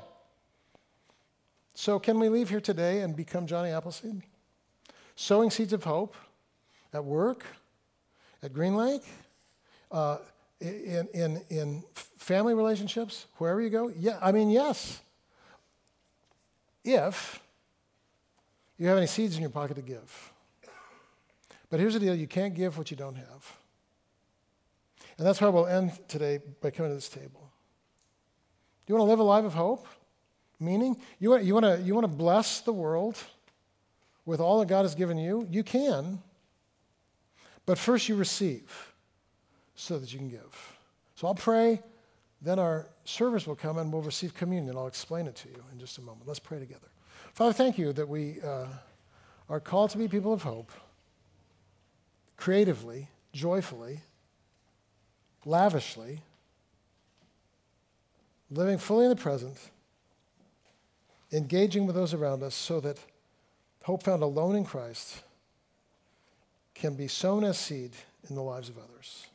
So, 1.75 1.99
can 1.99 2.21
we 2.21 2.29
leave 2.29 2.49
here 2.49 2.61
today 2.61 3.01
and 3.01 3.17
become 3.17 3.47
Johnny 3.47 3.71
Appleseed? 3.71 4.23
Sowing 5.17 5.51
seeds 5.51 5.73
of 5.73 5.85
hope 5.85 6.15
at 6.93 7.05
work, 7.05 7.45
at 8.43 8.53
Green 8.53 8.77
Lake, 8.77 9.03
uh, 9.91 10.19
in, 10.61 11.09
in, 11.13 11.43
in 11.51 11.85
family 11.95 12.55
relationships, 12.55 13.27
wherever 13.39 13.61
you 13.61 13.71
go? 13.71 13.93
Yeah, 13.99 14.19
I 14.23 14.33
mean, 14.33 14.51
yes. 14.51 15.01
If 16.85 17.41
you 18.85 18.91
have 18.91 18.99
any 18.99 19.07
seeds 19.07 19.35
in 19.35 19.41
your 19.41 19.51
pocket 19.51 19.77
to 19.77 19.83
give. 19.83 20.33
But 21.71 21.81
here's 21.81 21.95
the 21.95 22.01
deal 22.01 22.15
you 22.15 22.27
can't 22.27 22.55
give 22.55 22.77
what 22.77 22.91
you 22.91 22.99
don't 22.99 23.15
have. 23.15 23.57
And 25.17 25.27
that's 25.27 25.41
why 25.41 25.49
we'll 25.49 25.67
end 25.67 25.99
today 26.07 26.39
by 26.61 26.71
coming 26.71 26.91
to 26.91 26.95
this 26.95 27.09
table. 27.09 27.51
Do 28.85 28.93
you 28.93 28.99
want 28.99 29.07
to 29.07 29.11
live 29.11 29.21
a 29.21 29.23
life 29.23 29.47
of 29.47 29.55
hope? 29.55 29.87
Meaning? 30.61 30.99
You 31.19 31.31
want, 31.31 31.45
you, 31.45 31.55
want 31.55 31.65
to, 31.65 31.81
you 31.81 31.95
want 31.95 32.05
to 32.05 32.15
bless 32.15 32.61
the 32.61 32.75
world 32.75 33.17
with 34.27 34.39
all 34.39 34.61
that 34.61 34.69
God 34.69 34.83
has 34.83 34.95
given 34.95 35.17
you? 35.17 35.49
You 35.51 35.63
can. 35.63 36.19
But 37.65 37.79
first 37.79 38.07
you 38.11 38.17
receive 38.17 38.93
so 39.75 39.99
that 39.99 40.13
you 40.13 40.19
can 40.19 40.29
give. 40.29 40.77
So 41.15 41.27
I'll 41.27 41.35
pray, 41.35 41.81
then 42.43 42.59
our 42.59 42.87
service 43.07 43.47
will 43.47 43.57
come 43.57 43.79
and 43.79 43.91
we'll 43.91 44.03
receive 44.03 44.35
communion. 44.35 44.77
I'll 44.77 44.89
explain 44.89 45.27
it 45.27 45.37
to 45.37 45.49
you 45.49 45.65
in 45.73 45.79
just 45.79 45.97
a 45.97 46.03
moment. 46.03 46.29
Let's 46.29 46.39
pray 46.39 46.59
together. 46.59 46.89
Father, 47.35 47.53
thank 47.53 47.79
you 47.79 47.93
that 47.93 48.09
we 48.09 48.41
uh, 48.43 48.67
are 49.49 49.61
called 49.61 49.91
to 49.91 49.99
be 49.99 50.07
people 50.07 50.33
of 50.33 50.43
hope, 50.43 50.71
creatively, 52.37 53.09
joyfully, 53.33 54.01
lavishly 55.45 56.21
living 58.51 58.79
fully 58.79 59.07
in 59.07 59.11
the 59.11 59.17
present, 59.17 59.57
engaging 61.33 61.87
with 61.87 61.97
those 61.97 62.15
around 62.15 62.43
us 62.43 62.55
so 62.55 62.79
that 62.81 62.99
hope 63.83 64.05
found 64.05 64.23
alone 64.23 64.55
in 64.55 64.65
Christ 64.65 65.23
can 66.75 66.95
be 66.95 67.09
sown 67.09 67.45
as 67.45 67.59
seed 67.59 67.93
in 68.29 68.37
the 68.37 68.43
lives 68.43 68.69
of 68.69 68.79
others. 68.79 69.27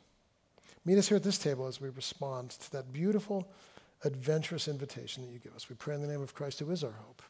Meet 0.86 0.98
us 0.98 1.08
here 1.08 1.16
at 1.16 1.22
this 1.22 1.38
table 1.38 1.66
as 1.66 1.80
we 1.80 1.90
respond 1.90 2.50
to 2.50 2.72
that 2.72 2.92
beautiful, 2.92 3.46
adventurous 4.04 4.68
invitation 4.68 5.22
that 5.24 5.32
you 5.32 5.38
give 5.38 5.54
us. 5.54 5.68
We 5.68 5.76
pray 5.76 5.94
in 5.94 6.00
the 6.00 6.08
name 6.08 6.22
of 6.22 6.34
Christ, 6.34 6.60
who 6.60 6.70
is 6.70 6.82
our 6.82 6.92
hope. 6.92 7.22